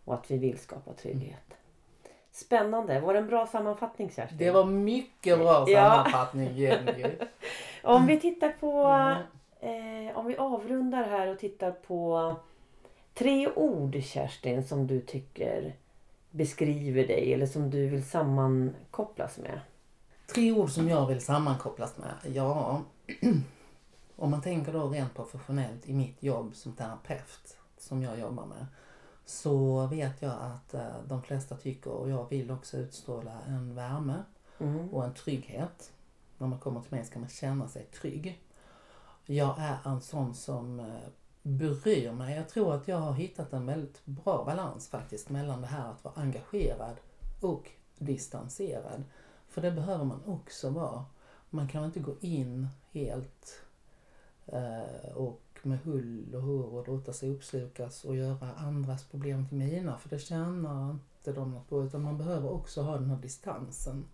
och 0.05 0.13
att 0.13 0.31
vi 0.31 0.37
vill 0.37 0.57
skapa 0.59 0.93
trygghet. 0.93 1.53
Spännande. 2.31 2.99
Var 2.99 3.13
det 3.13 3.19
en 3.19 3.27
bra 3.27 3.47
sammanfattning 3.47 4.09
Kerstin? 4.09 4.37
Det 4.37 4.51
var 4.51 4.65
mycket 4.65 5.39
bra 5.39 5.65
sammanfattning 5.65 6.55
Jenny. 6.57 7.05
Om 7.83 8.05
vi 8.05 8.19
tittar 8.19 8.49
på, 8.59 8.83
Mm. 9.61 10.07
eh, 10.09 10.17
om 10.17 10.25
vi 10.25 10.37
avrundar 10.37 11.03
här 11.03 11.27
och 11.27 11.39
tittar 11.39 11.71
på 11.71 12.35
tre 13.13 13.53
ord 13.55 14.03
Kerstin 14.03 14.67
som 14.67 14.87
du 14.87 15.01
tycker 15.01 15.75
beskriver 16.31 17.07
dig 17.07 17.33
eller 17.33 17.45
som 17.45 17.69
du 17.69 17.87
vill 17.87 18.05
sammankopplas 18.05 19.37
med. 19.37 19.59
Tre 20.33 20.51
ord 20.51 20.69
som 20.69 20.89
jag 20.89 21.07
vill 21.07 21.21
sammankopplas 21.21 21.97
med. 21.97 22.35
Ja, 22.35 22.81
om 24.15 24.31
man 24.31 24.41
tänker 24.41 24.73
då 24.73 24.89
rent 24.89 25.13
professionellt 25.15 25.89
i 25.89 25.93
mitt 25.93 26.23
jobb 26.23 26.55
som 26.55 26.73
terapeut 26.73 27.57
som 27.77 28.03
jag 28.03 28.19
jobbar 28.19 28.45
med. 28.45 28.65
Så 29.25 29.87
vet 29.87 30.21
jag 30.21 30.33
att 30.41 30.73
eh, 30.73 31.01
de 31.07 31.21
flesta 31.23 31.55
tycker, 31.55 31.91
och 31.91 32.09
jag 32.09 32.29
vill 32.29 32.51
också 32.51 32.77
utstråla 32.77 33.31
en 33.47 33.75
värme 33.75 34.23
Mm. 34.59 34.89
och 34.89 35.05
en 35.05 35.13
trygghet. 35.13 35.91
När 36.37 36.47
man 36.47 36.59
kommer 36.59 36.81
till 36.81 36.91
mig 36.91 37.05
ska 37.05 37.19
man 37.19 37.29
känna 37.29 37.67
sig 37.67 37.85
trygg. 37.85 38.41
Jag 39.25 39.55
är 39.59 39.77
en 39.85 40.01
sån 40.01 40.35
som 40.35 40.79
eh, 40.79 40.85
bryr 41.43 42.11
mig. 42.11 42.35
Jag 42.35 42.49
tror 42.49 42.75
att 42.75 42.87
jag 42.87 42.97
har 42.97 43.13
hittat 43.13 43.53
en 43.53 43.65
väldigt 43.65 44.05
bra 44.05 44.43
balans 44.45 44.87
faktiskt 44.87 45.29
mellan 45.29 45.61
det 45.61 45.67
här 45.67 45.91
att 45.91 46.03
vara 46.03 46.15
engagerad 46.15 46.95
och 47.41 47.71
distanserad. 47.97 49.03
För 49.47 49.61
det 49.61 49.71
behöver 49.71 50.03
man 50.03 50.21
också 50.25 50.69
vara. 50.69 51.05
Man 51.49 51.67
kan 51.67 51.85
inte 51.85 51.99
gå 51.99 52.15
in 52.19 52.67
helt 52.91 53.61
eh, 54.45 55.11
och 55.15 55.59
med 55.63 55.79
hull 55.79 56.35
och 56.35 56.41
hår 56.41 56.79
och 56.79 56.87
låta 56.87 57.13
sig 57.13 57.29
uppslukas 57.29 58.03
och 58.05 58.15
göra 58.15 58.53
andras 58.57 59.03
problem 59.03 59.47
till 59.47 59.57
mina 59.57 59.97
för 59.97 60.09
det 60.09 60.19
tjänar 60.19 60.91
inte 60.91 61.31
de 61.31 61.51
något 61.51 61.69
på 61.69 61.83
utan 61.83 62.01
man 62.01 62.17
behöver 62.17 62.51
också 62.51 62.81
ha 62.81 62.97
den 62.97 63.09
här 63.09 63.17
distansen. 63.17 64.05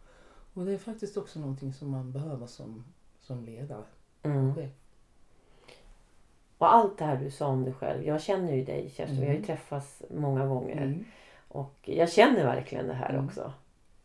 Och 0.53 0.65
det 0.65 0.73
är 0.73 0.77
faktiskt 0.77 1.17
också 1.17 1.39
någonting 1.39 1.73
som 1.73 1.89
man 1.89 2.11
behöver 2.11 2.47
som, 2.47 2.85
som 3.21 3.43
ledare. 3.43 3.83
Mm. 4.21 4.53
Och 6.59 6.73
allt 6.73 6.97
det 6.97 7.05
här 7.05 7.17
du 7.17 7.31
sa 7.31 7.47
om 7.47 7.63
dig 7.63 7.73
själv. 7.73 8.03
Jag 8.07 8.21
känner 8.21 8.53
ju 8.53 8.63
dig 8.63 8.89
Kerstin. 8.95 9.15
Vi 9.19 9.25
har 9.25 9.31
ju 9.33 9.35
Mm. 9.35 9.45
träffats 9.47 10.01
många 10.09 10.45
gånger. 10.45 10.77
Mm. 10.81 11.05
Och 11.47 11.75
jag 11.81 12.11
känner 12.11 12.43
verkligen 12.43 12.87
det 12.87 12.93
här 12.93 13.09
Mm. 13.09 13.25
också. 13.25 13.53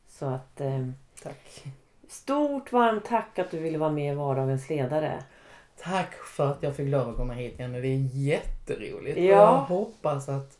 Så 0.09 0.26
att 0.26 0.61
eh, 0.61 0.88
Tack. 1.22 1.64
stort 2.09 2.72
varmt 2.72 3.05
tack 3.05 3.38
att 3.38 3.50
du 3.50 3.59
ville 3.59 3.78
vara 3.78 3.90
med 3.90 4.12
i 4.12 4.16
Vardagens 4.16 4.70
ledare. 4.70 5.22
Tack 5.82 6.14
för 6.14 6.50
att 6.50 6.62
jag 6.62 6.76
fick 6.76 6.88
lov 6.88 7.09
att 7.09 7.16
komma 7.16 7.32
hit 7.32 7.59
igen. 7.59 7.72
Det 7.72 7.78
är 7.78 8.09
jätteroligt. 8.12 9.18
Ja. 9.18 9.24
Jag 9.24 9.57
hoppas 9.57 10.28
att, 10.28 10.59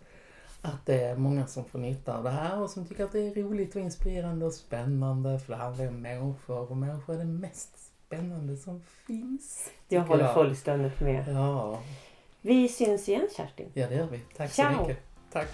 att 0.63 0.87
det 0.87 1.01
är 1.05 1.17
många 1.17 1.47
som 1.47 1.65
får 1.65 1.79
nytta 1.79 2.17
av 2.19 2.25
det 2.25 2.31
här 2.31 2.61
och 2.63 2.71
som 2.71 2.87
tycker 2.87 3.05
att 3.05 3.13
det 3.13 3.21
är 3.29 3.35
roligt 3.35 3.75
och 3.77 3.81
inspirerande 3.83 4.47
och 4.47 4.53
spännande. 4.53 5.39
För 5.39 5.53
det 5.53 5.59
handlar 5.59 5.89
om 5.89 6.01
människor 6.03 6.71
och 6.71 6.77
människor 6.77 7.15
är 7.15 7.19
det 7.19 7.25
mest 7.25 7.79
spännande 8.07 8.57
som 8.57 8.83
finns. 9.07 9.71
Jag 9.89 10.01
håller 10.03 10.35
fullständigt 10.35 11.01
med. 11.01 11.29
Ja, 11.29 11.81
Vi 12.41 12.69
syns 12.69 13.09
igen 13.09 13.29
Kerstin. 13.37 13.71
ja 13.75 13.89
det 13.89 13.95
gör 13.95 14.07
vi. 14.07 14.21
Tack 14.37 14.51
så 14.51 14.55
Ciao. 14.55 14.81
mycket. 14.83 15.03
Tack. 15.33 15.49